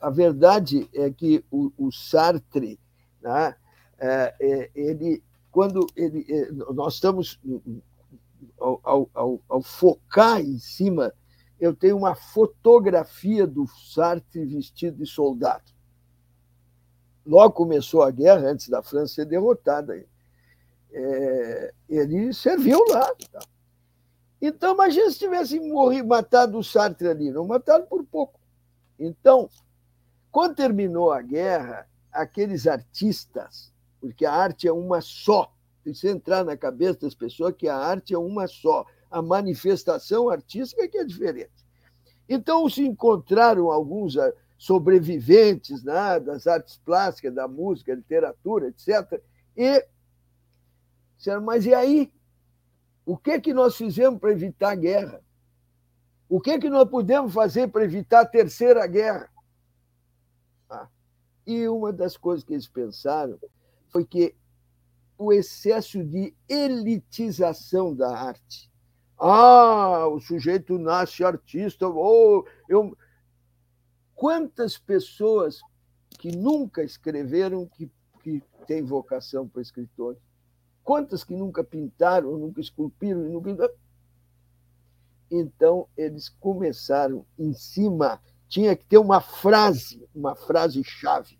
a 0.00 0.10
verdade 0.10 0.88
é 0.92 1.10
que 1.10 1.44
o, 1.50 1.90
Sartre, 1.90 2.78
né, 3.22 3.56
é, 3.98 4.34
é, 4.40 4.70
ele, 4.74 5.22
quando 5.50 5.86
ele, 5.96 6.26
é, 6.28 6.52
nós 6.52 6.94
estamos 6.94 7.40
ao, 8.58 8.80
ao, 8.82 9.10
ao, 9.14 9.40
ao 9.48 9.62
focar 9.62 10.40
em 10.40 10.58
cima, 10.58 11.12
eu 11.58 11.74
tenho 11.74 11.96
uma 11.96 12.14
fotografia 12.14 13.46
do 13.46 13.66
Sartre 13.66 14.44
vestido 14.44 14.98
de 14.98 15.06
soldado. 15.06 15.72
Logo 17.26 17.52
começou 17.52 18.02
a 18.02 18.10
guerra, 18.10 18.48
antes 18.48 18.68
da 18.68 18.82
França 18.82 19.14
ser 19.14 19.26
derrotada. 19.26 20.02
É, 20.92 21.74
ele 21.88 22.32
serviu 22.32 22.82
lá. 22.88 23.12
Tá? 23.32 23.40
Então, 24.40 24.74
imagina 24.74 25.10
se 25.10 25.18
tivessem 25.18 25.68
morrido, 25.70 26.08
matado 26.08 26.58
o 26.58 26.64
Sartre 26.64 27.08
ali. 27.08 27.30
Não 27.30 27.46
mataram 27.46 27.86
por 27.86 28.04
pouco. 28.04 28.38
Então, 28.98 29.48
quando 30.30 30.56
terminou 30.56 31.12
a 31.12 31.20
guerra, 31.20 31.88
aqueles 32.12 32.66
artistas, 32.66 33.72
porque 34.00 34.24
a 34.24 34.32
arte 34.32 34.68
é 34.68 34.72
uma 34.72 35.00
só, 35.00 35.52
precisa 35.82 36.12
entrar 36.12 36.44
na 36.44 36.56
cabeça 36.56 37.00
das 37.00 37.14
pessoas 37.14 37.54
que 37.56 37.68
a 37.68 37.76
arte 37.76 38.14
é 38.14 38.18
uma 38.18 38.46
só, 38.46 38.84
a 39.10 39.22
manifestação 39.22 40.28
artística 40.28 40.86
que 40.88 40.98
é 40.98 41.04
diferente. 41.04 41.66
Então, 42.28 42.68
se 42.68 42.82
encontraram 42.82 43.70
alguns 43.70 44.16
ah, 44.16 44.32
sobreviventes 44.58 45.82
né, 45.82 46.20
das 46.20 46.46
artes 46.46 46.76
plásticas, 46.84 47.34
da 47.34 47.48
música, 47.48 47.94
literatura, 47.94 48.68
etc., 48.68 49.20
e 49.56 49.84
disseram, 51.18 51.42
mas 51.42 51.66
e 51.66 51.74
aí? 51.74 52.12
O 53.04 53.16
que, 53.16 53.40
que 53.40 53.52
nós 53.52 53.76
fizemos 53.76 54.18
para 54.18 54.32
evitar 54.32 54.70
a 54.70 54.76
guerra? 54.76 55.22
O 56.28 56.40
que, 56.40 56.58
que 56.58 56.68
nós 56.68 56.88
podemos 56.88 57.32
fazer 57.32 57.68
para 57.68 57.84
evitar 57.84 58.20
a 58.20 58.26
terceira 58.26 58.86
guerra? 58.86 59.30
Ah, 60.68 60.88
e 61.46 61.66
uma 61.68 61.92
das 61.92 62.16
coisas 62.16 62.44
que 62.44 62.52
eles 62.52 62.68
pensaram 62.68 63.38
foi 63.88 64.04
que 64.04 64.36
o 65.16 65.32
excesso 65.32 66.04
de 66.04 66.34
elitização 66.48 67.94
da 67.94 68.16
arte. 68.16 68.70
Ah, 69.18 70.06
o 70.06 70.20
sujeito 70.20 70.78
nasce 70.78 71.24
artista, 71.24 71.88
ou 71.88 72.46
eu. 72.68 72.96
Quantas 74.14 74.76
pessoas 74.76 75.60
que 76.18 76.36
nunca 76.36 76.84
escreveram 76.84 77.66
que, 77.66 77.90
que 78.22 78.42
têm 78.66 78.84
vocação 78.84 79.48
para 79.48 79.62
escritor? 79.62 80.16
Quantas 80.88 81.22
que 81.22 81.34
nunca 81.34 81.62
pintaram, 81.62 82.38
nunca 82.38 82.62
esculpiram, 82.62 83.20
nunca. 83.20 83.70
Então, 85.30 85.86
eles 85.94 86.30
começaram 86.30 87.26
em 87.38 87.52
cima, 87.52 88.18
tinha 88.48 88.74
que 88.74 88.86
ter 88.86 88.96
uma 88.96 89.20
frase, 89.20 90.08
uma 90.14 90.34
frase-chave. 90.34 91.38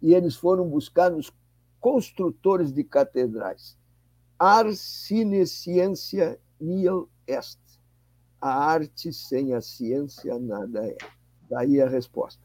E 0.00 0.14
eles 0.14 0.36
foram 0.36 0.66
buscar 0.70 1.10
nos 1.10 1.30
construtores 1.78 2.72
de 2.72 2.82
catedrais. 2.82 3.76
Ars 4.38 4.80
sine 4.80 5.46
ciência 5.46 6.40
nihil 6.58 7.10
est. 7.26 7.60
A 8.40 8.54
arte 8.54 9.12
sem 9.12 9.52
a 9.52 9.60
ciência 9.60 10.38
nada 10.38 10.86
é. 10.86 10.96
Daí 11.50 11.78
a 11.78 11.86
resposta. 11.86 12.42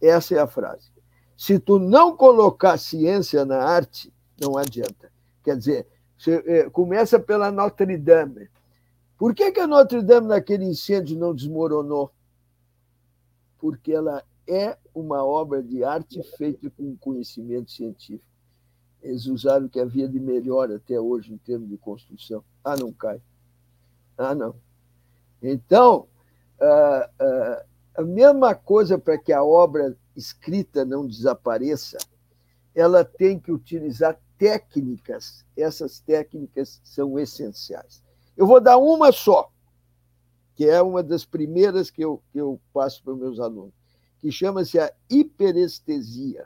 Essa 0.00 0.34
é 0.34 0.38
a 0.38 0.46
frase. 0.46 0.90
Se 1.36 1.58
tu 1.58 1.78
não 1.78 2.16
colocar 2.16 2.78
ciência 2.78 3.44
na 3.44 3.62
arte, 3.62 4.10
não 4.40 4.56
adianta. 4.56 5.11
Quer 5.42 5.56
dizer, 5.56 5.86
é, 6.46 6.70
começa 6.70 7.18
pela 7.18 7.50
Notre 7.50 7.96
Dame. 7.96 8.48
Por 9.18 9.34
que, 9.34 9.52
que 9.52 9.60
a 9.60 9.66
Notre 9.66 10.02
Dame, 10.02 10.28
naquele 10.28 10.64
incêndio, 10.64 11.18
não 11.18 11.34
desmoronou? 11.34 12.10
Porque 13.58 13.92
ela 13.92 14.24
é 14.46 14.76
uma 14.94 15.24
obra 15.24 15.62
de 15.62 15.84
arte 15.84 16.22
feita 16.36 16.70
com 16.70 16.96
conhecimento 16.96 17.70
científico. 17.70 18.24
Eles 19.02 19.26
usaram 19.26 19.66
o 19.66 19.68
que 19.68 19.80
havia 19.80 20.08
de 20.08 20.20
melhor 20.20 20.70
até 20.70 20.98
hoje 20.98 21.32
em 21.32 21.38
termos 21.38 21.68
de 21.68 21.76
construção. 21.76 22.44
Ah, 22.62 22.76
não 22.76 22.92
cai. 22.92 23.20
Ah, 24.16 24.34
não. 24.34 24.54
Então, 25.42 26.06
ah, 26.60 27.10
ah, 27.18 27.64
a 27.96 28.02
mesma 28.02 28.54
coisa 28.54 28.96
para 28.96 29.18
que 29.18 29.32
a 29.32 29.42
obra 29.42 29.96
escrita 30.16 30.84
não 30.84 31.06
desapareça, 31.06 31.98
ela 32.74 33.04
tem 33.04 33.38
que 33.38 33.50
utilizar 33.50 34.18
técnicas, 34.42 35.46
essas 35.56 36.00
técnicas 36.00 36.80
são 36.82 37.16
essenciais. 37.16 38.02
Eu 38.36 38.44
vou 38.44 38.60
dar 38.60 38.76
uma 38.76 39.12
só, 39.12 39.52
que 40.56 40.64
é 40.64 40.82
uma 40.82 41.00
das 41.00 41.24
primeiras 41.24 41.92
que 41.92 42.02
eu, 42.04 42.20
que 42.32 42.40
eu 42.40 42.60
passo 42.72 43.04
para 43.04 43.12
os 43.12 43.20
meus 43.20 43.38
alunos, 43.38 43.72
que 44.18 44.32
chama-se 44.32 44.80
a 44.80 44.92
hiperestesia. 45.08 46.44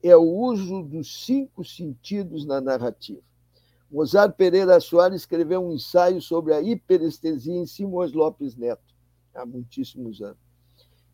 É 0.00 0.16
o 0.16 0.22
uso 0.22 0.80
dos 0.84 1.24
cinco 1.24 1.64
sentidos 1.64 2.46
na 2.46 2.60
narrativa. 2.60 3.20
Mozart 3.90 4.36
Pereira 4.36 4.78
Soares 4.78 5.22
escreveu 5.22 5.60
um 5.60 5.72
ensaio 5.72 6.22
sobre 6.22 6.54
a 6.54 6.62
hiperestesia 6.62 7.56
em 7.56 7.66
Simões 7.66 8.12
Lopes 8.12 8.54
Neto, 8.54 8.94
há 9.34 9.44
muitíssimos 9.44 10.22
anos. 10.22 10.38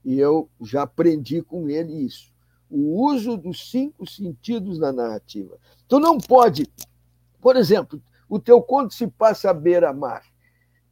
E 0.04 0.18
eu 0.18 0.50
já 0.60 0.82
aprendi 0.82 1.40
com 1.40 1.70
ele 1.70 1.94
isso 1.94 2.34
o 2.74 3.04
uso 3.04 3.36
dos 3.36 3.70
cinco 3.70 4.04
sentidos 4.04 4.80
na 4.80 4.92
narrativa. 4.92 5.56
Tu 5.94 6.00
não 6.00 6.18
pode, 6.18 6.68
por 7.40 7.54
exemplo, 7.54 8.02
o 8.28 8.40
teu 8.40 8.60
conto 8.60 8.92
se 8.92 9.06
passa 9.06 9.50
à 9.50 9.54
beira-mar. 9.54 10.24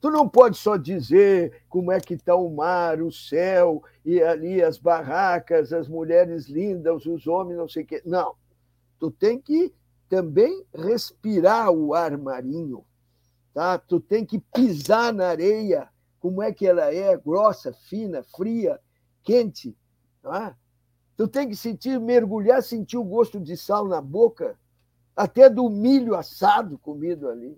Tu 0.01 0.09
não 0.09 0.29
pode 0.29 0.57
só 0.57 0.77
dizer 0.77 1.65
como 1.69 1.91
é 1.91 1.99
que 1.99 2.15
está 2.15 2.37
o 2.37 2.49
mar, 2.49 3.03
o 3.03 3.11
céu, 3.11 3.83
e 4.05 4.23
ali 4.23 4.63
as 4.63 4.79
barracas, 4.79 5.73
as 5.73 5.89
mulheres 5.89 6.47
lindas, 6.47 7.05
os 7.05 7.27
homens, 7.27 7.57
não 7.57 7.69
sei 7.69 7.83
o 7.83 7.87
quê. 7.87 8.01
Não. 8.07 8.37
Tu 9.01 9.11
tem 9.11 9.41
que 9.41 9.75
também 10.09 10.65
respirar 10.73 11.73
o 11.73 11.95
ar 11.95 12.17
marinho. 12.17 12.85
Tá? 13.53 13.79
Tu 13.79 13.99
tem 13.99 14.25
que 14.25 14.39
pisar 14.39 15.13
na 15.13 15.31
areia, 15.31 15.89
como 16.21 16.41
é 16.41 16.53
que 16.53 16.65
ela 16.65 16.95
é, 16.95 17.17
grossa, 17.17 17.73
fina, 17.73 18.23
fria, 18.23 18.79
quente. 19.25 19.77
Tá? 20.23 20.57
Tu 21.17 21.27
tem 21.27 21.49
que 21.49 21.57
sentir, 21.57 21.99
mergulhar, 21.99 22.63
sentir 22.63 22.99
o 22.99 23.03
gosto 23.03 23.41
de 23.41 23.57
sal 23.57 23.89
na 23.89 24.01
boca, 24.01 24.57
até 25.17 25.49
do 25.49 25.69
milho 25.69 26.15
assado 26.15 26.79
comido 26.79 27.29
ali. 27.29 27.57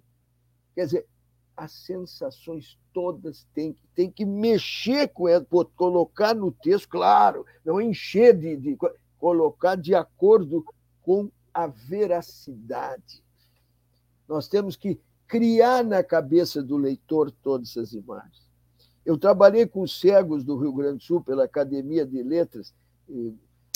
Quer 0.74 0.84
dizer, 0.86 1.06
as 1.56 1.72
sensações 1.72 2.78
todas 2.92 3.46
têm 3.54 3.76
tem 3.94 4.10
que 4.10 4.24
mexer 4.24 5.08
com 5.08 5.28
ela, 5.28 5.46
colocar 5.76 6.34
no 6.34 6.50
texto, 6.50 6.88
claro, 6.88 7.46
não 7.64 7.80
encher 7.80 8.36
de, 8.36 8.56
de 8.56 8.76
colocar 9.18 9.76
de 9.76 9.94
acordo 9.94 10.64
com 11.00 11.30
a 11.52 11.68
veracidade. 11.68 13.22
Nós 14.28 14.48
temos 14.48 14.74
que 14.74 14.98
criar 15.28 15.84
na 15.84 16.02
cabeça 16.02 16.60
do 16.60 16.76
leitor 16.76 17.30
todas 17.30 17.70
essas 17.70 17.92
imagens. 17.92 18.44
Eu 19.06 19.16
trabalhei 19.16 19.66
com 19.66 19.86
cegos 19.86 20.42
do 20.42 20.56
Rio 20.56 20.72
Grande 20.72 20.98
do 20.98 21.02
Sul 21.04 21.20
pela 21.20 21.44
Academia 21.44 22.04
de 22.04 22.22
Letras 22.22 22.74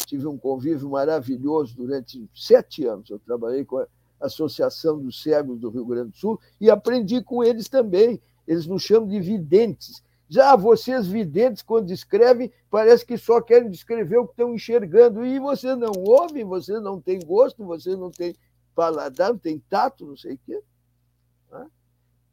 tive 0.09 0.27
um 0.27 0.39
convívio 0.39 0.89
maravilhoso 0.89 1.77
durante 1.77 2.29
sete 2.35 2.87
anos. 2.87 3.11
Eu 3.11 3.19
trabalhei 3.19 3.63
com 3.63 3.77
a 3.77 3.87
Associação 4.19 4.99
dos 4.99 5.23
Cegos 5.23 5.61
do 5.61 5.69
Rio 5.69 5.85
Grande 5.85 6.13
do 6.13 6.17
Sul 6.17 6.41
e 6.59 6.71
aprendi 6.71 7.23
com 7.23 7.45
eles 7.45 7.69
também. 7.69 8.21
Eles 8.47 8.67
nos 8.67 8.83
chamam 8.83 9.07
de 9.07 9.21
videntes. 9.21 10.03
Já 10.27 10.57
vocês, 10.57 11.07
videntes, 11.07 11.63
quando 11.63 11.91
escrevem, 11.91 12.51
parece 12.71 13.05
que 13.05 13.19
só 13.19 13.41
querem 13.41 13.71
descrever 13.71 14.17
o 14.17 14.25
que 14.25 14.33
estão 14.33 14.55
enxergando. 14.55 15.27
E 15.27 15.39
você 15.39 15.77
não 15.77 15.93
ouve, 15.93 16.43
você 16.43 16.81
não 16.81 16.99
tem 16.99 17.19
gosto, 17.21 17.63
você 17.65 17.95
não 17.95 18.11
tem 18.11 18.35
paladar, 18.75 19.31
não 19.31 19.39
tem 19.39 19.59
tato, 19.69 20.07
não 20.07 20.17
sei 20.17 20.35
o 20.35 20.41
quê. 20.47 20.63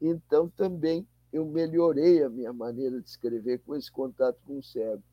Então, 0.01 0.49
também 0.49 1.05
eu 1.31 1.45
melhorei 1.45 2.23
a 2.23 2.29
minha 2.29 2.53
maneira 2.53 3.01
de 3.01 3.09
escrever 3.09 3.59
com 3.65 3.75
esse 3.75 3.91
contato 3.91 4.37
com 4.45 4.59
o 4.59 4.63
cego. 4.63 5.03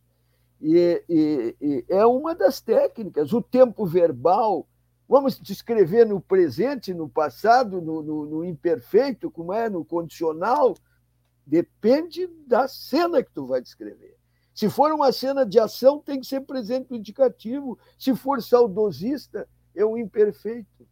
E, 0.63 1.05
e, 1.09 1.57
e, 1.61 1.85
é 1.89 2.07
uma 2.07 2.37
das 2.37 2.61
técnicas. 2.61 3.33
O 3.33 3.43
tempo 3.43 3.85
verbal, 3.85 4.69
vamos 5.09 5.41
descrever 5.41 6.07
no 6.07 6.21
presente, 6.21 6.95
no 6.95 7.09
passado, 7.09 7.83
no, 7.83 8.01
no, 8.01 8.27
no, 8.27 8.45
imperfeito, 8.45 9.29
como 9.29 9.53
é, 9.53 9.69
no 9.69 9.85
condicional, 9.85 10.77
depende 11.45 12.29
da 12.47 12.69
cena 12.69 13.25
que 13.25 13.33
tu 13.33 13.45
vai 13.45 13.61
descrever. 13.61 14.17
Se 14.55 14.71
for 14.71 14.93
uma 14.93 15.11
cena 15.11 15.45
de 15.45 15.59
ação, 15.59 15.99
tem 15.99 16.21
que 16.21 16.27
ser 16.27 16.43
presente 16.43 16.93
o 16.93 16.97
indicativo. 16.97 17.77
Se 17.99 18.15
for 18.15 18.41
saudosista, 18.41 19.49
é 19.75 19.85
o 19.85 19.99
imperfeito. 19.99 20.87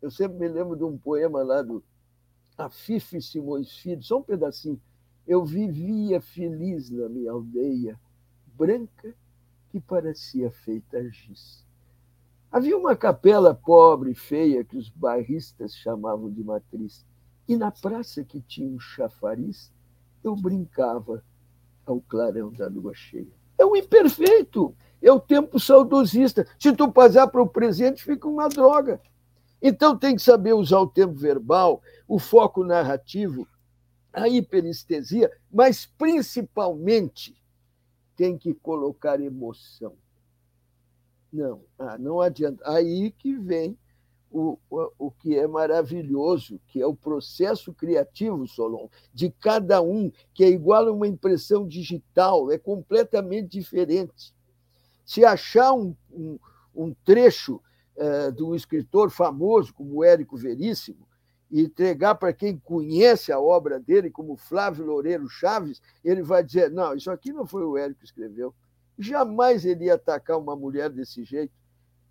Eu 0.00 0.10
sempre 0.10 0.38
me 0.38 0.46
lembro 0.46 0.76
de 0.76 0.84
um 0.84 0.96
poema 0.96 1.42
lá 1.42 1.62
do 1.62 1.82
Afife 2.56 3.20
Simões 3.20 3.72
Filho, 3.72 4.02
só 4.02 4.18
um 4.18 4.22
pedacinho. 4.22 4.80
Eu 5.26 5.44
vivia 5.44 6.20
feliz 6.20 6.90
na 6.90 7.08
minha 7.08 7.32
aldeia, 7.32 7.98
branca 8.56 9.14
que 9.70 9.80
parecia 9.80 10.50
feita 10.50 11.02
giz. 11.10 11.64
Havia 12.50 12.76
uma 12.76 12.94
capela 12.94 13.52
pobre 13.54 14.12
e 14.12 14.14
feia 14.14 14.64
que 14.64 14.76
os 14.76 14.88
bairristas 14.88 15.74
chamavam 15.74 16.30
de 16.30 16.42
matriz, 16.42 17.04
e 17.48 17.56
na 17.56 17.70
praça 17.70 18.24
que 18.24 18.40
tinha 18.40 18.68
um 18.68 18.78
chafariz, 18.78 19.72
eu 20.22 20.36
brincava 20.36 21.22
ao 21.84 22.00
clarão 22.00 22.52
da 22.52 22.68
lua 22.68 22.94
cheia. 22.94 23.26
É 23.58 23.64
o 23.64 23.76
imperfeito, 23.76 24.74
é 25.02 25.12
o 25.12 25.20
tempo 25.20 25.58
saudosista. 25.60 26.46
Se 26.58 26.72
tu 26.72 26.90
passar 26.90 27.26
para 27.26 27.42
o 27.42 27.48
presente, 27.48 28.02
fica 28.02 28.28
uma 28.28 28.48
droga. 28.48 29.00
Então 29.60 29.96
tem 29.96 30.14
que 30.14 30.22
saber 30.22 30.52
usar 30.54 30.78
o 30.78 30.86
tempo 30.86 31.14
verbal, 31.14 31.82
o 32.06 32.18
foco 32.18 32.64
narrativo, 32.64 33.46
a 34.12 34.28
hiperestesia, 34.28 35.30
mas 35.52 35.86
principalmente 35.86 37.34
tem 38.16 38.36
que 38.38 38.54
colocar 38.54 39.20
emoção. 39.20 39.94
Não, 41.32 41.62
ah, 41.78 41.98
não 41.98 42.20
adianta. 42.20 42.62
Aí 42.70 43.10
que 43.10 43.36
vem 43.36 43.76
o, 44.30 44.58
o, 44.70 44.90
o 44.98 45.10
que 45.10 45.36
é 45.36 45.46
maravilhoso, 45.46 46.60
que 46.68 46.80
é 46.80 46.86
o 46.86 46.94
processo 46.94 47.72
criativo, 47.72 48.46
Solon, 48.46 48.88
de 49.12 49.30
cada 49.30 49.80
um, 49.82 50.10
que 50.32 50.44
é 50.44 50.48
igual 50.48 50.86
a 50.88 50.92
uma 50.92 51.06
impressão 51.06 51.66
digital, 51.66 52.50
é 52.50 52.58
completamente 52.58 53.48
diferente. 53.48 54.34
Se 55.04 55.24
achar 55.24 55.72
um, 55.72 55.94
um, 56.12 56.38
um 56.74 56.94
trecho 57.04 57.60
de 58.34 58.42
um 58.42 58.54
escritor 58.54 59.10
famoso 59.10 59.72
como 59.72 60.02
Érico 60.02 60.36
Veríssimo, 60.36 61.06
e 61.54 61.60
entregar 61.62 62.16
para 62.16 62.32
quem 62.32 62.58
conhece 62.58 63.30
a 63.30 63.38
obra 63.38 63.78
dele, 63.78 64.10
como 64.10 64.36
Flávio 64.36 64.84
Loureiro 64.84 65.28
Chaves, 65.28 65.80
ele 66.02 66.20
vai 66.20 66.42
dizer: 66.42 66.68
não, 66.68 66.96
isso 66.96 67.08
aqui 67.12 67.32
não 67.32 67.46
foi 67.46 67.64
o 67.64 67.76
Érico 67.78 68.00
que 68.00 68.06
escreveu. 68.06 68.52
Jamais 68.98 69.64
ele 69.64 69.84
ia 69.84 69.94
atacar 69.94 70.36
uma 70.36 70.56
mulher 70.56 70.90
desse 70.90 71.22
jeito. 71.22 71.54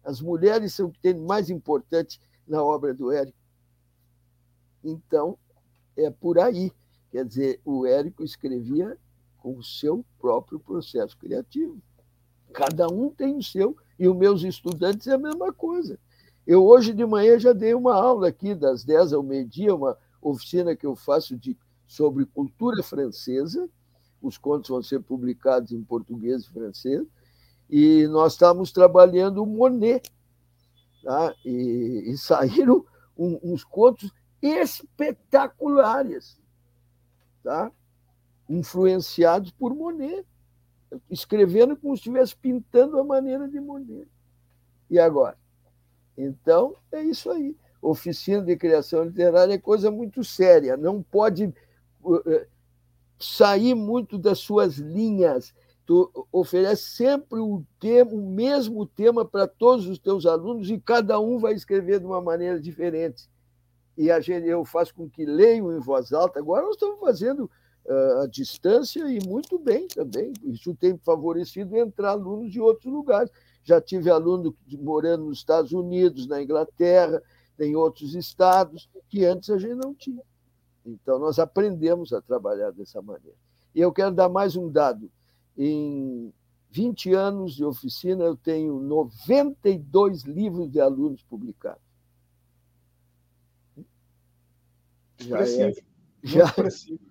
As 0.01 0.21
mulheres 0.21 0.73
são 0.73 0.87
o 0.87 0.91
que 0.93 0.99
tem 1.01 1.13
mais 1.13 1.49
importante 1.49 2.21
na 2.47 2.63
obra 2.63 2.93
do 2.93 3.11
Érico. 3.11 3.37
Então, 4.81 5.37
é 5.97 6.09
por 6.09 6.39
aí. 6.39 6.71
Quer 7.11 7.25
dizer, 7.25 7.59
o 7.65 7.85
Érico 7.85 8.23
escrevia 8.23 8.97
com 9.39 9.57
o 9.57 9.63
seu 9.63 10.05
próprio 10.19 10.57
processo 10.57 11.17
criativo. 11.17 11.81
Cada 12.53 12.87
um 12.87 13.09
tem 13.09 13.35
o 13.35 13.43
seu, 13.43 13.75
e 13.99 14.07
os 14.07 14.15
meus 14.15 14.41
estudantes 14.43 15.07
é 15.07 15.15
a 15.15 15.17
mesma 15.17 15.51
coisa. 15.51 15.99
Eu 16.45 16.65
hoje 16.65 16.93
de 16.93 17.05
manhã 17.05 17.39
já 17.39 17.53
dei 17.53 17.73
uma 17.73 17.95
aula 17.95 18.27
aqui, 18.27 18.53
das 18.53 18.83
10 18.83 19.13
ao 19.13 19.23
meio-dia, 19.23 19.73
uma 19.73 19.97
oficina 20.21 20.75
que 20.75 20.85
eu 20.85 20.95
faço 20.95 21.37
de, 21.37 21.57
sobre 21.87 22.25
cultura 22.25 22.83
francesa. 22.83 23.69
Os 24.21 24.37
contos 24.37 24.69
vão 24.69 24.83
ser 24.83 24.99
publicados 24.99 25.71
em 25.71 25.81
português 25.81 26.43
e 26.43 26.49
francês. 26.49 27.05
E 27.69 28.05
nós 28.07 28.33
estávamos 28.33 28.71
trabalhando 28.71 29.41
o 29.41 29.45
Monet. 29.45 30.11
Tá? 31.01 31.33
E, 31.45 32.03
e 32.07 32.17
saíram 32.17 32.85
um, 33.17 33.39
uns 33.41 33.63
contos 33.63 34.11
espetaculares, 34.41 36.37
tá? 37.41 37.71
influenciados 38.49 39.51
por 39.51 39.73
Monet, 39.73 40.25
escrevendo 41.09 41.77
como 41.77 41.95
se 41.95 42.01
estivesse 42.01 42.35
pintando 42.35 42.99
a 42.99 43.03
maneira 43.03 43.47
de 43.47 43.59
Monet. 43.59 44.07
E 44.89 44.99
agora? 44.99 45.37
Então, 46.17 46.75
é 46.91 47.01
isso 47.03 47.29
aí. 47.31 47.55
Oficina 47.81 48.41
de 48.41 48.55
criação 48.55 49.03
literária 49.03 49.53
é 49.53 49.57
coisa 49.57 49.91
muito 49.91 50.23
séria, 50.23 50.77
não 50.77 51.01
pode 51.01 51.43
eh, 52.25 52.47
sair 53.19 53.75
muito 53.75 54.17
das 54.17 54.39
suas 54.39 54.75
linhas. 54.75 55.53
Tu 55.85 56.09
oferece 56.31 56.83
sempre 56.83 57.39
o, 57.39 57.63
tema, 57.79 58.11
o 58.11 58.29
mesmo 58.29 58.85
tema 58.85 59.25
para 59.25 59.47
todos 59.47 59.85
os 59.87 59.99
teus 59.99 60.25
alunos 60.25 60.69
e 60.69 60.79
cada 60.79 61.19
um 61.19 61.39
vai 61.39 61.53
escrever 61.53 61.99
de 61.99 62.05
uma 62.05 62.21
maneira 62.21 62.59
diferente. 62.59 63.29
E 63.97 64.09
a 64.09 64.19
gente, 64.19 64.47
eu 64.47 64.63
faço 64.63 64.93
com 64.95 65.09
que 65.09 65.25
leiam 65.25 65.75
em 65.75 65.79
voz 65.79 66.13
alta. 66.13 66.39
Agora 66.39 66.63
nós 66.63 66.75
estamos 66.75 66.99
fazendo 66.99 67.51
uh, 67.85 68.21
a 68.21 68.27
distância 68.27 69.03
e 69.09 69.19
muito 69.27 69.59
bem 69.59 69.87
também. 69.87 70.31
Isso 70.43 70.73
tem 70.73 70.97
favorecido 70.97 71.77
entrar 71.77 72.11
alunos 72.11 72.51
de 72.51 72.61
outros 72.61 72.91
lugares 72.91 73.29
já 73.63 73.79
tive 73.79 74.09
aluno 74.09 74.55
morando 74.79 75.25
nos 75.25 75.39
Estados 75.39 75.71
Unidos, 75.71 76.27
na 76.27 76.41
Inglaterra, 76.41 77.21
em 77.59 77.75
outros 77.75 78.13
estados, 78.13 78.89
que 79.09 79.25
antes 79.25 79.49
a 79.49 79.57
gente 79.57 79.75
não 79.75 79.93
tinha. 79.93 80.21
Então, 80.85 81.17
nós 81.17 81.39
aprendemos 81.39 82.11
a 82.11 82.21
trabalhar 82.21 82.71
dessa 82.71 83.01
maneira. 83.01 83.37
E 83.73 83.79
eu 83.79 83.91
quero 83.91 84.13
dar 84.13 84.27
mais 84.27 84.55
um 84.55 84.69
dado. 84.69 85.09
Em 85.57 86.33
20 86.71 87.13
anos 87.13 87.55
de 87.55 87.63
oficina, 87.63 88.23
eu 88.25 88.35
tenho 88.35 88.79
92 88.79 90.23
livros 90.23 90.69
de 90.69 90.81
alunos 90.81 91.23
publicados. 91.23 91.81
Já, 95.19 95.41
é, 95.41 95.73
já, 96.21 96.53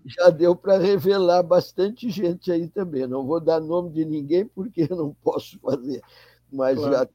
já 0.05 0.29
deu 0.29 0.55
para 0.55 0.77
revelar 0.77 1.43
bastante 1.43 2.11
gente 2.11 2.53
aí 2.53 2.69
também. 2.69 3.07
Não 3.07 3.25
vou 3.25 3.41
dar 3.41 3.59
nome 3.59 3.91
de 3.91 4.05
ninguém, 4.05 4.45
porque 4.45 4.87
eu 4.91 4.97
não 4.97 5.15
posso 5.15 5.59
fazer 5.61 6.03
mas 6.53 6.79
claro. 6.79 6.93
já 6.93 7.09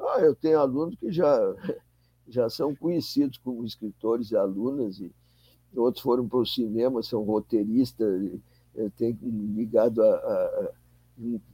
ah, 0.00 0.20
eu 0.20 0.34
tenho 0.34 0.58
alunos 0.58 0.96
que 0.96 1.10
já, 1.10 1.38
já 2.28 2.48
são 2.48 2.74
conhecidos 2.74 3.38
como 3.38 3.64
escritores 3.64 4.30
e 4.30 4.36
alunas, 4.36 5.00
e 5.00 5.12
outros 5.76 6.02
foram 6.02 6.28
para 6.28 6.38
o 6.38 6.46
cinema, 6.46 7.02
são 7.02 7.22
roteiristas, 7.22 8.40
tem 8.96 9.18
ligado 9.22 10.02
a, 10.02 10.14
a, 10.14 10.72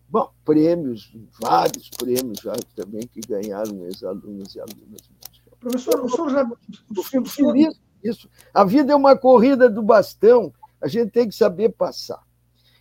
bom, 0.09 0.31
prêmios, 0.45 1.17
vários 1.41 1.89
prêmios 1.91 2.39
já 2.43 2.53
também 2.77 3.07
que 3.07 3.21
ganharam 3.21 3.85
ex-alunos 3.87 4.55
e 4.55 4.61
alunas. 4.61 5.11
Professor, 5.59 6.05
o 6.05 6.09
senhor 6.09 6.31
já. 6.31 6.53
O 6.97 7.27
senhor... 7.27 7.75
Isso. 8.03 8.29
A 8.53 8.65
vida 8.65 8.93
é 8.93 8.97
uma 8.97 9.17
corrida 9.17 9.69
do 9.69 9.83
bastão, 9.83 10.53
a 10.79 10.87
gente 10.87 11.11
tem 11.11 11.27
que 11.27 11.35
saber 11.35 11.71
passar. 11.71 12.23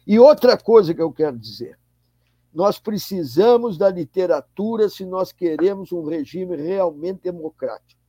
E 0.06 0.20
outra 0.20 0.58
coisa 0.58 0.94
que 0.94 1.02
eu 1.02 1.12
quero 1.14 1.40
dizer: 1.40 1.80
nós 2.54 2.78
precisamos 2.78 3.78
da 3.78 3.90
literatura 3.90 4.88
se 4.88 5.04
nós 5.06 5.32
queremos 5.32 5.92
um 5.92 6.04
regime 6.04 6.56
realmente 6.56 7.24
democrático. 7.24 8.00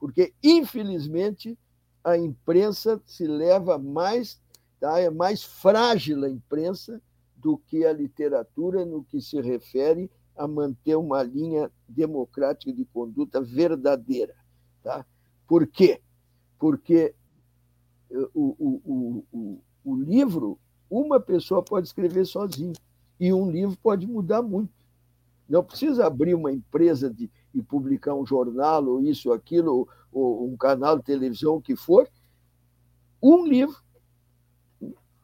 Porque, 0.00 0.32
infelizmente, 0.42 1.58
a 2.02 2.16
imprensa 2.16 3.00
se 3.04 3.26
leva 3.26 3.76
mais, 3.76 4.40
tá? 4.80 4.98
é 4.98 5.10
mais 5.10 5.42
frágil 5.44 6.24
a 6.24 6.30
imprensa 6.30 7.02
do 7.36 7.58
que 7.58 7.84
a 7.84 7.92
literatura 7.92 8.86
no 8.86 9.04
que 9.04 9.20
se 9.20 9.38
refere 9.40 10.10
a 10.34 10.48
manter 10.48 10.96
uma 10.96 11.22
linha 11.22 11.70
democrática 11.86 12.72
de 12.72 12.84
conduta 12.86 13.40
verdadeira. 13.42 14.34
Tá? 14.82 15.04
Por 15.46 15.66
quê? 15.66 16.00
Porque 16.58 17.14
o, 18.32 18.56
o, 18.58 19.24
o, 19.30 19.62
o 19.84 19.96
livro, 19.96 20.58
uma 20.88 21.20
pessoa 21.20 21.62
pode 21.62 21.88
escrever 21.88 22.24
sozinha 22.24 22.72
e 23.18 23.32
um 23.32 23.50
livro 23.50 23.76
pode 23.82 24.06
mudar 24.06 24.42
muito. 24.42 24.72
Não 25.48 25.64
precisa 25.64 26.06
abrir 26.06 26.34
uma 26.34 26.52
empresa 26.52 27.08
de, 27.12 27.30
e 27.54 27.62
publicar 27.62 28.14
um 28.14 28.26
jornal, 28.26 28.84
ou 28.86 29.00
isso, 29.00 29.30
ou 29.30 29.34
aquilo, 29.34 29.88
ou, 30.12 30.42
ou 30.42 30.48
um 30.48 30.56
canal 30.56 30.98
de 30.98 31.04
televisão, 31.04 31.56
o 31.56 31.62
que 31.62 31.74
for. 31.74 32.08
Um 33.22 33.46
livro. 33.46 33.76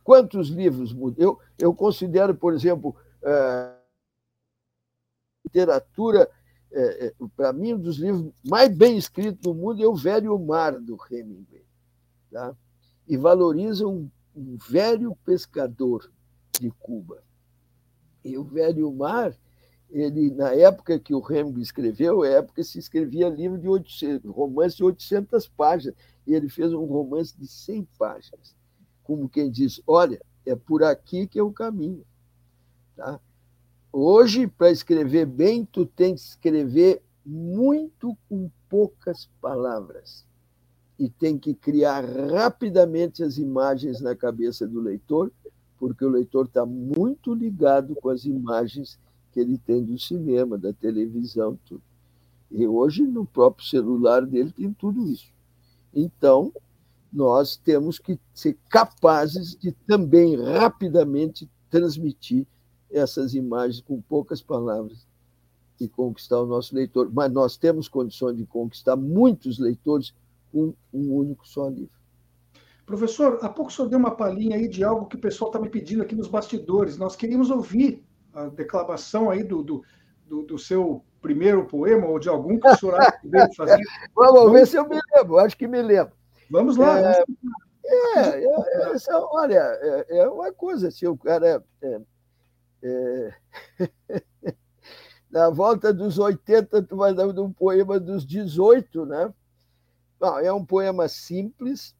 Quantos 0.02 0.48
livros 0.48 0.92
mudam? 0.92 1.22
Eu, 1.22 1.38
eu 1.58 1.74
considero, 1.74 2.34
por 2.34 2.52
exemplo, 2.52 2.94
é, 3.22 3.74
literatura, 5.44 6.28
é, 6.72 7.06
é, 7.06 7.14
para 7.36 7.52
mim, 7.52 7.74
um 7.74 7.78
dos 7.78 7.98
livros 7.98 8.32
mais 8.44 8.74
bem 8.76 8.96
escritos 8.96 9.40
do 9.40 9.54
mundo 9.54 9.82
é 9.82 9.86
O 9.86 9.94
Velho 9.94 10.38
Mar, 10.38 10.78
do 10.80 10.98
Hemingway. 11.10 11.64
Tá? 12.30 12.54
E 13.06 13.16
valoriza 13.16 13.86
um, 13.86 14.10
um 14.34 14.56
velho 14.56 15.16
pescador 15.24 16.10
de 16.58 16.70
Cuba. 16.72 17.22
E 18.24 18.38
o 18.38 18.44
Velho 18.44 18.90
Mar, 18.92 19.36
ele, 19.90 20.30
na 20.30 20.52
época 20.54 20.98
que 20.98 21.14
o 21.14 21.22
Hemingway 21.30 21.62
escreveu, 21.62 22.24
é 22.24 22.38
época 22.38 22.64
se 22.64 22.78
escrevia 22.78 23.28
livro 23.28 23.58
de 23.58 23.68
800, 23.68 24.30
romance 24.30 24.76
de 24.76 24.84
800 24.84 25.46
páginas, 25.48 25.94
e 26.26 26.34
ele 26.34 26.48
fez 26.48 26.72
um 26.72 26.84
romance 26.84 27.38
de 27.38 27.46
100 27.46 27.86
páginas. 27.98 28.56
Como 29.02 29.28
quem 29.28 29.50
diz, 29.50 29.80
olha, 29.86 30.20
é 30.46 30.56
por 30.56 30.82
aqui 30.82 31.26
que 31.26 31.38
é 31.38 31.42
o 31.42 31.52
caminho. 31.52 32.04
Tá? 32.96 33.20
Hoje, 33.92 34.46
para 34.46 34.70
escrever 34.70 35.26
bem, 35.26 35.64
tu 35.64 35.84
tem 35.84 36.14
que 36.14 36.20
escrever 36.20 37.02
muito 37.24 38.16
com 38.28 38.50
poucas 38.68 39.28
palavras 39.40 40.26
e 40.98 41.08
tem 41.08 41.38
que 41.38 41.54
criar 41.54 42.04
rapidamente 42.04 43.22
as 43.22 43.38
imagens 43.38 44.00
na 44.00 44.14
cabeça 44.14 44.66
do 44.66 44.80
leitor 44.80 45.30
porque 45.84 46.02
o 46.02 46.08
leitor 46.08 46.46
está 46.46 46.64
muito 46.64 47.34
ligado 47.34 47.94
com 47.96 48.08
as 48.08 48.24
imagens 48.24 48.98
que 49.30 49.38
ele 49.38 49.58
tem 49.58 49.84
do 49.84 49.98
cinema, 49.98 50.56
da 50.56 50.72
televisão, 50.72 51.58
tudo. 51.66 51.82
E 52.50 52.66
hoje, 52.66 53.02
no 53.02 53.26
próprio 53.26 53.66
celular 53.66 54.24
dele, 54.24 54.50
tem 54.50 54.72
tudo 54.72 55.06
isso. 55.06 55.30
Então, 55.92 56.50
nós 57.12 57.58
temos 57.58 57.98
que 57.98 58.18
ser 58.32 58.56
capazes 58.70 59.54
de 59.56 59.72
também 59.86 60.36
rapidamente 60.36 61.50
transmitir 61.68 62.46
essas 62.90 63.34
imagens 63.34 63.82
com 63.82 64.00
poucas 64.00 64.40
palavras 64.40 65.06
e 65.78 65.86
conquistar 65.86 66.40
o 66.40 66.46
nosso 66.46 66.74
leitor. 66.74 67.10
Mas 67.12 67.30
nós 67.30 67.58
temos 67.58 67.88
condições 67.88 68.38
de 68.38 68.46
conquistar 68.46 68.96
muitos 68.96 69.58
leitores 69.58 70.14
com 70.50 70.72
um 70.94 71.12
único 71.12 71.46
só 71.46 71.68
livro. 71.68 72.03
Professor, 72.86 73.38
há 73.42 73.48
pouco 73.48 73.70
o 73.70 73.74
senhor 73.74 73.88
deu 73.88 73.98
uma 73.98 74.14
palhinha 74.14 74.56
aí 74.56 74.68
de 74.68 74.84
algo 74.84 75.06
que 75.06 75.16
o 75.16 75.20
pessoal 75.20 75.50
está 75.50 75.58
me 75.58 75.68
pedindo 75.68 76.02
aqui 76.02 76.14
nos 76.14 76.28
bastidores. 76.28 76.98
Nós 76.98 77.16
queríamos 77.16 77.50
ouvir 77.50 78.04
a 78.32 78.46
declamação 78.46 79.30
aí 79.30 79.42
do, 79.42 79.62
do, 79.62 79.82
do, 80.26 80.42
do 80.42 80.58
seu 80.58 81.02
primeiro 81.22 81.66
poema 81.66 82.06
ou 82.06 82.18
de 82.18 82.28
algum 82.28 82.58
que 82.58 82.68
o 82.68 82.76
senhor 82.76 83.00
acha 83.00 83.18
que 83.20 83.28
deve 83.28 83.54
fazer. 83.54 83.78
Vamos, 84.14 84.34
Vamos 84.34 84.52
ver 84.52 84.66
se 84.66 84.76
eu 84.76 84.88
me 84.88 85.00
lembro, 85.14 85.38
acho 85.38 85.56
que 85.56 85.66
me 85.66 85.80
lembro. 85.80 86.12
Vamos 86.50 86.76
lá. 86.76 86.98
É, 86.98 87.24
vamos... 87.24 87.64
É, 87.86 88.44
é, 88.44 88.44
é, 88.44 89.16
olha, 89.16 89.58
é, 89.58 90.18
é, 90.18 90.28
uma 90.28 90.52
coisa, 90.52 90.90
se 90.90 91.06
o 91.06 91.16
cara. 91.16 91.64
É, 91.82 92.00
é 92.82 93.34
na 95.30 95.50
volta 95.50 95.92
dos 95.92 96.18
80, 96.18 96.82
tu 96.82 96.96
vai 96.96 97.12
dar 97.12 97.26
um 97.26 97.52
poema 97.52 97.98
dos 97.98 98.24
18, 98.24 99.04
né? 99.04 99.32
Bom, 100.20 100.38
é 100.38 100.52
um 100.52 100.64
poema 100.64 101.08
simples, 101.08 101.94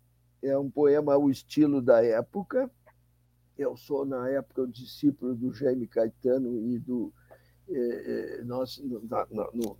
é 0.44 0.58
um 0.58 0.70
poema 0.70 1.14
ao 1.14 1.30
estilo 1.30 1.80
da 1.80 2.04
época. 2.04 2.70
Eu 3.56 3.76
sou, 3.76 4.04
na 4.04 4.28
época, 4.28 4.62
o 4.62 4.66
discípulo 4.66 5.34
do 5.34 5.52
Jaime 5.52 5.86
Caetano 5.86 6.60
e 6.60 6.78
do. 6.78 7.12
Eh, 7.68 8.42
nós, 8.44 8.78
no, 8.78 9.00
no, 9.30 9.76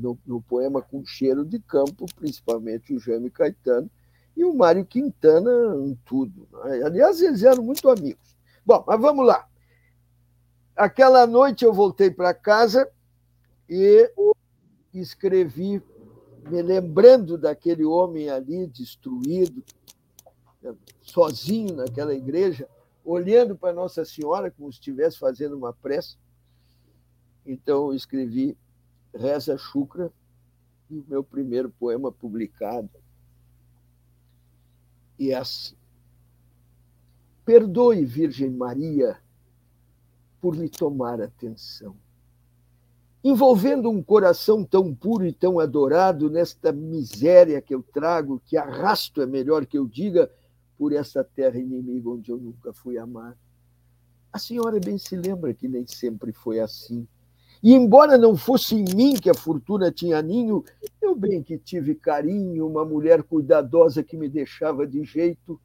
no, 0.00 0.18
no, 0.24 0.42
poema 0.42 0.80
com 0.80 1.04
cheiro 1.04 1.44
de 1.44 1.58
campo, 1.58 2.06
principalmente 2.14 2.94
o 2.94 3.00
Jaime 3.00 3.28
Caetano 3.28 3.90
e 4.36 4.44
o 4.44 4.54
Mário 4.54 4.84
Quintana 4.84 5.50
em 5.84 5.98
tudo. 6.04 6.46
Né? 6.64 6.82
Aliás, 6.84 7.20
eles 7.20 7.42
eram 7.42 7.62
muito 7.62 7.88
amigos. 7.88 8.36
Bom, 8.64 8.84
mas 8.86 9.00
vamos 9.00 9.26
lá. 9.26 9.48
Aquela 10.76 11.26
noite 11.26 11.64
eu 11.64 11.72
voltei 11.72 12.10
para 12.10 12.34
casa 12.34 12.88
e 13.68 14.10
escrevi, 14.92 15.82
me 16.48 16.62
lembrando 16.62 17.38
daquele 17.38 17.84
homem 17.84 18.28
ali 18.28 18.66
destruído, 18.66 19.64
sozinho 21.02 21.76
naquela 21.76 22.14
igreja, 22.14 22.68
olhando 23.04 23.56
para 23.56 23.72
Nossa 23.72 24.04
Senhora 24.04 24.50
como 24.50 24.72
se 24.72 24.78
estivesse 24.78 25.18
fazendo 25.18 25.56
uma 25.56 25.72
prece. 25.72 26.16
Então, 27.44 27.88
eu 27.88 27.94
escrevi 27.94 28.56
Reza 29.14 29.56
Chucra, 29.58 30.12
e 30.90 30.98
o 30.98 31.04
meu 31.08 31.24
primeiro 31.24 31.70
poema 31.70 32.12
publicado. 32.12 32.90
E 35.18 35.30
é 35.30 35.36
assim. 35.36 35.76
Perdoe, 37.44 38.04
Virgem 38.04 38.50
Maria, 38.50 39.18
por 40.40 40.56
lhe 40.56 40.68
tomar 40.68 41.20
atenção. 41.20 41.96
Envolvendo 43.22 43.88
um 43.88 44.02
coração 44.02 44.64
tão 44.64 44.94
puro 44.94 45.26
e 45.26 45.32
tão 45.32 45.58
adorado 45.58 46.28
nesta 46.28 46.72
miséria 46.72 47.60
que 47.62 47.74
eu 47.74 47.82
trago, 47.82 48.42
que 48.44 48.56
arrasto 48.56 49.22
é 49.22 49.26
melhor 49.26 49.64
que 49.64 49.78
eu 49.78 49.86
diga, 49.86 50.30
por 50.76 50.92
essa 50.92 51.22
terra 51.22 51.58
inimiga 51.58 52.10
onde 52.10 52.30
eu 52.30 52.36
nunca 52.36 52.72
fui 52.72 52.98
amado. 52.98 53.36
A 54.32 54.38
senhora 54.38 54.80
bem 54.80 54.98
se 54.98 55.16
lembra 55.16 55.54
que 55.54 55.68
nem 55.68 55.86
sempre 55.86 56.32
foi 56.32 56.58
assim. 56.60 57.06
E 57.62 57.72
embora 57.72 58.18
não 58.18 58.36
fosse 58.36 58.74
em 58.74 58.84
mim 58.94 59.14
que 59.14 59.30
a 59.30 59.34
fortuna 59.34 59.90
tinha 59.90 60.20
ninho, 60.20 60.64
eu 61.00 61.14
bem 61.14 61.42
que 61.42 61.56
tive 61.56 61.94
carinho, 61.94 62.66
uma 62.66 62.84
mulher 62.84 63.22
cuidadosa 63.22 64.02
que 64.02 64.16
me 64.16 64.28
deixava 64.28 64.86
de 64.86 65.04
jeito, 65.04 65.58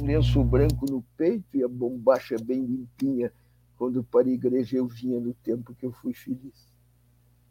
um 0.00 0.04
lenço 0.04 0.42
branco 0.44 0.84
no 0.90 1.02
peito 1.16 1.56
e 1.56 1.62
a 1.62 1.68
bombacha 1.68 2.36
bem 2.42 2.64
limpinha, 2.64 3.32
quando 3.76 4.02
para 4.02 4.26
a 4.26 4.32
igreja 4.32 4.76
eu 4.76 4.86
vinha 4.86 5.20
no 5.20 5.32
tempo 5.32 5.74
que 5.74 5.86
eu 5.86 5.92
fui 5.92 6.12
feliz. 6.12 6.74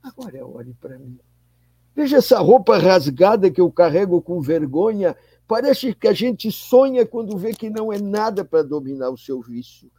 Agora 0.03 0.45
olhe 0.45 0.73
para 0.73 0.99
mim. 0.99 1.17
Veja 1.95 2.17
essa 2.17 2.39
roupa 2.39 2.77
rasgada 2.77 3.49
que 3.49 3.61
eu 3.61 3.71
carrego 3.71 4.21
com 4.21 4.41
vergonha, 4.41 5.15
Parece 5.47 5.93
que 5.93 6.07
a 6.07 6.13
gente 6.13 6.51
sonha 6.51 7.05
quando 7.05 7.37
vê 7.37 7.53
que 7.53 7.69
não 7.69 7.93
é 7.93 7.99
nada 7.99 8.43
para 8.43 8.63
dominar 8.63 9.09
o 9.09 9.17
seu 9.17 9.41
vício. 9.41 9.91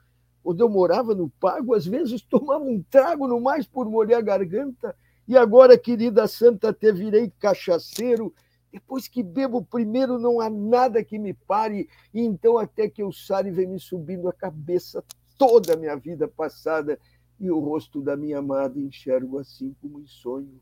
Quando 0.43 0.61
eu 0.61 0.69
morava 0.69 1.15
no 1.15 1.29
Pago, 1.29 1.75
às 1.75 1.87
vezes 1.87 2.21
tomava 2.23 2.65
um 2.65 2.83
trago 2.91 3.29
no 3.29 3.41
mais 3.41 3.67
por 3.67 3.89
molhar 3.89 4.19
a 4.19 4.23
garganta, 4.23 4.97
e 5.29 5.37
agora, 5.37 5.77
querida 5.77 6.27
santa, 6.29 6.69
até 6.69 6.93
virei 6.93 7.33
cachaceiro. 7.41 8.33
Depois 8.73 9.09
que 9.09 9.23
bebo 9.23 9.65
primeiro, 9.65 10.19
não 10.19 10.41
há 10.41 10.49
nada 10.49 11.03
que 11.03 11.19
me 11.19 11.33
pare, 11.33 11.89
e 12.15 12.21
então 12.21 12.59
até 12.59 12.89
que 12.89 13.03
eu 13.03 13.13
sare 13.13 13.51
vem 13.51 13.67
me 13.67 13.81
subindo 13.81 14.29
a 14.29 14.33
cabeça 14.33 15.03
toda 15.37 15.75
a 15.75 15.77
minha 15.77 15.97
vida 15.97 16.29
passada, 16.29 16.99
e 17.39 17.51
o 17.51 17.59
rosto 17.59 18.01
da 18.01 18.17
minha 18.17 18.39
amada 18.39 18.79
enxergo 18.79 19.39
assim 19.39 19.75
como 19.81 20.01
em 20.01 20.07
sonho. 20.07 20.61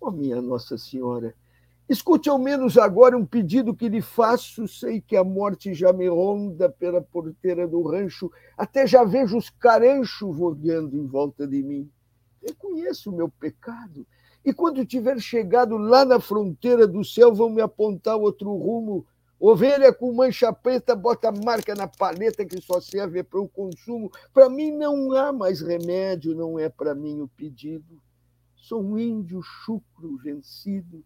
Ó 0.00 0.08
oh, 0.08 0.10
minha 0.10 0.40
Nossa 0.40 0.78
Senhora, 0.78 1.34
Escute 1.88 2.28
ao 2.28 2.38
menos 2.38 2.76
agora 2.76 3.16
um 3.16 3.24
pedido 3.24 3.74
que 3.74 3.88
lhe 3.88 4.02
faço. 4.02 4.68
Sei 4.68 5.00
que 5.00 5.16
a 5.16 5.24
morte 5.24 5.72
já 5.72 5.90
me 5.90 6.06
ronda 6.06 6.68
pela 6.68 7.00
porteira 7.00 7.66
do 7.66 7.80
rancho, 7.80 8.30
até 8.58 8.86
já 8.86 9.04
vejo 9.04 9.38
os 9.38 9.48
caranchos 9.48 10.36
vogueando 10.36 10.94
em 10.94 11.06
volta 11.06 11.46
de 11.46 11.62
mim. 11.62 11.90
Reconheço 12.42 13.10
o 13.10 13.16
meu 13.16 13.30
pecado, 13.30 14.06
e 14.44 14.52
quando 14.52 14.84
tiver 14.84 15.18
chegado 15.18 15.78
lá 15.78 16.04
na 16.04 16.20
fronteira 16.20 16.86
do 16.86 17.02
céu, 17.02 17.34
vão 17.34 17.48
me 17.48 17.62
apontar 17.62 18.16
outro 18.16 18.54
rumo. 18.54 19.06
Ovelha 19.40 19.90
com 19.90 20.12
mancha 20.12 20.52
preta 20.52 20.94
bota 20.94 21.32
marca 21.32 21.74
na 21.74 21.88
paleta 21.88 22.44
que 22.44 22.60
só 22.60 22.82
serve 22.82 23.22
para 23.22 23.40
o 23.40 23.48
consumo. 23.48 24.10
Para 24.34 24.50
mim 24.50 24.72
não 24.72 25.12
há 25.12 25.32
mais 25.32 25.62
remédio, 25.62 26.34
não 26.34 26.58
é 26.58 26.68
para 26.68 26.94
mim 26.94 27.22
o 27.22 27.28
pedido. 27.28 27.98
Sou 28.54 28.82
um 28.82 28.98
índio 28.98 29.40
chucro 29.42 30.18
vencido 30.18 31.02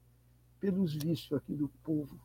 pelos 0.63 0.95
vícios 0.95 1.33
aqui 1.33 1.57
do 1.57 1.69
povo. 1.83 2.17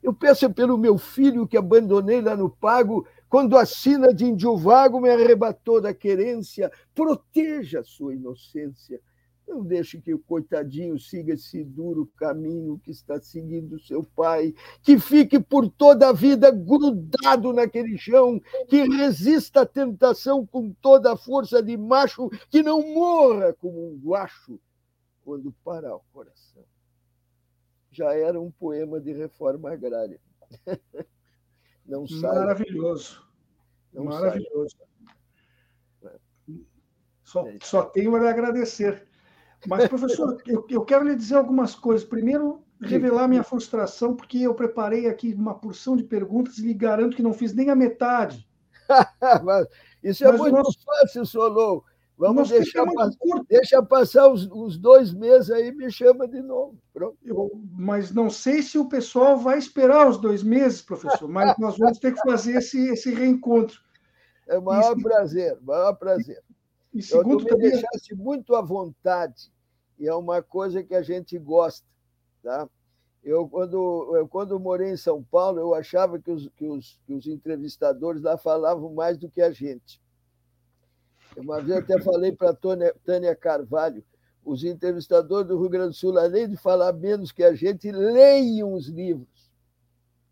Eu 0.00 0.14
peço 0.14 0.48
pelo 0.54 0.78
meu 0.78 0.96
filho 0.96 1.46
que 1.46 1.56
abandonei 1.56 2.22
lá 2.22 2.36
no 2.36 2.48
pago, 2.48 3.04
quando 3.28 3.58
a 3.58 3.66
sina 3.66 4.14
de 4.14 4.24
índio 4.24 4.56
vago 4.56 5.00
me 5.00 5.10
arrebatou 5.10 5.80
da 5.80 5.92
querência. 5.92 6.70
Proteja 6.94 7.80
a 7.80 7.84
sua 7.84 8.14
inocência. 8.14 9.00
Não 9.46 9.64
deixe 9.64 10.00
que 10.00 10.14
o 10.14 10.20
coitadinho 10.20 10.96
siga 11.00 11.34
esse 11.34 11.64
duro 11.64 12.08
caminho 12.16 12.78
que 12.78 12.92
está 12.92 13.20
seguindo 13.20 13.80
seu 13.80 14.04
pai, 14.04 14.54
que 14.82 14.96
fique 14.96 15.40
por 15.40 15.68
toda 15.68 16.10
a 16.10 16.12
vida 16.12 16.52
grudado 16.52 17.52
naquele 17.52 17.98
chão, 17.98 18.40
que 18.68 18.84
resista 18.84 19.62
à 19.62 19.66
tentação 19.66 20.46
com 20.46 20.72
toda 20.80 21.12
a 21.12 21.16
força 21.16 21.60
de 21.60 21.76
macho, 21.76 22.30
que 22.48 22.62
não 22.62 22.94
morra 22.94 23.52
como 23.54 23.88
um 23.88 23.96
guacho 23.98 24.60
quando 25.24 25.52
parar 25.64 25.96
o 25.96 26.02
coração 26.12 26.64
já 28.00 28.14
era 28.14 28.40
um 28.40 28.50
poema 28.50 28.98
de 28.98 29.12
reforma 29.12 29.70
agrária. 29.70 30.18
Não 31.86 32.06
sai. 32.06 32.34
Maravilhoso. 32.34 33.22
Não 33.92 34.04
Maravilhoso. 34.04 34.76
Sai. 36.00 36.18
Só, 37.22 37.46
é 37.46 37.58
só 37.62 37.82
tenho 37.82 38.16
a 38.16 38.18
lhe 38.18 38.28
agradecer. 38.28 39.06
Mas, 39.66 39.86
professor, 39.86 40.40
eu, 40.48 40.66
eu 40.70 40.84
quero 40.84 41.04
lhe 41.04 41.14
dizer 41.14 41.36
algumas 41.36 41.74
coisas. 41.74 42.08
Primeiro, 42.08 42.64
revelar 42.80 43.28
minha 43.28 43.44
frustração, 43.44 44.16
porque 44.16 44.38
eu 44.38 44.54
preparei 44.54 45.06
aqui 45.06 45.34
uma 45.34 45.54
porção 45.54 45.94
de 45.94 46.02
perguntas 46.02 46.58
e 46.58 46.62
lhe 46.62 46.74
garanto 46.74 47.16
que 47.16 47.22
não 47.22 47.34
fiz 47.34 47.52
nem 47.52 47.68
a 47.68 47.76
metade. 47.76 48.48
Isso 50.02 50.24
é 50.24 50.32
Mas 50.32 50.40
muito 50.40 50.56
nosso... 50.56 50.78
fácil, 50.82 51.26
Solon. 51.26 51.82
Vamos 52.20 52.50
deixar, 52.50 52.86
é 52.86 53.42
deixa 53.48 53.82
passar 53.82 54.30
os, 54.30 54.46
os, 54.52 54.76
dois 54.76 55.10
meses 55.10 55.50
aí 55.50 55.72
me 55.72 55.90
chama 55.90 56.28
de 56.28 56.42
novo. 56.42 56.78
Eu, 57.24 57.50
mas 57.72 58.12
não 58.12 58.28
sei 58.28 58.62
se 58.62 58.76
o 58.76 58.90
pessoal 58.90 59.38
vai 59.38 59.56
esperar 59.56 60.06
os 60.06 60.18
dois 60.18 60.42
meses, 60.42 60.82
professor, 60.82 61.26
mas 61.26 61.56
nós 61.58 61.78
vamos 61.78 61.98
ter 61.98 62.12
que 62.12 62.20
fazer 62.20 62.58
esse, 62.58 62.90
esse 62.90 63.14
reencontro. 63.14 63.80
É 64.46 64.58
o 64.58 64.62
maior 64.62 64.98
e, 64.98 65.02
prazer, 65.02 65.58
maior 65.62 65.94
prazer. 65.94 66.42
E, 66.92 66.98
e 66.98 67.02
segundo 67.02 67.48
eu, 67.48 67.56
me 67.56 67.70
deixasse 67.70 68.14
muito 68.14 68.54
à 68.54 68.60
vontade, 68.60 69.50
e 69.98 70.06
é 70.06 70.14
uma 70.14 70.42
coisa 70.42 70.82
que 70.82 70.94
a 70.94 71.00
gente 71.00 71.38
gosta. 71.38 71.86
Tá? 72.42 72.68
Eu, 73.24 73.48
quando, 73.48 74.14
eu, 74.14 74.28
quando 74.28 74.60
morei 74.60 74.90
em 74.90 74.96
São 74.98 75.22
Paulo, 75.22 75.58
eu 75.58 75.74
achava 75.74 76.18
que 76.18 76.30
os, 76.30 76.50
que, 76.50 76.66
os, 76.66 77.00
que 77.06 77.14
os 77.14 77.26
entrevistadores 77.26 78.20
lá 78.20 78.36
falavam 78.36 78.92
mais 78.92 79.16
do 79.16 79.30
que 79.30 79.40
a 79.40 79.50
gente. 79.50 80.02
Uma 81.36 81.60
vez 81.60 81.78
até 81.78 82.00
falei 82.00 82.32
para 82.32 82.50
a 82.50 82.92
Tânia 83.04 83.34
Carvalho, 83.36 84.04
os 84.44 84.64
entrevistadores 84.64 85.48
do 85.48 85.58
Rio 85.58 85.68
Grande 85.68 85.90
do 85.90 85.94
Sul, 85.94 86.18
além 86.18 86.48
de 86.48 86.56
falar 86.56 86.92
menos 86.92 87.30
que 87.30 87.42
a 87.42 87.54
gente, 87.54 87.90
leiam 87.90 88.74
os 88.74 88.88
livros, 88.88 89.50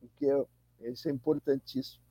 porque 0.01 0.27
é, 0.27 0.91
isso 0.91 1.09
é 1.09 1.13
importantíssimo. 1.13 2.03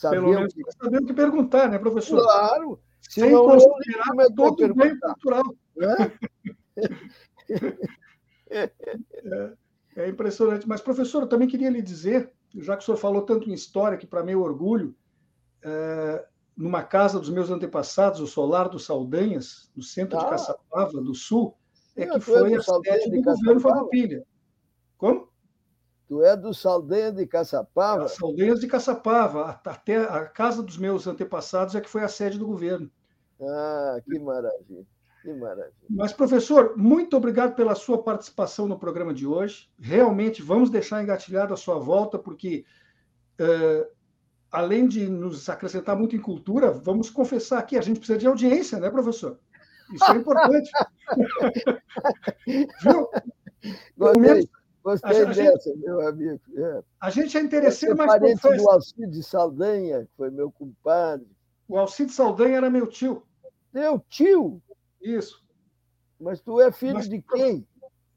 Pelo 0.00 0.28
menos 0.28 0.54
que... 0.54 0.62
saber 0.72 1.02
o 1.02 1.06
que 1.06 1.12
perguntar, 1.12 1.68
né, 1.68 1.78
professor? 1.78 2.22
Claro. 2.22 2.80
Se 3.00 3.20
Sem 3.20 3.32
não 3.32 3.44
considerar 3.44 4.14
é 4.20 4.34
todo 4.34 4.64
o 4.64 4.74
bem 4.74 4.98
cultural. 4.98 5.42
É? 5.78 6.12
é, 8.50 8.70
é 9.96 10.08
impressionante. 10.08 10.68
Mas, 10.68 10.80
professor, 10.80 11.22
eu 11.22 11.28
também 11.28 11.48
queria 11.48 11.70
lhe 11.70 11.82
dizer, 11.82 12.32
já 12.54 12.76
que 12.76 12.82
o 12.82 12.86
senhor 12.86 12.96
falou 12.96 13.22
tanto 13.22 13.48
em 13.48 13.52
história, 13.52 13.98
que 13.98 14.06
para 14.06 14.22
mim 14.22 14.32
é 14.32 14.36
orgulho, 14.36 14.94
é, 15.62 16.26
numa 16.62 16.84
casa 16.84 17.18
dos 17.18 17.28
meus 17.28 17.50
antepassados, 17.50 18.20
o 18.20 18.26
Solar 18.28 18.68
dos 18.68 18.84
Saldanhas, 18.84 19.68
no 19.74 19.82
centro 19.82 20.16
ah. 20.16 20.22
de 20.22 20.30
Caçapava, 20.30 21.00
do 21.00 21.12
Sul, 21.12 21.56
é 21.96 22.06
que 22.06 22.20
foi 22.20 22.54
a 22.54 22.62
sede 22.62 23.10
do 23.10 23.20
governo 23.20 23.60
Farroupilha. 23.60 24.24
Como? 24.96 25.28
Tu 26.06 26.22
é 26.22 26.36
do 26.36 26.54
Saldanha 26.54 27.10
de 27.10 27.26
Caçapava? 27.26 28.06
Saldanhas 28.06 28.60
de 28.60 28.68
Caçapava. 28.68 29.60
Até 29.64 29.96
a 29.96 30.24
casa 30.24 30.62
dos 30.62 30.78
meus 30.78 31.08
antepassados 31.08 31.74
é 31.74 31.80
que 31.80 31.90
foi 31.90 32.04
a 32.04 32.08
sede 32.08 32.38
do 32.38 32.46
governo. 32.46 32.88
Ah, 33.40 33.98
que 34.04 34.20
maravilha. 34.20 34.86
Que 35.20 35.32
maravilha. 35.32 35.74
Mas, 35.90 36.12
professor, 36.12 36.76
muito 36.76 37.16
obrigado 37.16 37.56
pela 37.56 37.74
sua 37.74 38.00
participação 38.00 38.68
no 38.68 38.78
programa 38.78 39.12
de 39.12 39.26
hoje. 39.26 39.68
Realmente, 39.80 40.40
vamos 40.40 40.70
deixar 40.70 41.02
engatilhado 41.02 41.52
a 41.52 41.56
sua 41.56 41.80
volta, 41.80 42.20
porque, 42.20 42.64
uh, 43.40 44.01
além 44.52 44.86
de 44.86 45.08
nos 45.08 45.48
acrescentar 45.48 45.96
muito 45.96 46.14
em 46.14 46.20
cultura, 46.20 46.70
vamos 46.70 47.08
confessar 47.08 47.58
aqui, 47.58 47.78
a 47.78 47.80
gente 47.80 47.98
precisa 47.98 48.18
de 48.18 48.26
audiência, 48.26 48.78
né, 48.78 48.90
professor? 48.90 49.40
Isso 49.92 50.04
é 50.04 50.16
importante. 50.16 50.70
Viu? 52.82 53.08
Gostei, 53.96 54.48
gostei 54.82 55.22
a, 55.22 55.24
dessa, 55.24 55.32
gente, 55.32 55.78
meu 55.78 56.06
amigo. 56.06 56.40
É. 56.54 56.82
A 57.00 57.10
gente 57.10 57.38
é 57.38 57.40
interesseiro, 57.40 57.96
mas 57.96 58.06
parente 58.06 58.42
confessa. 58.42 58.62
do 58.62 58.70
Alcide 58.70 59.22
Saldanha, 59.22 60.04
que 60.04 60.10
foi 60.16 60.30
meu 60.30 60.50
compadre. 60.50 61.26
O 61.66 61.78
Alcide 61.78 62.12
Saldanha 62.12 62.56
era 62.58 62.70
meu 62.70 62.86
tio. 62.86 63.22
Teu 63.72 63.98
tio? 64.08 64.60
Isso. 65.00 65.42
Mas 66.20 66.40
tu 66.40 66.60
é 66.60 66.70
filho 66.70 66.94
Mas, 66.94 67.08
de 67.08 67.22
quem? 67.22 67.66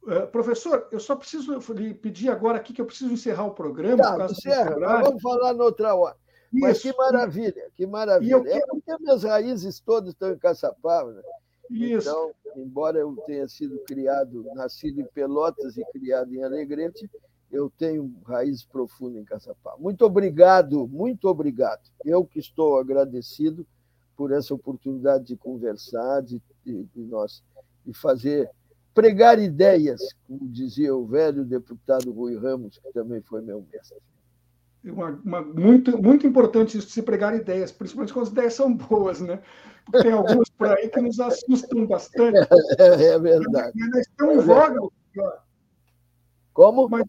Uh, 0.04 0.28
professor, 0.28 0.88
eu 0.92 1.00
só 1.00 1.16
preciso 1.16 1.58
lhe 1.74 1.94
pedir 1.94 2.30
agora 2.30 2.58
aqui 2.58 2.74
que 2.74 2.82
eu 2.82 2.86
preciso 2.86 3.12
encerrar 3.12 3.46
o 3.46 3.56
programa. 3.56 4.18
Tá, 4.18 4.26
encerra, 4.26 4.76
vamos 5.02 5.22
falar 5.22 5.54
noutra 5.54 5.96
hora. 5.96 6.16
Mas 6.60 6.82
que 6.82 6.96
maravilha, 6.96 7.72
que 7.76 7.86
maravilha. 7.86 8.32
Eu... 8.32 8.46
É 8.46 8.66
porque 8.68 8.98
minhas 9.00 9.24
raízes 9.24 9.80
todas 9.80 10.10
estão 10.10 10.32
em 10.32 10.38
Caçapava. 10.38 11.14
Né? 11.14 11.22
Isso. 11.70 12.10
Então, 12.10 12.32
embora 12.56 13.00
eu 13.00 13.16
tenha 13.26 13.48
sido 13.48 13.80
criado, 13.80 14.46
nascido 14.54 15.02
em 15.02 15.06
Pelotas 15.06 15.78
e 15.78 15.86
criado 15.92 16.34
em 16.34 16.44
Alegrete, 16.44 17.10
eu 17.52 17.72
tenho 17.78 18.14
raízes 18.26 18.66
profundas 18.66 19.22
em 19.22 19.26
Caçapava. 19.26 19.78
Muito 19.78 20.06
obrigado, 20.06 20.88
muito 20.88 21.28
obrigado. 21.28 21.82
Eu 22.04 22.26
que 22.26 22.40
estou 22.40 22.78
agradecido 22.78 23.66
por 24.16 24.32
essa 24.32 24.54
oportunidade 24.54 25.26
de 25.26 25.36
conversar, 25.36 26.22
de, 26.22 26.42
de, 26.66 26.84
de 26.84 27.02
nós 27.04 27.44
de 27.86 27.94
fazer 27.94 28.50
pregar 28.94 29.38
ideias, 29.38 30.02
como 30.26 30.48
dizia 30.48 30.96
o 30.96 31.06
velho 31.06 31.44
deputado 31.44 32.12
Rui 32.12 32.38
Ramos, 32.38 32.80
que 32.80 32.94
também 32.94 33.22
foi 33.22 33.42
meu 33.42 33.66
mestre. 33.72 33.98
Uma, 34.86 35.20
uma, 35.24 35.42
muito, 35.42 36.02
muito 36.02 36.28
importante 36.28 36.78
isso 36.78 36.88
de 36.88 36.94
se 36.94 37.02
pregar 37.02 37.36
ideias, 37.36 37.72
principalmente 37.72 38.14
quando 38.14 38.26
as 38.26 38.32
ideias 38.32 38.54
são 38.54 38.74
boas, 38.74 39.20
né? 39.20 39.42
Tem 39.92 40.12
algumas 40.12 40.50
por 40.50 40.68
aí 40.68 40.90
que 40.90 41.02
nos 41.02 41.20
assustam 41.20 41.86
bastante. 41.86 42.38
É, 42.80 43.06
é 43.06 43.20
verdade. 43.20 43.74
Elas 43.82 44.08
estão 44.08 44.32
em 44.34 44.40
voga. 44.40 44.80
Como? 46.54 46.88
Mas 46.90 47.06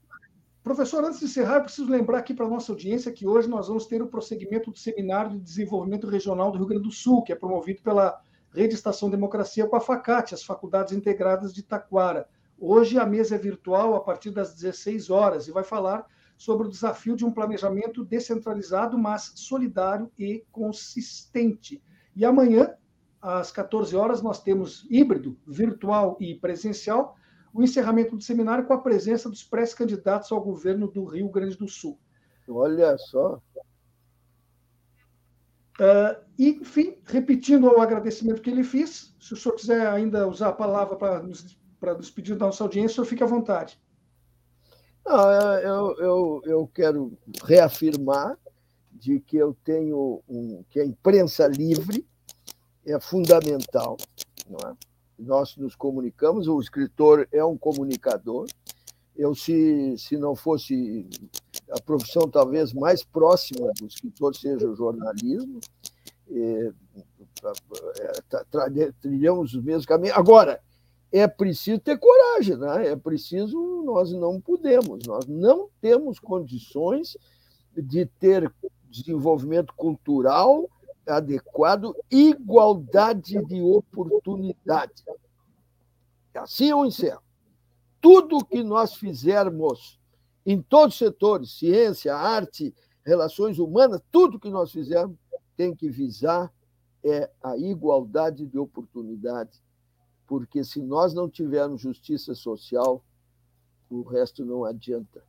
Professor, 0.66 1.04
antes 1.04 1.20
de 1.20 1.26
encerrar, 1.26 1.58
eu 1.58 1.62
preciso 1.62 1.88
lembrar 1.88 2.18
aqui 2.18 2.34
para 2.34 2.44
a 2.44 2.48
nossa 2.48 2.72
audiência 2.72 3.12
que 3.12 3.24
hoje 3.24 3.48
nós 3.48 3.68
vamos 3.68 3.86
ter 3.86 4.02
o 4.02 4.08
prosseguimento 4.08 4.68
do 4.68 4.76
Seminário 4.76 5.30
de 5.30 5.38
Desenvolvimento 5.38 6.08
Regional 6.08 6.50
do 6.50 6.58
Rio 6.58 6.66
Grande 6.66 6.82
do 6.82 6.90
Sul, 6.90 7.22
que 7.22 7.32
é 7.32 7.36
promovido 7.36 7.80
pela 7.82 8.20
Rede 8.52 8.74
Estação 8.74 9.08
Democracia 9.08 9.64
com 9.68 9.76
a 9.76 9.80
FACAT, 9.80 10.34
as 10.34 10.42
Faculdades 10.42 10.92
Integradas 10.92 11.54
de 11.54 11.62
Taquara. 11.62 12.28
Hoje 12.58 12.98
a 12.98 13.06
mesa 13.06 13.36
é 13.36 13.38
virtual 13.38 13.94
a 13.94 14.00
partir 14.00 14.32
das 14.32 14.54
16 14.54 15.08
horas 15.08 15.46
e 15.46 15.52
vai 15.52 15.62
falar 15.62 16.04
sobre 16.36 16.66
o 16.66 16.70
desafio 16.70 17.16
de 17.16 17.24
um 17.24 17.32
planejamento 17.32 18.04
descentralizado, 18.04 18.98
mas 18.98 19.32
solidário 19.34 20.10
e 20.18 20.44
consistente. 20.52 21.82
E 22.14 22.24
amanhã, 22.24 22.74
às 23.20 23.50
14 23.50 23.96
horas, 23.96 24.22
nós 24.22 24.42
temos 24.42 24.86
híbrido, 24.90 25.38
virtual 25.46 26.16
e 26.20 26.34
presencial, 26.34 27.16
o 27.52 27.62
encerramento 27.62 28.16
do 28.16 28.22
seminário 28.22 28.66
com 28.66 28.74
a 28.74 28.80
presença 28.80 29.30
dos 29.30 29.42
pré-candidatos 29.42 30.30
ao 30.30 30.40
governo 30.42 30.88
do 30.88 31.04
Rio 31.04 31.28
Grande 31.30 31.56
do 31.56 31.66
Sul. 31.66 31.98
Olha 32.46 32.96
só. 32.98 33.40
Uh, 35.78 36.24
e, 36.38 36.50
enfim, 36.60 36.96
repetindo 37.04 37.64
o 37.64 37.80
agradecimento 37.80 38.40
que 38.40 38.50
ele 38.50 38.64
fez, 38.64 39.14
se 39.20 39.34
o 39.34 39.36
senhor 39.36 39.54
quiser 39.54 39.86
ainda 39.86 40.26
usar 40.26 40.48
a 40.48 40.52
palavra 40.52 40.96
para 40.96 41.22
nos, 41.22 41.58
para 41.78 41.94
nos 41.94 42.10
pedir 42.10 42.34
da 42.34 42.46
nossa 42.46 42.64
audiência, 42.64 42.92
o 42.92 42.94
senhor 42.94 43.06
fique 43.06 43.22
à 43.22 43.26
vontade. 43.26 43.78
Não, 45.06 45.30
eu, 45.60 45.96
eu, 45.98 46.42
eu 46.44 46.70
quero 46.74 47.16
reafirmar 47.44 48.36
de 48.90 49.20
que 49.20 49.36
eu 49.36 49.56
tenho 49.64 50.20
um, 50.28 50.64
que 50.68 50.80
a 50.80 50.84
imprensa 50.84 51.46
livre 51.46 52.04
é 52.84 52.98
fundamental, 52.98 53.96
não 54.48 54.70
é? 54.70 54.74
nós 55.16 55.56
nos 55.56 55.76
comunicamos, 55.76 56.48
o 56.48 56.60
escritor 56.60 57.28
é 57.32 57.44
um 57.44 57.56
comunicador. 57.56 58.46
Eu, 59.16 59.34
se, 59.34 59.96
se 59.96 60.16
não 60.16 60.34
fosse 60.34 61.08
a 61.70 61.80
profissão 61.80 62.28
talvez 62.28 62.72
mais 62.72 63.02
próxima 63.02 63.72
do 63.78 63.86
escritor, 63.86 64.34
seja 64.34 64.68
o 64.68 64.74
jornalismo, 64.74 65.60
é, 66.30 66.72
trilhamos 69.00 69.54
os 69.54 69.62
mesmos 69.62 69.86
caminhos. 69.86 70.16
Agora, 70.16 70.60
é 71.12 71.26
preciso 71.26 71.80
ter 71.80 71.98
coragem, 71.98 72.56
né? 72.56 72.88
é 72.88 72.96
preciso, 72.96 73.82
nós 73.84 74.12
não 74.12 74.40
podemos, 74.40 75.06
nós 75.06 75.26
não 75.26 75.68
temos 75.80 76.18
condições 76.18 77.16
de 77.76 78.06
ter 78.06 78.52
desenvolvimento 78.90 79.72
cultural 79.74 80.68
adequado, 81.06 81.94
igualdade 82.10 83.42
de 83.44 83.60
oportunidade. 83.60 85.04
Assim 86.34 86.70
eu 86.70 86.84
encerro. 86.84 87.22
Tudo 88.00 88.44
que 88.44 88.62
nós 88.62 88.94
fizermos 88.94 89.98
em 90.44 90.60
todos 90.60 90.94
os 90.94 90.98
setores, 90.98 91.58
ciência, 91.58 92.14
arte, 92.14 92.74
relações 93.04 93.58
humanas, 93.58 94.00
tudo 94.10 94.38
que 94.38 94.50
nós 94.50 94.70
fizermos 94.70 95.16
tem 95.56 95.74
que 95.74 95.88
visar 95.88 96.52
é 97.04 97.30
a 97.42 97.56
igualdade 97.56 98.46
de 98.46 98.58
oportunidade, 98.58 99.62
porque 100.26 100.64
se 100.64 100.80
nós 100.82 101.14
não 101.14 101.28
tivermos 101.28 101.80
justiça 101.80 102.34
social, 102.34 103.02
o 103.88 104.02
resto 104.02 104.44
não 104.44 104.64
adianta. 104.64 105.22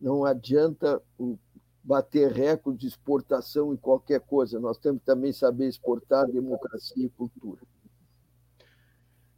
Não 0.00 0.24
adianta 0.24 1.00
o 1.18 1.38
bater 1.82 2.32
recorde 2.32 2.80
de 2.80 2.86
exportação 2.86 3.72
em 3.72 3.76
qualquer 3.76 4.20
coisa. 4.20 4.58
Nós 4.58 4.78
temos 4.78 5.00
que 5.00 5.06
também 5.06 5.32
saber 5.32 5.68
exportar 5.68 6.26
democracia 6.26 7.06
e 7.06 7.10
cultura. 7.10 7.60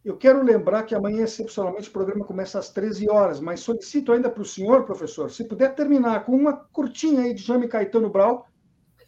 Eu 0.04 0.16
quero 0.16 0.40
lembrar 0.44 0.84
que 0.84 0.94
amanhã, 0.94 1.24
excepcionalmente, 1.24 1.88
o 1.88 1.92
programa 1.92 2.24
começa 2.24 2.60
às 2.60 2.70
13 2.70 3.10
horas, 3.10 3.40
mas 3.40 3.58
solicito 3.58 4.12
ainda 4.12 4.30
para 4.30 4.42
o 4.42 4.46
senhor, 4.46 4.84
professor, 4.84 5.32
se 5.32 5.42
puder 5.42 5.74
terminar 5.74 6.24
com 6.24 6.30
uma 6.30 6.52
curtinha 6.52 7.22
aí 7.22 7.34
de 7.34 7.42
Jaime 7.42 7.66
Caetano 7.66 8.08
Brau, 8.08 8.46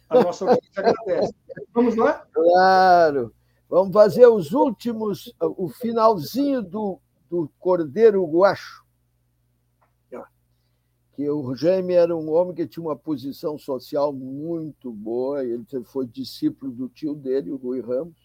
a 0.09 0.21
nossa 0.21 0.43
audiência 0.43 0.71
agradece. 0.75 1.33
Vamos 1.73 1.95
lá? 1.95 2.27
Claro. 2.33 3.33
Vamos 3.69 3.93
fazer 3.93 4.25
os 4.27 4.51
últimos, 4.51 5.31
o 5.39 5.69
finalzinho 5.69 6.61
do, 6.61 6.99
do 7.29 7.49
Cordeiro 7.59 8.25
Guacho. 8.25 8.83
Que 11.13 11.29
o 11.29 11.53
Jaime 11.53 11.95
era 11.95 12.15
um 12.15 12.31
homem 12.31 12.55
que 12.55 12.65
tinha 12.65 12.81
uma 12.81 12.95
posição 12.95 13.59
social 13.59 14.13
muito 14.13 14.89
boa, 14.89 15.43
ele 15.43 15.65
foi 15.83 16.07
discípulo 16.07 16.71
do 16.71 16.87
tio 16.87 17.13
dele, 17.13 17.51
o 17.51 17.57
Rui 17.57 17.81
Ramos, 17.81 18.15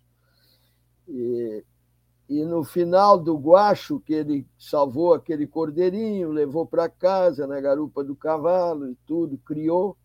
e, 1.08 1.64
e 2.28 2.44
no 2.44 2.62
final 2.62 3.18
do 3.18 3.36
guacho, 3.36 3.98
que 3.98 4.14
ele 4.14 4.46
salvou 4.56 5.12
aquele 5.12 5.44
cordeirinho, 5.44 6.30
levou 6.30 6.64
para 6.64 6.88
casa 6.88 7.48
na 7.48 7.60
garupa 7.60 8.04
do 8.04 8.14
cavalo 8.14 8.88
e 8.88 8.94
tudo, 9.04 9.36
criou, 9.38 9.96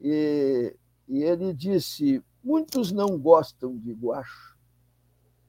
e, 0.00 0.74
e 1.06 1.22
ele 1.22 1.54
disse, 1.54 2.20
muitos 2.42 2.90
não 2.90 3.16
gostam 3.16 3.76
de 3.76 3.92
guacho, 3.92 4.57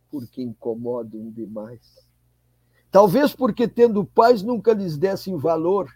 porque 0.09 0.41
incomodam 0.41 1.29
demais. 1.31 2.07
Talvez 2.91 3.33
porque, 3.33 3.67
tendo 3.67 4.03
pais, 4.03 4.41
nunca 4.41 4.73
lhes 4.73 4.97
dessem 4.97 5.37
valor, 5.37 5.89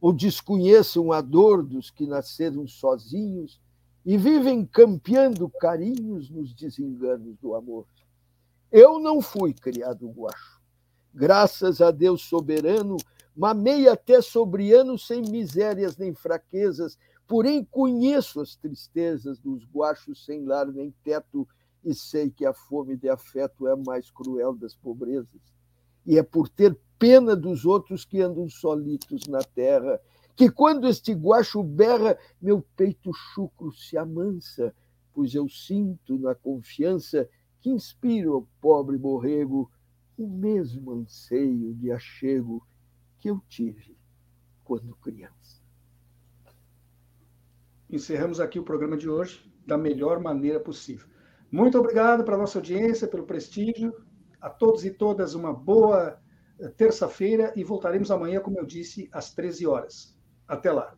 ou 0.00 0.12
desconheçam 0.12 1.10
a 1.10 1.20
dor 1.20 1.62
dos 1.62 1.90
que 1.90 2.06
nasceram 2.06 2.66
sozinhos 2.68 3.60
e 4.04 4.16
vivem 4.16 4.64
campeando 4.64 5.48
carinhos 5.48 6.30
nos 6.30 6.54
desenganos 6.54 7.36
do 7.38 7.54
amor. 7.54 7.86
Eu 8.70 9.00
não 9.00 9.20
fui 9.20 9.52
criado 9.52 10.08
guacho. 10.08 10.60
Graças 11.12 11.80
a 11.80 11.90
Deus 11.90 12.22
soberano, 12.22 12.96
mamei 13.34 13.88
até 13.88 14.20
sobre 14.20 14.72
anos 14.72 15.06
sem 15.06 15.22
misérias 15.22 15.96
nem 15.96 16.14
fraquezas, 16.14 16.98
porém 17.26 17.64
conheço 17.64 18.40
as 18.40 18.54
tristezas 18.54 19.38
dos 19.38 19.64
guachos 19.64 20.24
sem 20.24 20.44
lar 20.44 20.66
nem 20.66 20.94
teto 21.02 21.48
e 21.86 21.94
sei 21.94 22.28
que 22.28 22.44
a 22.44 22.52
fome 22.52 22.96
de 22.96 23.08
afeto 23.08 23.68
é 23.68 23.72
a 23.72 23.76
mais 23.76 24.10
cruel 24.10 24.56
das 24.56 24.74
pobrezas. 24.74 25.40
E 26.04 26.18
é 26.18 26.22
por 26.22 26.48
ter 26.48 26.76
pena 26.98 27.36
dos 27.36 27.64
outros 27.64 28.04
que 28.04 28.20
andam 28.20 28.48
solitos 28.48 29.28
na 29.28 29.38
terra, 29.38 30.00
que 30.34 30.50
quando 30.50 30.88
este 30.88 31.14
guacho 31.14 31.62
berra, 31.62 32.18
meu 32.42 32.60
peito 32.76 33.12
chucro 33.12 33.72
se 33.72 33.96
amansa, 33.96 34.74
pois 35.14 35.32
eu 35.32 35.48
sinto 35.48 36.18
na 36.18 36.34
confiança 36.34 37.28
que 37.60 37.70
inspiro 37.70 38.34
ao 38.34 38.48
pobre 38.60 38.98
borrego 38.98 39.70
o 40.18 40.26
mesmo 40.26 40.90
anseio 40.92 41.72
de 41.74 41.92
achego 41.92 42.66
que 43.18 43.30
eu 43.30 43.40
tive 43.48 43.96
quando 44.64 44.96
criança. 44.96 45.62
Encerramos 47.88 48.40
aqui 48.40 48.58
o 48.58 48.64
programa 48.64 48.96
de 48.96 49.08
hoje 49.08 49.48
da 49.64 49.78
melhor 49.78 50.18
maneira 50.18 50.58
possível. 50.58 51.15
Muito 51.50 51.78
obrigado 51.78 52.24
para 52.24 52.34
a 52.34 52.38
nossa 52.38 52.58
audiência, 52.58 53.06
pelo 53.06 53.24
prestígio. 53.24 53.94
A 54.40 54.50
todos 54.50 54.84
e 54.84 54.90
todas, 54.90 55.34
uma 55.34 55.52
boa 55.52 56.18
eh, 56.58 56.68
terça-feira 56.68 57.52
e 57.56 57.64
voltaremos 57.64 58.10
amanhã, 58.10 58.40
como 58.40 58.58
eu 58.58 58.66
disse, 58.66 59.08
às 59.12 59.32
13 59.32 59.66
horas. 59.66 60.16
Até 60.46 60.70
lá. 60.72 60.94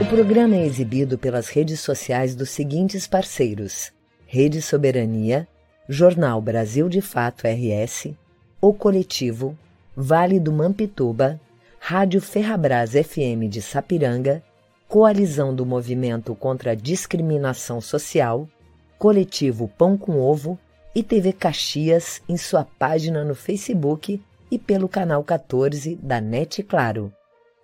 O 0.00 0.06
programa 0.08 0.56
é 0.56 0.64
exibido 0.64 1.18
pelas 1.18 1.48
redes 1.48 1.80
sociais 1.80 2.34
dos 2.34 2.50
seguintes 2.50 3.06
parceiros: 3.06 3.92
Rede 4.26 4.62
Soberania, 4.62 5.46
Jornal 5.88 6.40
Brasil 6.40 6.88
de 6.88 7.00
Fato 7.00 7.46
RS, 7.46 8.14
O 8.60 8.72
Coletivo, 8.72 9.58
Vale 9.96 10.38
do 10.38 10.52
Mampituba, 10.52 11.40
Rádio 11.78 12.20
Ferrabras 12.20 12.92
FM 12.92 13.48
de 13.48 13.60
Sapiranga, 13.60 14.42
Coalizão 14.88 15.54
do 15.54 15.66
Movimento 15.66 16.34
contra 16.34 16.70
a 16.70 16.74
Discriminação 16.74 17.78
Social, 17.78 18.48
Coletivo 18.98 19.68
Pão 19.68 19.98
com 19.98 20.18
Ovo 20.18 20.58
e 20.94 21.02
TV 21.02 21.30
Caxias 21.30 22.22
em 22.26 22.38
sua 22.38 22.64
página 22.64 23.22
no 23.22 23.34
Facebook 23.34 24.18
e 24.50 24.58
pelo 24.58 24.88
canal 24.88 25.22
14 25.22 25.94
da 25.96 26.22
NET 26.22 26.62
Claro. 26.62 27.12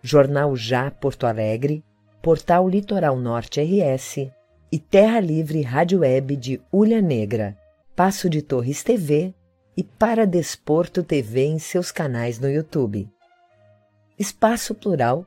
Jornal 0.02 0.54
Já 0.54 0.90
Porto 0.90 1.26
Alegre, 1.26 1.82
Portal 2.20 2.68
Litoral 2.68 3.16
Norte 3.16 3.58
RS 3.58 4.30
e 4.70 4.78
Terra 4.78 5.18
Livre 5.18 5.62
Rádio 5.62 6.00
Web 6.00 6.36
de 6.36 6.60
Ulha 6.70 7.00
Negra, 7.00 7.56
Passo 7.96 8.28
de 8.28 8.42
Torres 8.42 8.82
TV 8.82 9.32
e 9.74 9.82
Para 9.82 10.26
Desporto 10.26 11.02
TV 11.02 11.46
em 11.46 11.58
seus 11.58 11.90
canais 11.90 12.38
no 12.38 12.50
YouTube. 12.50 13.08
Espaço 14.18 14.74
Plural 14.74 15.26